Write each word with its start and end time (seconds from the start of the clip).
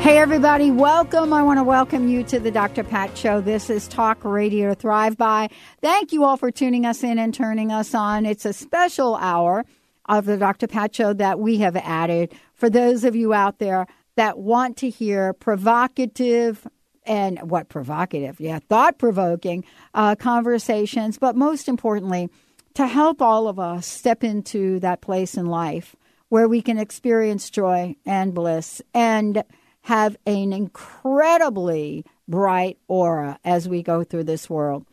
Hey, 0.00 0.16
everybody, 0.16 0.70
welcome. 0.70 1.34
I 1.34 1.42
want 1.42 1.58
to 1.58 1.62
welcome 1.62 2.08
you 2.08 2.24
to 2.24 2.40
the 2.40 2.50
Dr. 2.50 2.82
Pat 2.82 3.18
Show. 3.18 3.42
This 3.42 3.68
is 3.68 3.86
Talk 3.86 4.24
Radio 4.24 4.72
Thrive 4.72 5.18
By. 5.18 5.50
Thank 5.82 6.14
you 6.14 6.24
all 6.24 6.38
for 6.38 6.50
tuning 6.50 6.86
us 6.86 7.04
in 7.04 7.18
and 7.18 7.34
turning 7.34 7.70
us 7.70 7.94
on. 7.94 8.24
It's 8.24 8.46
a 8.46 8.54
special 8.54 9.16
hour 9.16 9.66
of 10.06 10.24
the 10.24 10.38
Dr. 10.38 10.68
Pat 10.68 10.94
Show 10.94 11.12
that 11.12 11.38
we 11.38 11.58
have 11.58 11.76
added 11.76 12.32
for 12.54 12.70
those 12.70 13.04
of 13.04 13.14
you 13.14 13.34
out 13.34 13.58
there 13.58 13.86
that 14.16 14.38
want 14.38 14.78
to 14.78 14.88
hear 14.88 15.34
provocative 15.34 16.66
and 17.04 17.38
what 17.40 17.68
provocative, 17.68 18.40
yeah, 18.40 18.58
thought 18.70 18.98
provoking 18.98 19.66
uh, 19.92 20.14
conversations, 20.14 21.18
but 21.18 21.36
most 21.36 21.68
importantly, 21.68 22.30
to 22.72 22.86
help 22.86 23.20
all 23.20 23.48
of 23.48 23.58
us 23.58 23.86
step 23.86 24.24
into 24.24 24.80
that 24.80 25.02
place 25.02 25.36
in 25.36 25.44
life 25.44 25.94
where 26.30 26.48
we 26.48 26.62
can 26.62 26.78
experience 26.78 27.50
joy 27.50 27.94
and 28.06 28.32
bliss 28.32 28.80
and 28.94 29.44
have 29.82 30.16
an 30.26 30.52
incredibly 30.52 32.04
bright 32.28 32.78
aura 32.88 33.38
as 33.44 33.68
we 33.68 33.82
go 33.82 34.04
through 34.04 34.24
this 34.24 34.48
world. 34.48 34.86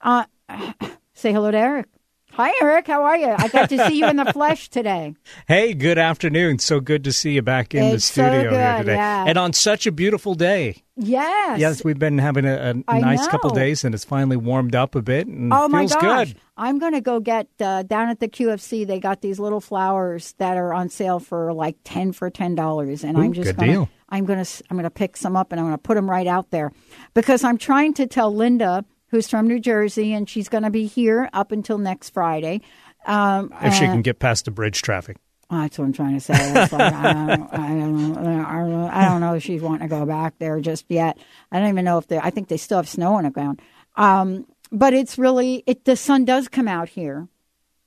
Uh, 0.00 0.24
say 1.14 1.32
hello 1.32 1.50
to 1.50 1.58
Eric. 1.58 1.86
Hi, 2.34 2.52
Eric. 2.62 2.86
How 2.86 3.02
are 3.02 3.16
you? 3.16 3.34
I 3.36 3.48
got 3.48 3.68
to 3.70 3.88
see 3.88 3.98
you 3.98 4.06
in 4.08 4.16
the 4.16 4.24
flesh 4.32 4.68
today. 4.68 5.14
Hey, 5.48 5.74
good 5.74 5.98
afternoon. 5.98 6.58
So 6.58 6.80
good 6.80 7.04
to 7.04 7.12
see 7.12 7.32
you 7.32 7.42
back 7.42 7.74
in 7.74 7.82
it's 7.84 7.94
the 7.94 8.00
studio 8.00 8.42
so 8.44 8.50
good, 8.50 8.58
here 8.58 8.78
today. 8.78 8.94
Yeah. 8.94 9.24
And 9.26 9.36
on 9.36 9.52
such 9.52 9.86
a 9.86 9.92
beautiful 9.92 10.34
day. 10.34 10.82
Yes. 10.96 11.58
Yes, 11.58 11.84
we've 11.84 11.98
been 11.98 12.18
having 12.18 12.44
a, 12.44 12.74
a 12.86 13.00
nice 13.00 13.20
know. 13.20 13.28
couple 13.28 13.50
days 13.50 13.84
and 13.84 13.94
it's 13.94 14.04
finally 14.04 14.36
warmed 14.36 14.74
up 14.74 14.94
a 14.94 15.02
bit 15.02 15.26
and 15.26 15.52
Oh 15.52 15.66
my 15.68 15.86
gosh! 15.86 16.28
good. 16.28 16.40
I'm 16.56 16.78
going 16.78 16.92
to 16.92 17.00
go 17.00 17.20
get 17.20 17.48
uh, 17.58 17.82
down 17.82 18.10
at 18.10 18.20
the 18.20 18.28
QFC. 18.28 18.86
They 18.86 19.00
got 19.00 19.22
these 19.22 19.40
little 19.40 19.60
flowers 19.60 20.34
that 20.38 20.56
are 20.56 20.72
on 20.74 20.88
sale 20.90 21.18
for 21.18 21.52
like 21.52 21.76
ten 21.84 22.12
for 22.12 22.28
ten 22.30 22.54
dollars, 22.54 23.02
and 23.02 23.16
I'm 23.16 23.32
just 23.32 23.56
gonna. 23.56 23.88
I'm 24.10 24.24
going 24.26 24.44
to 24.44 24.64
I'm 24.68 24.76
going 24.76 24.84
to 24.84 24.90
pick 24.90 25.16
some 25.16 25.36
up 25.36 25.52
and 25.52 25.60
I'm 25.60 25.66
going 25.66 25.76
to 25.78 25.82
put 25.82 25.94
them 25.94 26.10
right 26.10 26.26
out 26.26 26.50
there 26.50 26.72
because 27.14 27.44
I'm 27.44 27.56
trying 27.58 27.94
to 27.94 28.06
tell 28.06 28.34
Linda, 28.34 28.84
who's 29.10 29.28
from 29.28 29.46
New 29.48 29.60
Jersey, 29.60 30.12
and 30.12 30.28
she's 30.28 30.48
going 30.48 30.64
to 30.64 30.70
be 30.70 30.86
here 30.86 31.28
up 31.32 31.52
until 31.52 31.78
next 31.78 32.10
Friday. 32.10 32.60
Um, 33.06 33.52
If 33.62 33.74
she 33.74 33.84
and- 33.84 33.94
can 33.94 34.02
get 34.02 34.18
past 34.18 34.44
the 34.44 34.50
bridge 34.50 34.82
traffic. 34.82 35.16
that's 35.50 35.78
what 35.78 35.84
I'm 35.86 35.92
trying 35.92 36.14
to 36.14 36.20
say. 36.20 36.34
It's 36.36 36.72
like, 36.72 36.92
I, 36.92 37.12
don't, 37.12 37.52
I, 37.52 37.68
don't, 37.68 38.16
I, 38.18 38.58
don't, 38.62 38.90
I 38.90 39.08
don't 39.08 39.20
know 39.20 39.34
if 39.34 39.42
she's 39.42 39.62
wanting 39.62 39.88
to 39.88 39.94
go 39.94 40.06
back 40.06 40.34
there 40.38 40.60
just 40.60 40.84
yet. 40.88 41.18
I 41.50 41.58
don't 41.60 41.68
even 41.68 41.84
know 41.84 41.98
if 41.98 42.06
they. 42.06 42.18
I 42.18 42.30
think 42.30 42.48
they 42.48 42.56
still 42.56 42.78
have 42.78 42.88
snow 42.88 43.14
on 43.14 43.24
the 43.24 43.30
ground. 43.30 43.60
Um, 43.96 44.46
but 44.70 44.94
it's 44.94 45.18
really 45.18 45.64
it. 45.66 45.84
The 45.84 45.96
sun 45.96 46.24
does 46.24 46.46
come 46.48 46.68
out 46.68 46.88
here, 46.88 47.26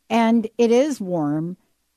and 0.09 0.47
it 0.57 0.71
is 0.71 0.99
warm. 0.99 1.55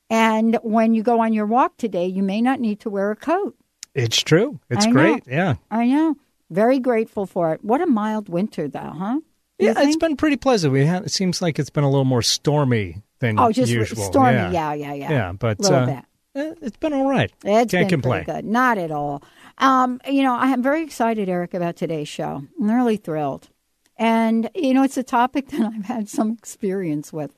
And 0.09 0.57
when 0.63 0.95
you 0.95 1.03
go 1.03 1.19
on 1.21 1.33
your 1.33 1.47
walk 1.47 1.77
today, 1.79 2.07
you 2.07 2.23
may 2.23 2.41
not 2.41 2.61
need 2.61 2.79
to 2.81 2.91
wear 2.91 3.11
a 3.11 3.17
coat. 3.17 3.57
It's 3.93 4.23
true. 4.23 4.61
It's 4.71 4.87
I 4.87 4.91
great. 4.93 5.25
Yeah. 5.27 5.55
I 5.71 5.87
know. 5.87 6.17
Very 6.51 6.79
grateful 6.79 7.27
for 7.27 7.53
it. 7.53 7.65
What 7.65 7.81
a 7.81 7.87
mild 7.87 8.29
winter, 8.29 8.69
though, 8.69 8.93
huh? 8.97 9.21
You 9.59 9.69
Yeah, 9.69 9.75
it's 9.77 9.97
been 9.97 10.17
pretty 10.17 10.37
pleasant. 10.37 10.73
We 10.73 10.85
had, 10.85 11.05
it 11.05 11.11
seems 11.11 11.43
like 11.43 11.59
it's 11.59 11.71
been 11.71 11.85
a 11.85 11.91
little 11.91 12.05
more 12.05 12.23
stormy 12.23 13.03
than 13.21 13.39
oh, 13.39 13.51
just 13.53 13.73
usual. 13.73 14.05
stormy. 14.05 14.37
Yeah, 14.37 14.51
Yeah, 14.51 14.75
yeah, 14.75 14.93
yeah. 14.95 15.11
Yeah, 15.11 15.33
but 15.33 15.59
little 15.61 15.79
uh, 15.79 15.87
bit. 15.87 16.05
eh, 16.35 16.55
it's 16.63 16.77
been 16.77 16.93
all 16.93 17.09
right. 17.09 17.33
It's 17.45 17.71
Can't 17.71 17.71
been 17.71 17.89
complain. 17.89 18.25
good. 18.25 18.45
Not 18.45 18.79
at 18.79 18.91
all. 18.91 19.23
Um, 19.59 20.01
you 20.07 20.23
know, 20.23 20.35
I 20.35 20.49
am 20.49 20.63
very 20.63 20.83
excited, 20.83 21.29
Eric, 21.29 21.55
about 21.55 21.77
today's 21.77 22.09
show. 22.09 22.45
I'm 22.61 22.71
really 22.71 22.97
thrilled. 22.97 23.49
And, 23.97 24.51
you 24.55 24.75
know, 24.75 24.83
it's 24.83 24.99
a 24.99 25.03
topic 25.03 25.49
that 25.51 25.73
I've 25.75 25.87
had 25.87 26.09
some 26.09 26.33
experience 26.33 27.13
with. 27.13 27.33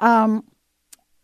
Um, 0.00 0.44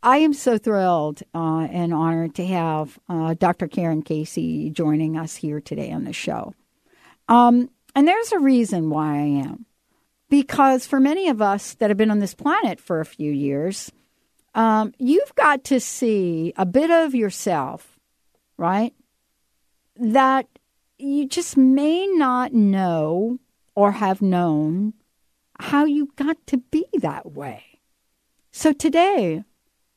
I 0.02 0.18
am 0.18 0.32
so 0.32 0.56
thrilled 0.56 1.22
uh, 1.34 1.66
and 1.70 1.92
honored 1.92 2.34
to 2.36 2.46
have 2.46 2.98
uh, 3.08 3.34
Dr. 3.34 3.68
Karen 3.68 4.02
Casey 4.02 4.70
joining 4.70 5.18
us 5.18 5.36
here 5.36 5.60
today 5.60 5.92
on 5.92 6.04
the 6.04 6.12
show. 6.12 6.54
Um, 7.30 7.70
and 7.94 8.06
there's 8.06 8.32
a 8.32 8.38
reason 8.38 8.90
why 8.90 9.14
I 9.14 9.46
am. 9.46 9.64
Because 10.28 10.86
for 10.86 11.00
many 11.00 11.28
of 11.28 11.40
us 11.40 11.74
that 11.74 11.90
have 11.90 11.96
been 11.96 12.10
on 12.10 12.18
this 12.18 12.34
planet 12.34 12.78
for 12.78 13.00
a 13.00 13.06
few 13.06 13.32
years, 13.32 13.90
um, 14.54 14.92
you've 14.98 15.34
got 15.34 15.64
to 15.64 15.80
see 15.80 16.52
a 16.56 16.66
bit 16.66 16.90
of 16.90 17.14
yourself, 17.14 17.98
right? 18.56 18.92
That 19.96 20.46
you 20.98 21.26
just 21.26 21.56
may 21.56 22.06
not 22.06 22.52
know 22.52 23.38
or 23.74 23.92
have 23.92 24.20
known 24.20 24.94
how 25.58 25.84
you 25.84 26.10
got 26.16 26.36
to 26.48 26.58
be 26.58 26.86
that 26.94 27.32
way. 27.32 27.80
So 28.50 28.72
today, 28.72 29.44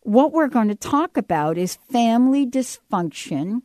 what 0.01 0.31
we're 0.31 0.47
going 0.47 0.67
to 0.67 0.75
talk 0.75 1.17
about 1.17 1.57
is 1.57 1.77
family 1.91 2.45
dysfunction. 2.45 3.61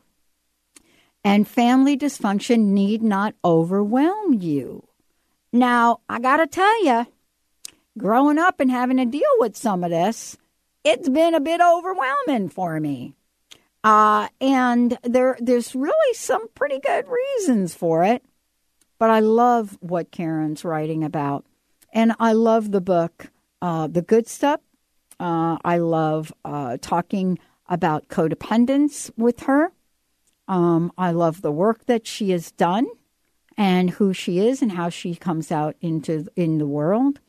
And 1.29 1.47
family 1.47 1.97
dysfunction 1.97 2.69
need 2.69 3.03
not 3.03 3.35
overwhelm 3.45 4.35
you. 4.35 4.89
Now, 5.53 6.01
I 6.09 6.21
got 6.21 6.39
to 6.39 6.47
tell 6.47 6.85
you, 6.85 7.07
growing 7.99 8.39
up 8.39 8.61
and 8.61 8.71
having 8.71 8.97
to 8.97 9.05
deal 9.05 9.23
with 9.39 9.57
some 9.57 9.85
of 9.85 9.91
this, 9.91 10.37
it's 10.85 11.09
been 11.09 11.35
a 11.35 11.41
bit 11.41 11.61
overwhelming 11.61 12.49
for 12.49 12.81
me. 12.81 13.15
Uh, 13.85 14.29
and 14.41 14.99
there, 15.03 15.37
there's 15.41 15.75
really 15.75 16.15
some 16.15 16.49
pretty 16.55 16.79
good 16.79 17.07
reasons 17.09 17.75
for 17.75 18.05
it. 18.05 18.25
But 18.99 19.11
I 19.11 19.21
love 19.21 19.77
what 19.81 20.11
Karen's 20.11 20.65
writing 20.65 21.05
about. 21.05 21.45
And 21.93 22.15
I 22.19 22.33
love 22.33 22.71
the 22.71 22.81
book, 22.81 23.31
uh, 23.63 23.87
The 23.87 24.03
Good 24.03 24.27
Stuff. 24.27 24.61
Uh, 25.21 25.59
I 25.65 25.79
love 25.79 26.33
uh, 26.45 26.79
talking 26.81 27.39
about 27.69 28.09
codependence 28.09 29.11
with 29.17 29.41
her. 29.41 29.73
Um, 30.49 30.91
I 30.97 31.13
love 31.13 31.43
the 31.43 31.53
work 31.53 31.87
that 31.87 32.07
she 32.07 32.31
has 32.31 32.51
done 32.51 32.87
and 33.57 33.91
who 33.91 34.13
she 34.13 34.41
is 34.41 34.63
and 34.63 34.73
how 34.73 34.89
she 34.89 35.15
comes 35.15 35.53
out 35.53 35.77
into 35.81 36.27
in 36.35 36.59
the 36.59 36.67
world. 36.67 37.21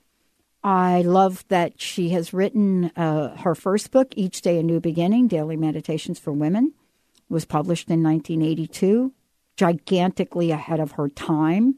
I 0.64 1.02
love 1.02 1.46
that 1.50 1.80
she 1.80 2.10
has 2.10 2.34
written 2.34 2.92
uh, 2.96 3.36
her 3.38 3.56
first 3.56 3.92
book, 3.92 4.14
Each 4.16 4.42
Day 4.42 4.60
a 4.60 4.64
New 4.64 4.80
Beginning 4.80 5.28
Daily 5.28 5.56
Meditations 5.56 6.20
for 6.20 6.34
Women, 6.34 6.74
was 7.30 7.46
published 7.46 7.90
in 7.90 8.04
1982, 8.04 9.14
gigantically 9.56 10.52
ahead 10.52 10.80
of 10.80 10.94
her 10.94 11.10
time. 11.10 11.76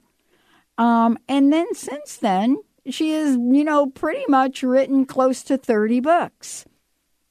Um, 0.77 1.19
and 1.27 1.53
then 1.53 1.73
since 1.75 2.17
then, 2.17 2.57
she 2.89 3.11
has, 3.11 3.35
you 3.35 3.63
know, 3.63 3.87
pretty 3.87 4.25
much 4.27 4.63
written 4.63 5.05
close 5.05 5.43
to 5.43 5.57
30 5.57 5.99
books. 5.99 6.65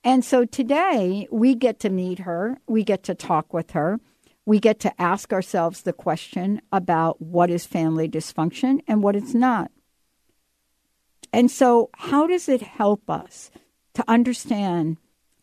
And 0.02 0.24
so 0.24 0.44
today 0.44 1.28
we 1.30 1.54
get 1.54 1.78
to 1.80 1.90
meet 1.90 2.20
her, 2.20 2.58
we 2.66 2.84
get 2.84 3.02
to 3.04 3.14
talk 3.14 3.52
with 3.52 3.72
her, 3.72 4.00
we 4.46 4.58
get 4.58 4.80
to 4.80 5.00
ask 5.00 5.32
ourselves 5.32 5.82
the 5.82 5.92
question 5.92 6.62
about 6.72 7.20
what 7.20 7.50
is 7.50 7.66
family 7.66 8.08
dysfunction 8.08 8.80
and 8.88 9.02
what 9.02 9.14
it's 9.14 9.34
not. 9.34 9.70
And 11.32 11.50
so, 11.50 11.90
how 11.94 12.26
does 12.26 12.48
it 12.48 12.62
help 12.62 13.08
us 13.08 13.50
to 13.94 14.04
understand 14.08 14.96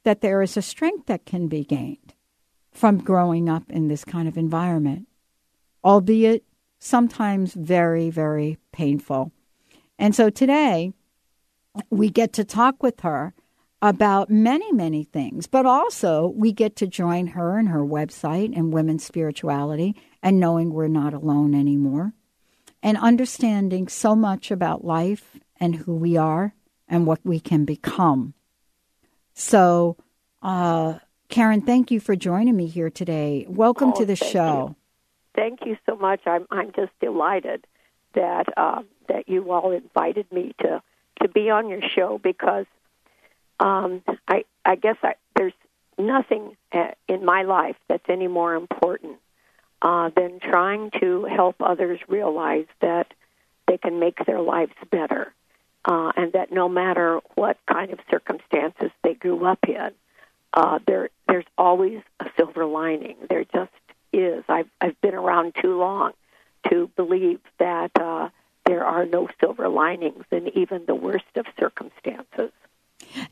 that 0.03 0.21
there 0.21 0.41
is 0.41 0.57
a 0.57 0.61
strength 0.61 1.05
that 1.05 1.25
can 1.25 1.47
be 1.47 1.63
gained 1.63 2.13
from 2.71 2.97
growing 2.97 3.47
up 3.47 3.63
in 3.69 3.87
this 3.87 4.03
kind 4.03 4.27
of 4.27 4.37
environment, 4.37 5.07
albeit 5.85 6.43
sometimes 6.79 7.53
very, 7.53 8.09
very 8.09 8.57
painful? 8.73 9.31
And 9.97 10.13
so 10.13 10.29
today, 10.29 10.91
we 11.89 12.09
get 12.09 12.33
to 12.33 12.43
talk 12.43 12.83
with 12.83 12.99
her 13.01 13.33
about 13.81 14.29
many, 14.29 14.71
many 14.71 15.03
things. 15.03 15.47
But 15.47 15.65
also, 15.65 16.33
we 16.35 16.51
get 16.51 16.75
to 16.77 16.87
join 16.87 17.27
her 17.27 17.57
and 17.57 17.69
her 17.69 17.85
website 17.85 18.57
and 18.57 18.73
women's 18.73 19.05
spirituality 19.05 19.95
and 20.23 20.39
knowing 20.39 20.73
we're 20.73 20.87
not 20.87 21.13
alone 21.13 21.53
anymore 21.53 22.13
and 22.81 22.97
understanding 22.97 23.87
so 23.87 24.15
much 24.15 24.51
about 24.51 24.85
life 24.85 25.37
and 25.59 25.75
who 25.75 25.95
we 25.95 26.17
are 26.17 26.53
and 26.87 27.05
what 27.05 27.19
we 27.23 27.39
can 27.39 27.65
become. 27.65 28.33
So, 29.33 29.97
uh, 30.41 30.99
Karen, 31.29 31.61
thank 31.61 31.91
you 31.91 31.99
for 31.99 32.15
joining 32.15 32.55
me 32.55 32.67
here 32.67 32.89
today. 32.89 33.45
Welcome 33.49 33.91
oh, 33.93 33.99
to 33.99 34.05
the 34.05 34.15
thank 34.15 34.31
show. 34.31 34.67
You. 34.69 34.75
Thank 35.35 35.59
you 35.65 35.77
so 35.85 35.95
much. 35.95 36.21
I'm 36.25 36.47
I'm 36.49 36.71
just 36.75 36.91
delighted 36.99 37.67
that 38.15 38.45
uh, 38.57 38.81
that 39.09 39.27
you 39.27 39.51
all 39.51 39.71
invited 39.71 40.31
me 40.31 40.55
to 40.61 40.81
to 41.21 41.27
be 41.27 41.49
on 41.49 41.69
your 41.69 41.81
show 41.95 42.19
because 42.23 42.65
um, 43.59 44.03
I 44.27 44.45
I 44.65 44.75
guess 44.75 44.97
I, 45.03 45.13
there's 45.35 45.53
nothing 45.97 46.55
uh, 46.71 46.91
in 47.07 47.25
my 47.25 47.43
life 47.43 47.75
that's 47.87 48.09
any 48.09 48.27
more 48.27 48.55
important 48.55 49.17
uh, 49.81 50.09
than 50.15 50.39
trying 50.39 50.91
to 50.99 51.25
help 51.25 51.55
others 51.59 51.99
realize 52.07 52.67
that 52.81 53.13
they 53.67 53.77
can 53.77 53.99
make 53.99 54.25
their 54.25 54.41
lives 54.41 54.73
better, 54.91 55.33
uh, 55.85 56.11
and 56.15 56.33
that 56.33 56.51
no 56.51 56.69
matter 56.69 57.19
what 57.35 57.57
kind 57.71 57.91
of 57.91 57.99
circumstances 58.09 58.91
they 59.03 59.13
grew 59.13 59.45
up 59.45 59.59
in, 59.67 59.91
uh, 60.53 60.79
there 60.87 61.09
there's 61.27 61.45
always 61.57 62.01
a 62.19 62.25
silver 62.37 62.65
lining. 62.65 63.15
There 63.29 63.43
just 63.43 63.71
is. 64.13 64.43
I've 64.47 64.69
I've 64.79 64.99
been 65.01 65.15
around 65.15 65.55
too 65.61 65.77
long 65.77 66.13
to 66.69 66.89
believe 66.95 67.39
that 67.59 67.91
uh, 67.99 68.29
there 68.65 68.85
are 68.85 69.05
no 69.05 69.29
silver 69.39 69.67
linings 69.69 70.25
in 70.31 70.49
even 70.57 70.85
the 70.85 70.95
worst 70.95 71.25
of 71.35 71.45
circumstances. 71.59 72.51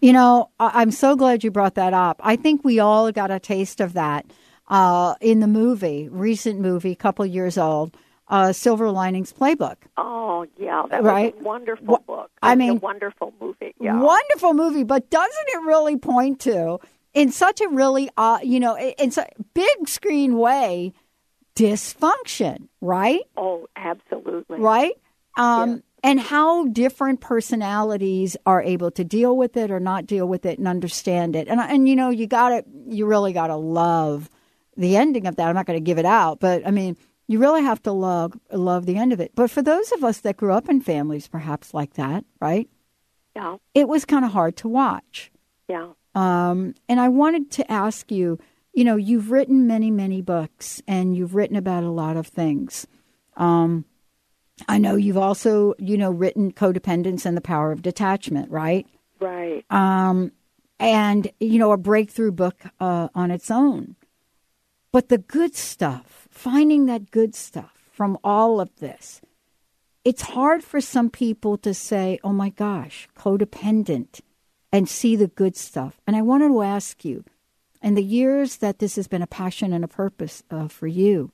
You 0.01 0.13
know, 0.13 0.49
I'm 0.59 0.91
so 0.91 1.15
glad 1.15 1.43
you 1.43 1.51
brought 1.51 1.75
that 1.75 1.93
up. 1.93 2.19
I 2.23 2.35
think 2.35 2.63
we 2.63 2.79
all 2.79 3.11
got 3.11 3.31
a 3.31 3.39
taste 3.39 3.81
of 3.81 3.93
that 3.93 4.25
uh, 4.67 5.15
in 5.21 5.39
the 5.39 5.47
movie, 5.47 6.09
recent 6.09 6.59
movie, 6.59 6.95
couple 6.95 7.25
years 7.25 7.57
old, 7.57 7.95
uh, 8.27 8.51
Silver 8.53 8.89
Linings 8.89 9.33
Playbook. 9.33 9.77
Oh 9.97 10.47
yeah, 10.57 10.83
that 10.89 11.03
right? 11.03 11.35
was 11.35 11.41
a 11.41 11.47
wonderful 11.47 12.03
book. 12.07 12.31
I 12.41 12.55
mean, 12.55 12.71
a 12.71 12.75
wonderful 12.75 13.33
movie. 13.39 13.75
Yeah. 13.79 13.99
Wonderful 13.99 14.53
movie, 14.53 14.83
but 14.83 15.09
doesn't 15.09 15.47
it 15.49 15.61
really 15.63 15.97
point 15.97 16.39
to 16.41 16.79
in 17.13 17.31
such 17.31 17.61
a 17.61 17.67
really, 17.69 18.09
uh, 18.17 18.39
you 18.43 18.59
know, 18.59 18.77
in 18.77 19.11
such 19.11 19.29
big 19.53 19.87
screen 19.87 20.37
way, 20.37 20.93
dysfunction, 21.55 22.67
right? 22.81 23.21
Oh, 23.37 23.67
absolutely. 23.75 24.59
Right. 24.59 24.93
Um, 25.37 25.83
And 26.05 26.19
how 26.19 26.67
different 26.67 27.19
personalities 27.19 28.37
are 28.45 28.61
able 28.61 28.91
to 28.91 29.03
deal 29.03 29.35
with 29.35 29.57
it 29.57 29.71
or 29.71 29.79
not 29.79 30.05
deal 30.05 30.27
with 30.27 30.45
it 30.45 30.59
and 30.59 30.67
understand 30.67 31.35
it, 31.35 31.47
and 31.47 31.59
and 31.59 31.89
you 31.89 31.95
know 31.95 32.11
you 32.11 32.27
got 32.27 32.49
to 32.49 32.63
you 32.87 33.07
really 33.07 33.33
got 33.33 33.47
to 33.47 33.55
love 33.55 34.29
the 34.77 34.97
ending 34.97 35.25
of 35.25 35.35
that. 35.37 35.47
I'm 35.47 35.55
not 35.55 35.65
going 35.65 35.79
to 35.79 35.83
give 35.83 35.97
it 35.97 36.05
out, 36.05 36.39
but 36.39 36.65
I 36.67 36.69
mean 36.69 36.95
you 37.27 37.39
really 37.39 37.63
have 37.63 37.81
to 37.83 37.91
love 37.91 38.33
love 38.51 38.85
the 38.85 38.97
end 38.97 39.13
of 39.13 39.19
it. 39.19 39.31
But 39.33 39.49
for 39.49 39.63
those 39.63 39.91
of 39.93 40.03
us 40.03 40.19
that 40.19 40.37
grew 40.37 40.53
up 40.53 40.69
in 40.69 40.79
families 40.79 41.27
perhaps 41.27 41.73
like 41.73 41.93
that, 41.95 42.23
right? 42.39 42.69
Yeah. 43.35 43.57
It 43.73 43.87
was 43.87 44.05
kind 44.05 44.23
of 44.23 44.31
hard 44.31 44.57
to 44.57 44.67
watch. 44.67 45.31
Yeah. 45.67 45.93
Um, 46.13 46.75
and 46.87 46.99
I 46.99 47.09
wanted 47.09 47.51
to 47.51 47.71
ask 47.71 48.11
you, 48.11 48.39
you 48.73 48.83
know, 48.83 48.95
you've 48.95 49.31
written 49.31 49.67
many, 49.67 49.91
many 49.91 50.21
books 50.21 50.81
and 50.87 51.15
you've 51.17 51.35
written 51.35 51.55
about 51.55 51.83
a 51.83 51.89
lot 51.89 52.15
of 52.15 52.27
things. 52.27 52.87
Um, 53.35 53.85
I 54.67 54.77
know 54.77 54.95
you've 54.95 55.17
also, 55.17 55.73
you 55.77 55.97
know, 55.97 56.11
written 56.11 56.51
Codependence 56.51 57.25
and 57.25 57.35
the 57.35 57.41
Power 57.41 57.71
of 57.71 57.81
Detachment, 57.81 58.49
right? 58.49 58.87
Right. 59.19 59.65
Um, 59.69 60.31
and, 60.79 61.29
you 61.39 61.59
know, 61.59 61.71
a 61.71 61.77
breakthrough 61.77 62.31
book 62.31 62.63
uh, 62.79 63.09
on 63.13 63.31
its 63.31 63.51
own. 63.51 63.95
But 64.91 65.09
the 65.09 65.17
good 65.17 65.55
stuff, 65.55 66.27
finding 66.29 66.85
that 66.85 67.11
good 67.11 67.35
stuff 67.35 67.89
from 67.91 68.17
all 68.23 68.61
of 68.61 68.75
this, 68.77 69.21
it's 70.05 70.21
hard 70.21 70.63
for 70.63 70.79
some 70.79 71.09
people 71.09 71.57
to 71.57 71.73
say, 71.73 72.19
oh 72.23 72.31
my 72.31 72.49
gosh, 72.49 73.09
codependent, 73.17 74.21
and 74.71 74.87
see 74.87 75.15
the 75.15 75.27
good 75.27 75.57
stuff. 75.57 75.99
And 76.05 76.15
I 76.15 76.21
wanted 76.21 76.49
to 76.49 76.61
ask 76.61 77.03
you, 77.03 77.25
in 77.81 77.95
the 77.95 78.03
years 78.03 78.57
that 78.57 78.79
this 78.79 78.95
has 78.95 79.07
been 79.07 79.21
a 79.21 79.27
passion 79.27 79.73
and 79.73 79.83
a 79.83 79.89
purpose 79.89 80.43
uh, 80.49 80.67
for 80.67 80.87
you, 80.87 81.31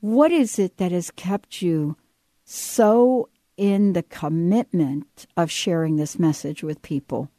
what 0.00 0.30
is 0.30 0.58
it 0.58 0.76
that 0.76 0.92
has 0.92 1.10
kept 1.10 1.62
you 1.62 1.96
so 2.44 3.28
in 3.56 3.92
the 3.92 4.02
commitment 4.02 5.26
of 5.36 5.50
sharing 5.50 5.96
this 5.96 6.18
message 6.18 6.62
with 6.62 6.82
people? 6.82 7.30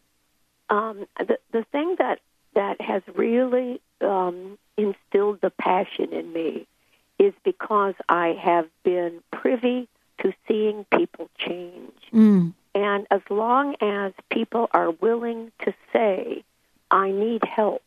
Um, 0.70 1.06
the 1.20 1.38
the 1.52 1.64
thing 1.72 1.96
that 2.00 2.20
that 2.56 2.80
has 2.82 3.04
really 3.16 3.82
um, 4.02 4.58
instilled 4.78 5.42
the 5.42 5.52
passion 5.52 6.14
in 6.14 6.34
me 6.34 6.68
is 7.20 7.34
because 7.44 7.94
I 8.10 8.38
have 8.42 8.68
been 8.84 9.22
privy 9.32 9.88
to 10.22 10.34
seeing 10.48 10.86
people 10.96 11.30
change. 11.38 11.94
Mm. 12.14 12.54
And 12.74 13.08
as 13.12 13.22
long 13.30 13.76
as 13.82 14.14
people 14.30 14.70
are 14.72 14.92
willing 14.92 15.52
to 15.64 15.74
say, 15.94 16.44
I 16.92 17.12
need 17.12 17.44
help, 17.44 17.84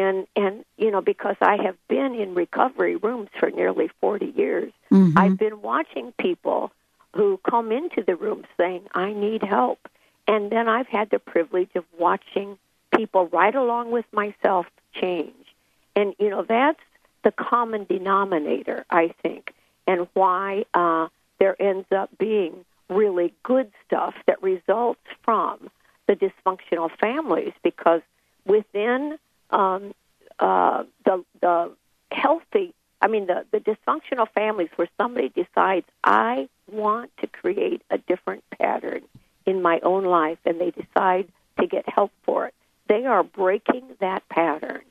and 0.00 0.26
and 0.36 0.64
you 0.76 0.90
know 0.90 1.00
because 1.00 1.36
I 1.40 1.56
have 1.62 1.76
been 1.88 2.14
in 2.14 2.34
recovery 2.34 2.96
rooms 2.96 3.30
for 3.38 3.50
nearly 3.50 3.88
40 4.00 4.32
years, 4.36 4.72
Mhm. 4.90 5.12
I've 5.16 5.38
been 5.38 5.62
watching 5.62 6.12
people 6.18 6.72
who 7.14 7.38
come 7.48 7.72
into 7.72 8.02
the 8.02 8.16
room 8.16 8.44
saying, 8.56 8.82
I 8.94 9.12
need 9.12 9.42
help. 9.42 9.88
And 10.26 10.50
then 10.50 10.68
I've 10.68 10.86
had 10.86 11.10
the 11.10 11.18
privilege 11.18 11.70
of 11.74 11.84
watching 11.98 12.58
people 12.96 13.26
right 13.26 13.54
along 13.54 13.90
with 13.90 14.06
myself 14.12 14.66
change. 14.94 15.46
And, 15.94 16.14
you 16.18 16.30
know, 16.30 16.42
that's 16.42 16.80
the 17.22 17.32
common 17.32 17.84
denominator, 17.84 18.84
I 18.90 19.08
think, 19.22 19.52
and 19.86 20.06
why 20.14 20.64
uh, 20.74 21.08
there 21.38 21.60
ends 21.60 21.86
up 21.90 22.10
being 22.18 22.64
really 22.88 23.32
good 23.42 23.70
stuff 23.86 24.14
that 24.26 24.42
results 24.42 25.00
from 25.22 25.70
the 26.06 26.14
dysfunctional 26.16 26.90
families 26.98 27.52
because 27.62 28.02
within 28.46 29.18
um, 29.52 29.94
uh, 30.38 30.84
the, 31.04 31.24
the 31.40 31.72
healthy 32.10 32.74
I 33.02 33.08
mean, 33.08 33.26
the, 33.26 33.44
the 33.50 33.58
dysfunctional 33.58 34.28
families 34.32 34.68
where 34.76 34.88
somebody 34.96 35.28
decides, 35.28 35.86
I 36.04 36.48
want 36.70 37.10
to 37.18 37.26
create 37.26 37.82
a 37.90 37.98
different 37.98 38.44
pattern 38.50 39.02
in 39.44 39.60
my 39.60 39.80
own 39.80 40.04
life, 40.04 40.38
and 40.44 40.60
they 40.60 40.70
decide 40.70 41.26
to 41.58 41.66
get 41.66 41.88
help 41.88 42.12
for 42.22 42.46
it, 42.46 42.54
they 42.88 43.04
are 43.04 43.24
breaking 43.24 43.82
that 44.00 44.26
pattern. 44.28 44.82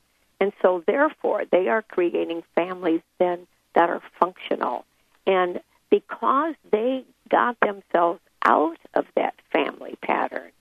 And 0.42 0.52
so, 0.62 0.84
therefore, 0.86 1.44
they 1.50 1.70
are 1.70 1.84
creating 1.84 2.44
families 2.54 3.02
then 3.18 3.48
that 3.76 3.90
are 3.90 4.02
functional. 4.20 4.86
And 5.26 5.62
because 5.90 6.56
they 6.70 7.06
got 7.30 7.58
themselves 7.62 8.20
out 8.44 8.78
of 8.94 9.06
that 9.16 9.36
family 9.54 9.96
pattern, 10.02 10.52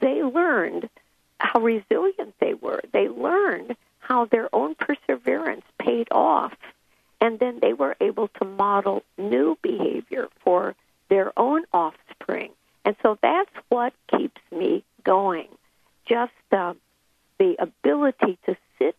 they 0.00 0.22
learned 0.22 0.90
how 1.38 1.60
resilient 1.60 2.34
they 2.40 2.54
were. 2.54 2.80
They 2.92 3.08
learned 3.08 3.76
how 4.00 4.26
their 4.26 4.54
own 4.54 4.74
perseverance 4.74 5.64
paid 5.78 6.08
off 6.10 6.54
and 7.20 7.38
then 7.38 7.58
they 7.60 7.72
were 7.72 7.96
able 8.00 8.28
to 8.28 8.44
model 8.44 9.02
new 9.16 9.58
behavior 9.62 10.28
for 10.44 10.74
their 11.08 11.32
own 11.38 11.64
offspring. 11.72 12.50
And 12.84 12.96
so 13.02 13.18
that's 13.20 13.50
what 13.68 13.92
keeps 14.08 14.40
me 14.52 14.84
going. 15.04 15.48
Just 16.06 16.32
uh, 16.52 16.74
the 17.38 17.56
ability 17.58 18.38
to 18.46 18.56
sit 18.78 18.96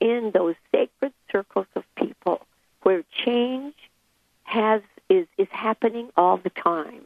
in 0.00 0.30
those 0.32 0.54
sacred 0.72 1.12
circles 1.30 1.66
of 1.74 1.82
people 1.96 2.46
where 2.82 3.02
change 3.24 3.74
has 4.44 4.82
is 5.08 5.26
is 5.38 5.48
happening 5.50 6.08
all 6.16 6.36
the 6.36 6.50
time. 6.50 7.02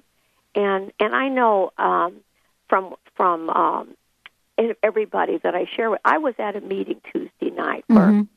And 0.54 0.92
and 1.00 1.14
I 1.14 1.28
know 1.28 1.72
um, 1.78 2.16
from 2.68 2.94
from 3.14 3.48
um, 3.50 3.96
everybody 4.82 5.38
that 5.38 5.54
I 5.54 5.66
share 5.76 5.90
with. 5.90 6.00
I 6.04 6.18
was 6.18 6.34
at 6.38 6.56
a 6.56 6.60
meeting 6.60 7.00
Tuesday 7.12 7.50
night 7.50 7.84
where 7.86 8.06
Mhm. 8.08 8.28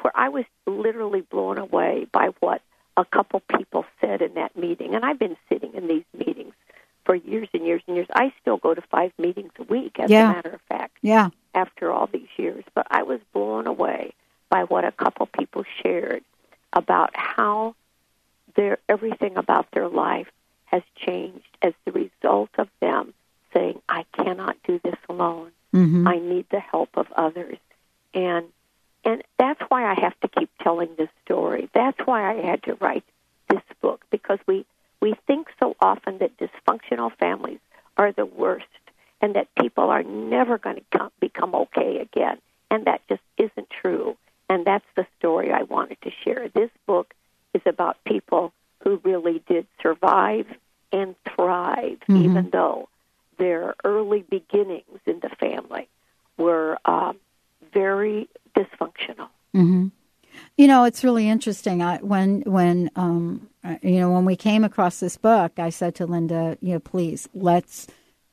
where 0.00 0.12
I 0.14 0.30
was 0.30 0.44
literally 0.66 1.20
blown 1.20 1.58
away 1.58 2.06
by 2.12 2.28
what 2.40 2.62
a 2.96 3.04
couple 3.04 3.40
people 3.40 3.84
said 4.00 4.22
in 4.22 4.34
that 4.34 4.56
meeting. 4.56 4.94
And 4.94 5.04
I've 5.04 5.18
been 5.18 5.36
sitting 5.48 5.74
in 5.74 5.86
these 5.86 6.04
meetings 6.14 6.54
for 7.04 7.14
years 7.14 7.48
and 7.52 7.66
years 7.66 7.82
and 7.86 7.96
years. 7.96 8.06
I 8.14 8.32
still 8.40 8.56
go 8.56 8.74
to 8.74 8.80
five 8.80 9.12
meetings 9.18 9.52
a 9.58 9.64
week, 9.64 9.98
as 10.00 10.10
Yeah. 10.10 10.30
a 10.30 10.34
matter 10.34 10.50
of 10.50 10.60
fact, 10.62 10.96
Yeah. 11.02 11.28
after 11.54 11.90
all 11.90 12.06
these 12.06 12.28
years. 12.38 12.64
But 12.74 12.86
I 12.90 13.02
was 13.02 13.20
blown 13.32 13.66
away 13.66 14.12
by 14.48 14.64
what 14.64 14.84
a 14.84 14.92
couple 14.92 15.26
people 15.26 15.64
shared 15.82 16.24
about 16.72 17.14
how 17.14 17.74
their 18.54 18.78
everything 18.88 19.36
about 19.36 19.70
their 19.72 19.88
life 19.88 20.30
has 20.66 20.82
changed 20.96 21.56
as 21.60 21.74
the 21.84 21.92
result 21.92 22.50
of 22.58 22.68
them 22.80 23.12
saying, 23.52 23.80
"I 23.88 24.04
cannot 24.14 24.56
do 24.64 24.78
this 24.82 24.96
alone. 25.08 25.52
Mhm. 25.74 26.06
I 26.08 26.18
need 26.18 26.46
the 26.50 26.60
help 26.60 26.90
of 26.96 27.10
others. 27.12 27.58
And 28.14 28.46
and 29.04 29.22
that's 29.36 29.60
why 29.62 29.84
I 29.90 29.94
have 29.94 30.18
to 30.20 30.28
keep 30.28 30.48
telling 30.60 30.90
this 30.96 31.08
story. 31.24 31.68
That's 31.72 31.98
why 32.06 32.30
I 32.30 32.34
had 32.34 32.62
to 32.64 32.74
write 32.76 33.04
this 33.48 33.62
book 33.80 34.04
because 34.10 34.38
we 34.46 34.64
we 35.00 35.14
think 35.26 35.48
so 35.58 35.74
often 35.80 36.18
that 36.18 36.36
dysfunctional 36.36 37.10
families 37.16 37.58
are 37.96 38.12
the 38.12 38.26
worst 38.26 38.66
and 39.20 39.34
that 39.34 39.52
people 39.56 39.90
are 39.90 40.02
never 40.04 40.58
going 40.58 40.76
to 40.76 40.98
come, 40.98 41.10
become 41.20 41.54
okay 41.54 41.98
again. 41.98 42.38
And 42.70 42.84
that 42.84 43.00
just 43.08 43.22
isn't 43.36 43.68
true. 43.70 44.16
And 44.48 44.64
that's 44.64 44.84
the 44.94 45.06
story 45.18 45.50
I 45.52 45.62
wanted 45.64 46.00
to 46.02 46.10
share. 46.10 46.48
This 46.48 46.70
book 46.86 47.14
is 47.54 47.62
about 47.66 47.96
people 48.04 48.52
who 48.84 49.00
really 49.04 49.42
did 49.48 49.66
survive 49.82 50.46
and 50.92 51.14
thrive, 51.34 51.98
Mm-hmm. 52.08 52.24
even 52.24 52.50
though 52.50 52.88
their 53.38 53.74
early 53.84 54.24
beginnings 54.28 55.00
in 55.06 55.20
the 55.20 55.30
family 55.40 55.88
were 56.36 56.78
um, 56.84 57.18
very 57.72 58.28
dysfunctional. 58.56 59.28
hmm 59.52 59.88
You 60.56 60.66
know, 60.66 60.84
it's 60.84 61.04
really 61.04 61.28
interesting. 61.28 61.82
I, 61.82 61.98
when 61.98 62.42
when 62.42 62.90
um, 62.96 63.48
uh, 63.64 63.76
you 63.82 64.00
know 64.00 64.10
when 64.10 64.24
we 64.24 64.36
came 64.36 64.64
across 64.64 65.00
this 65.00 65.16
book, 65.16 65.52
I 65.58 65.70
said 65.70 65.94
to 65.96 66.06
Linda, 66.06 66.56
you 66.60 66.74
know, 66.74 66.80
please 66.80 67.28
let's 67.34 67.86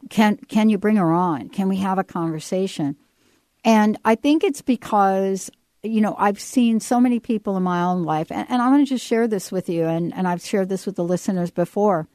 can 0.10 0.38
can 0.48 0.70
you 0.70 0.77
bring 0.77 0.96
her 0.96 1.12
on? 1.12 1.50
Can 1.50 1.68
we 1.68 1.77
have 1.77 1.98
a 1.98 2.03
conversation? 2.03 2.96
And 3.65 3.98
I 4.06 4.15
think 4.15 4.44
it's 4.44 4.62
because 4.62 5.51
you 5.84 6.01
know 6.01 6.15
I've 6.18 6.39
seen 6.39 6.79
so 6.79 7.00
many 7.00 7.20
people 7.20 7.58
in 7.58 7.63
my 7.63 7.82
own 7.82 8.03
life, 8.03 8.32
and, 8.32 8.50
and 8.50 8.62
I'm 8.62 8.72
going 8.72 8.86
to 8.86 8.89
just 8.89 9.06
share 9.06 9.27
this 9.27 9.51
with 9.51 9.70
you, 9.70 9.86
and 9.86 10.13
and 10.13 10.27
I've 10.27 10.41
shared 10.41 10.70
this 10.70 10.86
with 10.86 10.96
the 10.96 11.03
listeners 11.03 11.51
before. 11.51 12.08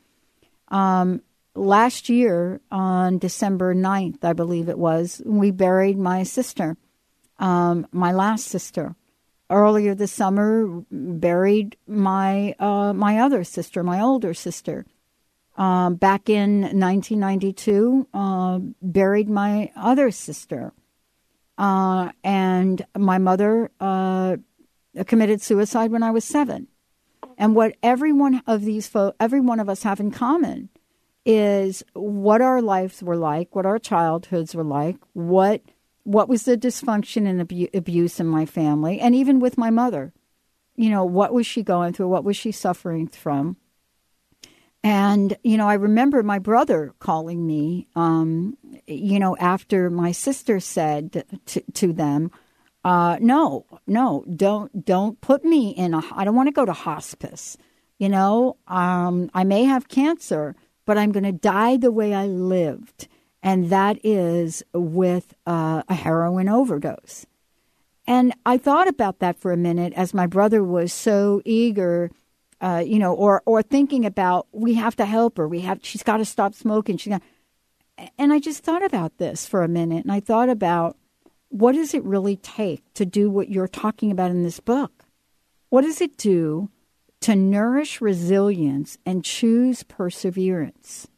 Um, 0.69 1.21
last 1.55 2.09
year 2.09 2.61
on 2.71 3.19
December 3.19 3.75
9th, 3.75 4.25
I 4.25 4.33
believe 4.33 4.69
it 4.69 4.79
was, 4.79 5.23
we 5.25 5.51
buried 5.51 5.99
my 5.99 6.23
sister, 6.23 6.77
um, 7.39 7.87
my 7.93 8.13
last 8.13 8.47
sister 8.47 8.97
earlier 9.51 9.95
this 9.95 10.13
summer 10.13 10.85
buried 10.91 11.77
my 11.87 12.55
uh, 12.59 12.93
my 12.93 13.19
other 13.19 13.45
sister, 13.45 13.83
my 13.83 14.01
older 14.01 14.35
sister. 14.35 14.87
Um, 15.57 15.95
back 15.95 16.29
in 16.29 16.63
1992, 16.63 18.09
uh, 18.13 18.59
buried 18.83 19.29
my 19.29 19.71
other 19.77 20.11
sister, 20.11 20.73
uh, 21.57 22.11
and 22.25 22.85
my 22.97 23.19
mother 23.19 23.71
uh, 23.79 24.37
committed 25.07 25.41
suicide 25.41 25.93
when 25.93 26.03
I 26.03 26.11
was 26.11 26.25
seven. 26.25 26.67
And 27.39 27.55
what 27.55 27.77
every 27.83 28.13
one 28.13 28.43
of 28.47 28.63
these 28.63 28.89
fo- 28.89 29.15
every 29.21 29.41
one 29.41 29.61
of 29.61 29.69
us 29.69 29.85
have 29.85 30.01
in 30.01 30.11
common 30.11 30.71
is 31.25 31.83
what 31.95 32.43
our 32.43 32.61
lives 32.61 33.03
were 33.03 33.17
like, 33.17 33.55
what 33.55 33.67
our 33.67 33.79
childhoods 33.79 34.55
were 34.55 34.65
like, 34.65 34.97
what 35.13 35.63
what 36.03 36.29
was 36.29 36.45
the 36.45 36.57
dysfunction 36.57 37.27
and 37.27 37.41
abu- 37.41 37.69
abuse 37.73 38.21
in 38.21 38.27
my 38.27 38.45
family, 38.45 39.01
and 39.01 39.15
even 39.15 39.41
with 39.41 39.57
my 39.57 39.71
mother. 39.71 40.13
You 40.77 40.91
know, 40.91 41.05
what 41.05 41.33
was 41.33 41.47
she 41.47 41.63
going 41.63 41.93
through? 41.93 42.09
What 42.09 42.25
was 42.25 42.37
she 42.37 42.51
suffering 42.51 43.07
from? 43.07 43.57
And, 44.83 45.39
you 45.43 45.57
know, 45.57 45.67
I 45.67 45.75
remember 45.75 46.23
my 46.23 46.39
brother 46.39 46.93
calling 46.99 47.47
me, 47.47 47.89
um, 47.97 48.59
you 48.87 49.19
know, 49.19 49.35
after 49.39 49.89
my 49.89 50.13
sister 50.13 50.61
said 50.61 51.25
to, 51.47 51.63
to 51.73 51.93
them, 51.95 52.31
uh, 52.85 53.17
no, 53.19 53.65
no, 53.87 54.25
don't, 54.37 54.85
don't 54.85 55.19
put 55.23 55.43
me 55.43 55.71
in 55.71 55.95
a, 55.95 56.03
I 56.13 56.25
don't 56.25 56.35
want 56.35 56.49
to 56.49 56.53
go 56.53 56.67
to 56.67 56.75
hospice. 56.75 57.57
You 57.99 58.11
know, 58.11 58.57
um, 58.67 59.31
I 59.33 59.45
may 59.45 59.65
have 59.65 59.89
cancer, 59.89 60.55
but 60.85 60.99
I'm 60.99 61.13
going 61.13 61.25
to 61.25 61.33
die 61.33 61.77
the 61.77 61.93
way 61.93 62.15
I 62.15 62.27
lived. 62.27 63.09
And 63.43 63.71
that 63.71 63.99
is 64.05 64.63
with 64.73 65.35
uh, 65.47 65.83
a 65.89 65.95
heroin 65.95 66.49
overdose. 66.49 67.27
And 68.07 68.35
I 68.45 68.59
thought 68.59 68.89
about 68.89 69.19
that 69.21 69.39
for 69.39 69.53
a 69.53 69.57
minute 69.57 69.93
as 69.95 70.15
my 70.15 70.27
brother 70.27 70.63
was 70.63 70.93
so 70.93 71.43
eager, 71.45 72.11
uh, 72.61 72.83
you 72.85 72.99
know, 72.99 73.15
or 73.15 73.43
or 73.47 73.63
thinking 73.63 74.05
about 74.05 74.47
we 74.53 74.75
have 74.75 74.97
to 74.97 75.05
help 75.07 75.39
her. 75.39 75.49
We 75.49 75.61
have 75.61 75.81
she's 75.83 76.03
got 76.03 76.19
to 76.19 76.25
stop 76.25 76.55
smoking. 76.55 76.97
She 76.99 77.11
got, 77.11 77.23
and 78.19 78.33
I 78.33 78.41
just 78.41 78.63
thought 78.63 78.85
about 78.85 79.17
this 79.19 79.47
for 79.47 79.63
a 79.63 79.69
minute, 79.69 80.05
and 80.05 80.13
I 80.13 80.21
thought 80.21 80.49
about 80.51 80.97
what 81.49 81.73
does 81.73 81.95
it 81.95 82.05
really 82.05 82.37
take 82.37 82.83
to 82.95 83.07
do 83.07 83.31
what 83.31 83.49
you're 83.49 83.69
talking 83.69 84.11
about 84.11 84.31
in 84.31 84.43
this 84.43 84.61
book? 84.61 85.05
What 85.71 85.83
does 85.83 86.01
it 86.01 86.17
do 86.17 86.71
to 87.25 87.35
nourish 87.35 88.01
resilience 88.01 88.99
and 89.07 89.25
choose 89.25 89.83
perseverance? 89.83 91.09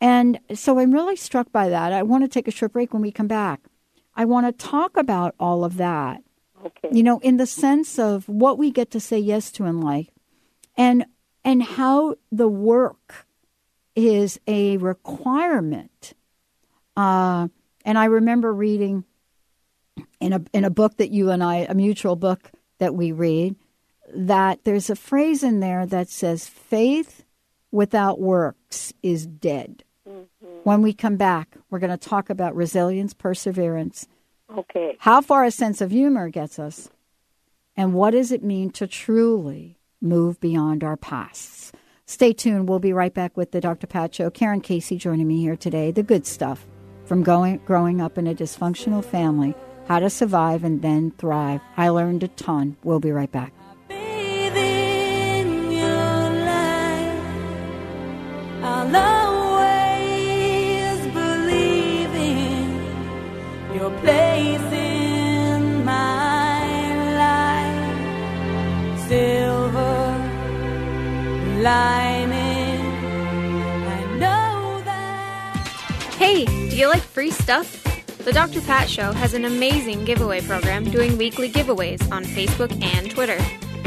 And 0.00 0.40
so 0.54 0.78
I'm 0.78 0.92
really 0.92 1.16
struck 1.16 1.52
by 1.52 1.68
that. 1.68 1.92
I 1.92 2.02
want 2.02 2.24
to 2.24 2.28
take 2.28 2.48
a 2.48 2.50
short 2.50 2.72
break 2.72 2.92
when 2.92 3.02
we 3.02 3.12
come 3.12 3.26
back. 3.26 3.60
I 4.14 4.24
want 4.24 4.46
to 4.46 4.66
talk 4.66 4.96
about 4.96 5.34
all 5.38 5.64
of 5.64 5.76
that, 5.76 6.22
Okay. 6.64 6.88
you 6.92 7.02
know, 7.02 7.18
in 7.20 7.38
the 7.38 7.46
sense 7.46 7.98
of 7.98 8.28
what 8.28 8.58
we 8.58 8.70
get 8.70 8.90
to 8.90 9.00
say 9.00 9.18
yes 9.18 9.50
to 9.52 9.64
in 9.64 9.80
life 9.80 10.10
and 10.76 11.06
and 11.44 11.62
how 11.62 12.16
the 12.30 12.48
work 12.48 13.26
is 13.96 14.38
a 14.46 14.76
requirement. 14.76 16.12
Uh, 16.96 17.48
and 17.84 17.96
I 17.98 18.04
remember 18.06 18.52
reading 18.52 19.04
in 20.20 20.34
a 20.34 20.42
in 20.52 20.64
a 20.64 20.70
book 20.70 20.98
that 20.98 21.10
you 21.10 21.30
and 21.30 21.42
I, 21.42 21.66
a 21.68 21.74
mutual 21.74 22.16
book 22.16 22.50
that 22.78 22.94
we 22.94 23.12
read, 23.12 23.56
that 24.14 24.64
there's 24.64 24.90
a 24.90 24.96
phrase 24.96 25.42
in 25.42 25.60
there 25.60 25.86
that 25.86 26.08
says 26.08 26.48
faith 26.48 27.24
without 27.70 28.20
works 28.20 28.92
is 29.02 29.26
dead. 29.26 29.84
Mm-hmm. 30.08 30.46
When 30.64 30.82
we 30.82 30.92
come 30.92 31.16
back, 31.16 31.56
we're 31.70 31.78
going 31.78 31.96
to 31.96 32.08
talk 32.08 32.30
about 32.30 32.54
resilience, 32.56 33.14
perseverance, 33.14 34.06
Okay. 34.56 34.96
how 34.98 35.20
far 35.20 35.44
a 35.44 35.50
sense 35.50 35.80
of 35.80 35.90
humor 35.92 36.28
gets 36.28 36.58
us, 36.58 36.88
and 37.76 37.94
what 37.94 38.10
does 38.10 38.32
it 38.32 38.42
mean 38.42 38.70
to 38.72 38.86
truly 38.86 39.78
move 40.00 40.40
beyond 40.40 40.82
our 40.82 40.96
pasts. 40.96 41.72
Stay 42.06 42.32
tuned. 42.32 42.68
We'll 42.68 42.78
be 42.80 42.92
right 42.92 43.14
back 43.14 43.36
with 43.36 43.52
the 43.52 43.60
Dr. 43.60 43.86
Pat 43.86 44.14
Show. 44.14 44.30
Karen 44.30 44.60
Casey 44.60 44.96
joining 44.96 45.28
me 45.28 45.40
here 45.40 45.56
today. 45.56 45.90
The 45.90 46.02
good 46.02 46.26
stuff 46.26 46.66
from 47.04 47.22
going, 47.22 47.58
growing 47.66 48.00
up 48.00 48.18
in 48.18 48.26
a 48.26 48.34
dysfunctional 48.34 49.04
family, 49.04 49.54
how 49.86 50.00
to 50.00 50.10
survive 50.10 50.64
and 50.64 50.82
then 50.82 51.12
thrive. 51.12 51.60
I 51.76 51.88
learned 51.90 52.22
a 52.22 52.28
ton. 52.28 52.76
We'll 52.82 53.00
be 53.00 53.12
right 53.12 53.30
back. 53.30 53.52
Your 63.80 63.90
place 64.00 64.72
in 64.72 65.84
my 65.86 66.64
life. 67.24 69.08
Silver 69.08 70.18
lining. 71.62 72.84
I 73.96 74.04
know 74.18 74.82
that. 74.84 76.14
Hey, 76.18 76.44
do 76.44 76.76
you 76.76 76.88
like 76.88 77.00
free 77.00 77.30
stuff? 77.30 77.82
The 78.18 78.32
Dr. 78.34 78.60
Pat 78.60 78.90
Show 78.90 79.12
has 79.12 79.32
an 79.32 79.46
amazing 79.46 80.04
giveaway 80.04 80.42
program 80.42 80.84
doing 80.84 81.16
weekly 81.16 81.50
giveaways 81.50 82.02
on 82.12 82.24
Facebook 82.24 82.70
and 82.82 83.10
Twitter. 83.10 83.38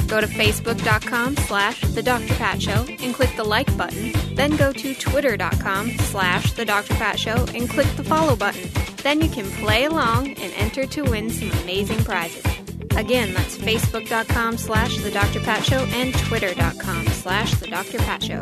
Go 0.07 0.21
to 0.21 0.27
facebook.com 0.27 1.37
slash 1.37 1.81
the 1.81 2.01
Dr. 2.01 2.33
Pat 2.35 2.59
Show 2.59 2.85
and 2.99 3.13
click 3.13 3.29
the 3.35 3.43
like 3.43 3.77
button. 3.77 4.11
Then 4.33 4.55
go 4.57 4.71
to 4.73 4.95
twitter.com 4.95 5.91
slash 5.99 6.53
the 6.53 6.65
Dr. 6.65 6.95
Pat 6.95 7.19
Show 7.19 7.45
and 7.53 7.69
click 7.69 7.87
the 7.95 8.03
follow 8.03 8.35
button. 8.35 8.82
Then 9.03 9.21
you 9.21 9.29
can 9.29 9.45
play 9.63 9.85
along 9.85 10.29
and 10.29 10.53
enter 10.53 10.85
to 10.87 11.03
win 11.03 11.29
some 11.29 11.51
amazing 11.63 12.03
prizes. 12.03 12.45
Again, 12.95 13.33
that's 13.33 13.57
facebook.com 13.57 14.57
slash 14.57 14.97
the 14.99 15.11
Dr. 15.11 15.41
Pat 15.41 15.65
Show 15.65 15.85
and 15.91 16.13
twitter.com 16.13 17.07
slash 17.07 17.53
the 17.55 17.67
Dr. 17.67 17.97
Pat 17.99 18.23
Show. 18.23 18.41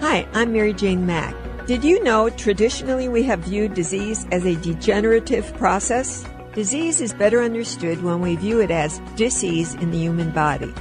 Hi, 0.00 0.26
I'm 0.32 0.54
Mary 0.54 0.72
Jane 0.72 1.04
Mack. 1.04 1.34
Did 1.66 1.84
you 1.84 2.02
know 2.02 2.30
traditionally 2.30 3.10
we 3.10 3.22
have 3.24 3.40
viewed 3.40 3.74
disease 3.74 4.26
as 4.32 4.46
a 4.46 4.56
degenerative 4.56 5.54
process? 5.58 6.24
Disease 6.54 7.02
is 7.02 7.12
better 7.12 7.42
understood 7.42 8.02
when 8.02 8.22
we 8.22 8.34
view 8.36 8.62
it 8.62 8.70
as 8.70 8.98
disease 9.14 9.74
in 9.74 9.90
the 9.90 9.98
human 9.98 10.30
body. 10.30 10.72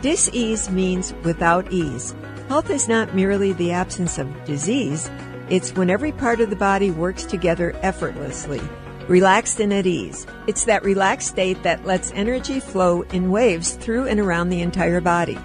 Disease 0.00 0.70
means 0.70 1.12
without 1.24 1.72
ease. 1.72 2.14
Health 2.46 2.70
is 2.70 2.86
not 2.86 3.16
merely 3.16 3.52
the 3.52 3.72
absence 3.72 4.16
of 4.16 4.44
disease, 4.44 5.10
it's 5.50 5.74
when 5.74 5.90
every 5.90 6.12
part 6.12 6.40
of 6.40 6.48
the 6.48 6.54
body 6.54 6.92
works 6.92 7.24
together 7.24 7.74
effortlessly, 7.82 8.62
relaxed 9.08 9.58
and 9.58 9.72
at 9.72 9.86
ease. 9.86 10.24
It's 10.46 10.64
that 10.66 10.84
relaxed 10.84 11.30
state 11.30 11.64
that 11.64 11.84
lets 11.84 12.12
energy 12.12 12.60
flow 12.60 13.02
in 13.02 13.32
waves 13.32 13.72
through 13.72 14.06
and 14.06 14.20
around 14.20 14.50
the 14.50 14.62
entire 14.62 15.00
body. 15.00 15.36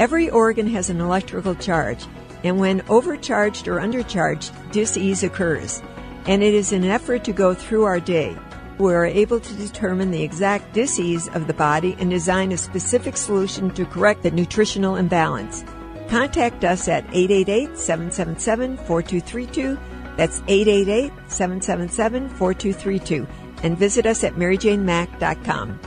Every 0.00 0.28
organ 0.28 0.66
has 0.66 0.90
an 0.90 1.00
electrical 1.00 1.54
charge 1.54 2.04
and 2.44 2.58
when 2.58 2.82
overcharged 2.88 3.68
or 3.68 3.80
undercharged, 3.80 4.72
disease 4.72 5.22
occurs. 5.22 5.82
And 6.26 6.42
it 6.42 6.54
is 6.54 6.72
an 6.72 6.84
effort 6.84 7.24
to 7.24 7.32
go 7.32 7.54
through 7.54 7.84
our 7.84 8.00
day. 8.00 8.36
We 8.78 8.94
are 8.94 9.04
able 9.04 9.40
to 9.40 9.54
determine 9.54 10.10
the 10.10 10.22
exact 10.22 10.72
disease 10.72 11.28
of 11.34 11.46
the 11.46 11.54
body 11.54 11.94
and 11.98 12.08
design 12.08 12.52
a 12.52 12.56
specific 12.56 13.16
solution 13.16 13.70
to 13.72 13.84
correct 13.84 14.22
the 14.22 14.30
nutritional 14.30 14.96
imbalance. 14.96 15.64
Contact 16.08 16.64
us 16.64 16.88
at 16.88 17.06
888-777-4232. 17.08 19.78
That's 20.16 20.40
888-777-4232. 20.40 23.28
And 23.62 23.76
visit 23.76 24.06
us 24.06 24.24
at 24.24 24.32
maryjanemack.com. 24.34 25.78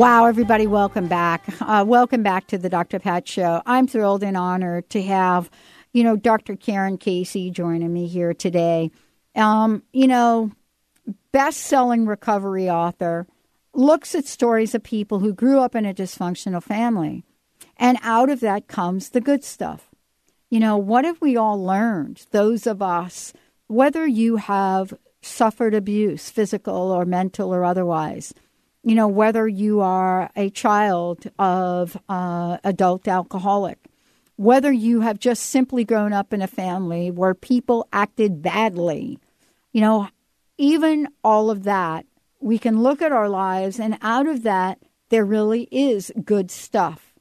Wow, 0.00 0.24
everybody, 0.24 0.66
welcome 0.66 1.08
back. 1.08 1.44
Uh, 1.60 1.84
welcome 1.86 2.22
back 2.22 2.46
to 2.46 2.56
the 2.56 2.70
Dr. 2.70 2.98
Pat 2.98 3.28
Show. 3.28 3.60
I'm 3.66 3.86
thrilled 3.86 4.22
and 4.24 4.34
honored 4.34 4.88
to 4.90 5.02
have, 5.02 5.50
you 5.92 6.04
know, 6.04 6.16
Dr. 6.16 6.56
Karen 6.56 6.98
Casey 6.98 7.50
joining 7.50 7.92
me 7.92 8.06
here 8.06 8.34
today. 8.34 8.90
Um, 9.34 9.82
you 9.92 10.06
know, 10.06 10.52
best 11.32 11.60
selling 11.60 12.06
recovery 12.06 12.68
author, 12.68 13.26
looks 13.72 14.14
at 14.14 14.26
stories 14.26 14.74
of 14.74 14.82
people 14.82 15.20
who 15.20 15.32
grew 15.32 15.60
up 15.60 15.74
in 15.74 15.86
a 15.86 15.94
dysfunctional 15.94 16.62
family. 16.62 17.24
And 17.76 17.98
out 18.02 18.28
of 18.28 18.40
that 18.40 18.66
comes 18.66 19.10
the 19.10 19.20
good 19.20 19.44
stuff. 19.44 19.90
You 20.50 20.60
know, 20.60 20.76
what 20.76 21.04
have 21.04 21.20
we 21.20 21.36
all 21.36 21.62
learned? 21.62 22.26
Those 22.32 22.66
of 22.66 22.82
us, 22.82 23.32
whether 23.68 24.06
you 24.06 24.36
have 24.36 24.92
suffered 25.22 25.74
abuse, 25.74 26.30
physical 26.30 26.90
or 26.90 27.04
mental 27.04 27.54
or 27.54 27.64
otherwise, 27.64 28.34
you 28.82 28.94
know, 28.94 29.06
whether 29.06 29.46
you 29.46 29.80
are 29.80 30.30
a 30.34 30.50
child 30.50 31.24
of 31.38 31.96
uh, 32.08 32.58
adult 32.64 33.06
alcoholic, 33.06 33.78
whether 34.40 34.72
you 34.72 35.02
have 35.02 35.18
just 35.18 35.42
simply 35.50 35.84
grown 35.84 36.14
up 36.14 36.32
in 36.32 36.40
a 36.40 36.46
family 36.46 37.10
where 37.10 37.34
people 37.34 37.86
acted 37.92 38.40
badly, 38.40 39.18
you 39.70 39.82
know, 39.82 40.08
even 40.56 41.06
all 41.22 41.50
of 41.50 41.64
that, 41.64 42.06
we 42.40 42.58
can 42.58 42.82
look 42.82 43.02
at 43.02 43.12
our 43.12 43.28
lives, 43.28 43.78
and 43.78 43.98
out 44.00 44.26
of 44.26 44.42
that, 44.42 44.78
there 45.10 45.26
really 45.26 45.68
is 45.70 46.10
good 46.24 46.50
stuff 46.50 47.12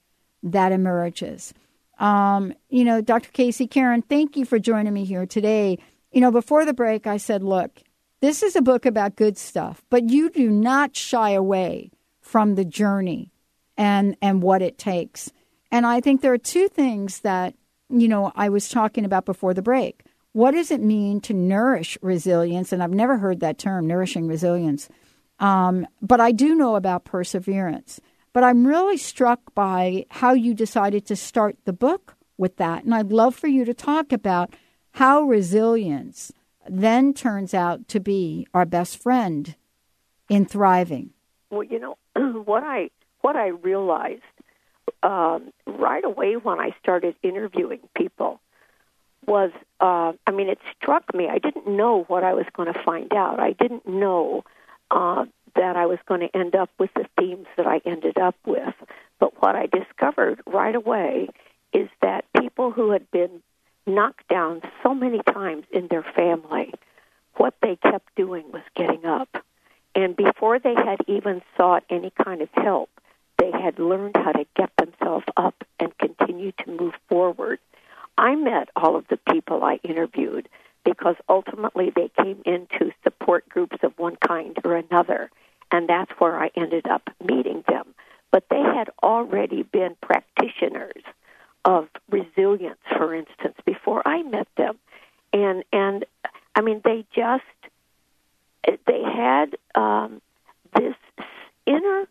that 0.42 0.72
emerges. 0.72 1.54
Um, 1.98 2.54
you 2.70 2.86
know, 2.86 3.02
Dr. 3.02 3.32
Casey 3.32 3.68
Karen, 3.68 4.02
thank 4.02 4.38
you 4.38 4.46
for 4.46 4.58
joining 4.58 4.94
me 4.94 5.04
here 5.04 5.26
today. 5.26 5.78
You 6.14 6.22
know, 6.22 6.32
before 6.32 6.64
the 6.64 6.74
break, 6.74 7.06
I 7.06 7.18
said, 7.18 7.44
look, 7.44 7.82
this 8.22 8.42
is 8.42 8.56
a 8.56 8.62
book 8.62 8.86
about 8.86 9.18
good 9.18 9.38
stuff, 9.38 9.84
but 9.90 10.10
you 10.10 10.30
do 10.30 10.50
not 10.50 10.96
shy 10.96 11.32
away 11.32 11.92
from 12.22 12.56
the 12.56 12.64
journey 12.64 13.34
and 13.76 14.16
and 14.22 14.42
what 14.42 14.62
it 14.62 14.78
takes. 14.78 15.34
And 15.72 15.86
I 15.86 16.02
think 16.02 16.22
there 16.22 16.34
are 16.34 16.38
two 16.38 16.68
things 16.68 17.20
that, 17.22 17.56
you 17.90 18.08
know, 18.08 18.32
I 18.36 18.50
was 18.50 18.70
talking 18.70 19.06
about 19.06 19.26
before 19.26 19.54
the 19.54 19.62
break. 19.62 20.04
What 20.34 20.52
does 20.52 20.72
it 20.72 20.82
mean 20.82 21.22
to 21.22 21.34
nourish 21.34 21.98
resilience? 22.02 22.72
And 22.72 22.84
I've 22.84 22.92
never 22.92 23.18
heard 23.18 23.40
that 23.40 23.58
term, 23.58 23.88
nourishing 23.88 24.28
resilience. 24.28 24.90
Um, 25.40 25.88
but 26.02 26.20
I 26.20 26.32
do 26.32 26.56
know 26.56 26.76
about 26.76 27.06
perseverance. 27.06 28.00
But 28.34 28.44
I'm 28.44 28.66
really 28.66 28.98
struck 28.98 29.54
by 29.56 30.06
how 30.10 30.34
you 30.34 30.54
decided 30.54 31.06
to 31.08 31.16
start 31.16 31.58
the 31.66 31.74
book 31.74 32.16
with 32.38 32.58
that. 32.58 32.84
And 32.84 32.94
I'd 32.94 33.12
love 33.12 33.36
for 33.36 33.48
you 33.48 33.66
to 33.66 33.74
talk 33.74 34.12
about 34.12 34.56
how 34.94 35.24
resilience 35.24 36.32
then 36.68 37.14
turns 37.14 37.54
out 37.54 37.88
to 37.88 38.00
be 38.00 38.48
our 38.54 38.66
best 38.66 39.02
friend 39.02 39.56
in 40.30 40.46
thriving. 40.46 41.12
Well, 41.50 41.64
you 41.64 41.80
know 41.80 41.98
what 42.44 42.64
I 42.64 42.90
what 43.22 43.36
I 43.36 43.48
realized 43.48 44.22
um, 45.04 45.52
right 45.66 46.04
away 46.04 46.36
when 46.36 46.60
I 46.60 46.76
started 46.82 47.16
interviewing 47.24 47.80
people 47.96 48.40
was, 49.26 49.52
uh, 49.80 50.14
I 50.26 50.32
mean, 50.32 50.50
it 50.50 50.60
struck 50.76 51.14
me. 51.14 51.28
I 51.28 51.38
didn't 51.38 51.68
know 51.68 52.04
what 52.08 52.24
I 52.24 52.34
was 52.34 52.46
going 52.54 52.72
to 52.74 52.80
find 52.84 53.14
out. 53.14 53.40
I 53.40 53.52
didn't 53.52 53.88
know 53.88 54.44
uh, 54.92 55.26
that 55.56 55.76
I 55.76 55.86
was 55.86 56.00
going 56.08 56.22
to 56.22 56.36
end 56.36 56.56
up 56.56 56.70
with 56.80 56.90
the 56.96 57.06
themes 57.18 57.48
that 57.58 57.68
I 57.68 57.82
ended 57.86 58.18
up 58.18 58.36
with. 58.46 58.74
But 59.20 59.42
what 59.42 59.56
I 59.56 59.68
discovered 59.68 60.42
right 60.46 60.76
away 60.76 61.30
is 61.74 61.90
that 62.02 62.26
people 62.40 62.72
who 62.72 62.92
had 62.92 63.10
been 63.12 63.42
knocked 63.86 64.28
down 64.28 64.62
so 64.84 64.94
many 64.94 65.22
times 65.24 65.66
in 65.72 65.88
their 65.88 66.04
family, 66.04 66.74
what 67.36 67.56
they 67.62 67.76
kept 67.76 68.16
doing 68.16 68.52
was 68.52 68.64
getting 68.76 69.06
up. 69.06 69.44
And 69.96 70.16
before 70.16 70.60
they 70.60 70.76
had 70.76 71.00
even 71.08 71.42
sought 71.58 71.84
any 71.90 72.12
kind 72.24 72.42
of 72.42 72.50
help, 72.54 72.90
they 73.40 73.52
had 73.52 73.80
learned 73.80 74.16
how 74.16 74.32
to 74.34 74.46
get 74.56 74.72
themselves 74.78 75.26
up 75.38 75.64
and 75.80 75.98
continue 75.98 76.52
to 76.52 76.72
move 76.72 76.94
forward. 77.08 77.60
I 78.18 78.36
met 78.36 78.70
all 78.76 78.96
of 78.96 79.08
the 79.08 79.18
people 79.32 79.64
I 79.64 79.80
interviewed 79.84 80.50
because 80.84 81.16
ultimately 81.28 81.92
they 81.96 82.10
came 82.22 82.42
into 82.46 82.92
support 83.04 83.48
groups 83.50 83.78
of 83.84 83.98
one 83.98 84.18
kind 84.18 84.58
or 84.64 84.76
another, 84.76 85.32
and 85.72 85.88
that's 85.88 86.12
where 86.20 86.38
I 86.38 86.52
ended 86.56 86.88
up 86.88 87.10
meeting 87.24 87.64
them. 87.68 87.96
But 88.32 88.46
they 88.50 88.62
had 88.62 88.90
already 89.02 89.64
been 89.64 89.96
practitioners 90.02 91.04
of 91.66 91.88
resilience, 92.10 92.80
for 92.98 93.14
instance, 93.14 93.56
before 93.66 94.08
I 94.08 94.24
met 94.24 94.48
them, 94.58 94.78
and 95.34 95.64
and 95.72 96.06
I 96.56 96.62
mean 96.62 96.82
they 96.84 97.06
just 97.16 97.44
they 98.66 99.02
had 99.04 99.58
um, 99.76 100.22
this 100.76 100.96
inner 101.66 102.08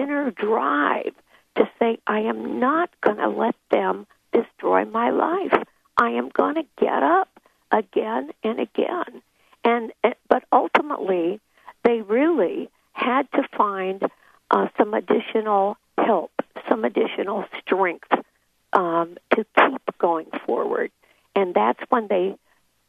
inner 0.00 0.30
drive 0.30 1.14
to 1.56 1.68
say, 1.78 1.98
I 2.06 2.20
am 2.20 2.60
not 2.60 2.90
going 3.00 3.16
to 3.16 3.28
let 3.28 3.54
them 3.70 4.06
destroy 4.32 4.84
my 4.84 5.10
life. 5.10 5.62
I 5.96 6.10
am 6.10 6.28
going 6.28 6.56
to 6.56 6.64
get 6.78 7.02
up 7.02 7.28
again 7.70 8.30
and 8.42 8.60
again. 8.60 9.22
And 9.64 9.92
eh, 10.04 10.12
but 10.28 10.44
ultimately, 10.52 11.40
they 11.84 12.02
really 12.02 12.68
had 12.92 13.30
to 13.32 13.42
find 13.56 14.02
uh, 14.50 14.68
some 14.78 14.94
additional 14.94 15.76
help, 15.98 16.32
some 16.68 16.84
additional 16.84 17.44
strength 17.60 18.10
um, 18.72 19.16
to 19.34 19.44
keep 19.58 19.98
going 19.98 20.26
forward. 20.44 20.90
And 21.34 21.54
that's 21.54 21.80
when 21.88 22.08
they 22.08 22.36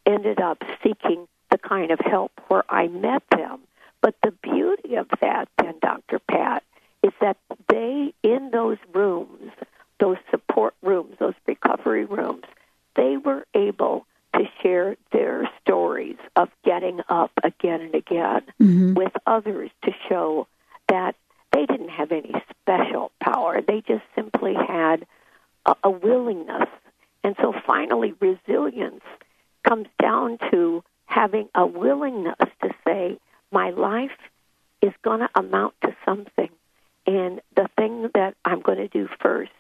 ended 0.06 0.40
up 0.40 0.62
seeking 0.84 1.28
the 1.52 1.58
kind 1.58 1.92
of 1.92 2.00
help 2.00 2.32
where 2.48 2.64
I 2.70 2.88
met 2.88 3.24
them. 3.32 3.60
But 4.02 4.16
the 4.24 4.32
beauty 4.32 4.96
of 4.96 5.08
that, 5.22 5.50
then, 5.58 5.76
Dr. 5.82 6.20
Pat, 6.20 6.64
is 7.08 7.14
that 7.22 7.38
they, 7.70 8.14
in 8.24 8.52
those 8.52 8.78
rooms, 8.94 9.52
those 10.00 10.18
support 10.30 10.74
rooms, 10.82 11.16
those 11.20 11.34
recovery 11.46 12.06
rooms, 12.06 12.44
they 12.96 13.18
were 13.18 13.46
able 13.54 14.06
to 14.34 14.44
share 14.62 14.98
their 15.12 15.50
stories 15.62 16.18
of 16.36 16.50
getting 16.64 17.00
up 17.10 17.32
again 17.44 17.82
and 17.82 17.96
again 17.96 18.42
mm-hmm. 18.62 18.94
with 18.94 19.14
others 19.26 19.70
to 19.86 19.92
show 20.10 20.48
that 20.90 21.16
they 21.54 21.66
didn't 21.66 21.90
have 21.90 22.12
any 22.12 22.34
special 22.62 23.12
power. 23.22 23.62
They 23.62 23.82
just 23.88 24.04
simply 24.14 24.54
had 24.54 25.06
a, 25.66 25.76
a 25.86 25.90
willingness. 25.90 26.70
And 27.24 27.36
so 27.42 27.54
finally, 27.66 28.14
resilience 28.20 29.04
comes 29.68 29.88
down 30.02 30.38
to 30.52 30.84
having 31.06 31.48
a 31.56 31.66
willingness 31.66 32.36
to 32.62 32.70
say, 32.86 33.18
my 33.52 33.70
life 33.72 34.12
is 34.82 34.92
going 35.04 35.22
to 35.22 35.30
amount 35.36 35.74
to 35.82 35.96
something. 36.06 36.50
And 37.08 37.42
the 37.56 37.70
thing 37.78 38.10
that 38.14 38.36
I'm 38.46 38.62
going 38.62 38.80
to 38.80 38.88
do 38.88 39.08
first 39.22 39.52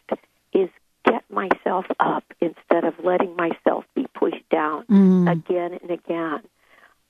is 0.53 0.69
get 1.07 1.23
myself 1.29 1.85
up 1.99 2.23
instead 2.41 2.83
of 2.83 2.93
letting 3.03 3.35
myself 3.35 3.85
be 3.95 4.05
pushed 4.13 4.47
down 4.49 4.85
mm. 4.85 5.31
again 5.31 5.79
and 5.81 5.91
again. 5.91 6.41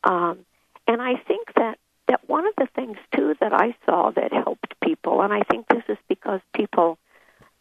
Um, 0.04 0.40
and 0.88 1.02
I 1.02 1.16
think 1.16 1.54
that, 1.56 1.80
that 2.08 2.28
one 2.28 2.46
of 2.48 2.54
the 2.58 2.68
things, 2.76 2.98
too, 3.16 3.36
that 3.40 3.54
I 3.54 3.76
saw 3.86 4.12
that 4.12 4.32
helped 4.32 4.80
people, 4.82 5.22
and 5.22 5.34
I 5.34 5.42
think 5.42 5.68
this 5.68 5.84
is 5.90 5.98
because 6.08 6.40
people 6.54 6.98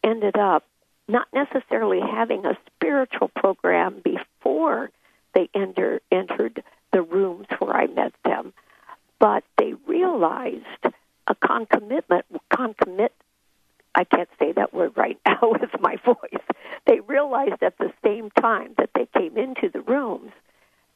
ended 0.04 0.36
up 0.36 0.64
not 1.08 1.26
necessarily 1.32 2.00
having 2.00 2.44
a 2.44 2.58
spiritual 2.66 3.28
program 3.28 4.02
before 4.04 4.90
they 5.34 5.48
enter, 5.54 6.00
entered 6.10 6.62
the 6.92 7.02
rooms 7.02 7.46
where 7.58 7.74
I 7.74 7.86
met 7.86 8.12
them, 8.24 8.52
but 9.18 9.44
they 9.56 9.74
realized 9.86 10.64
a 11.26 11.34
concomitant, 11.34 12.24
concomitant 12.50 13.12
I 13.96 14.04
can't 14.04 14.28
say 14.38 14.52
that 14.52 14.74
word 14.74 14.92
right 14.94 15.18
now 15.26 15.38
with 15.42 15.70
my 15.80 15.96
voice. 16.04 16.44
They 16.86 17.00
realized 17.00 17.62
at 17.62 17.78
the 17.78 17.92
same 18.04 18.30
time 18.30 18.74
that 18.76 18.90
they 18.94 19.06
came 19.18 19.36
into 19.38 19.70
the 19.70 19.80
rooms 19.80 20.32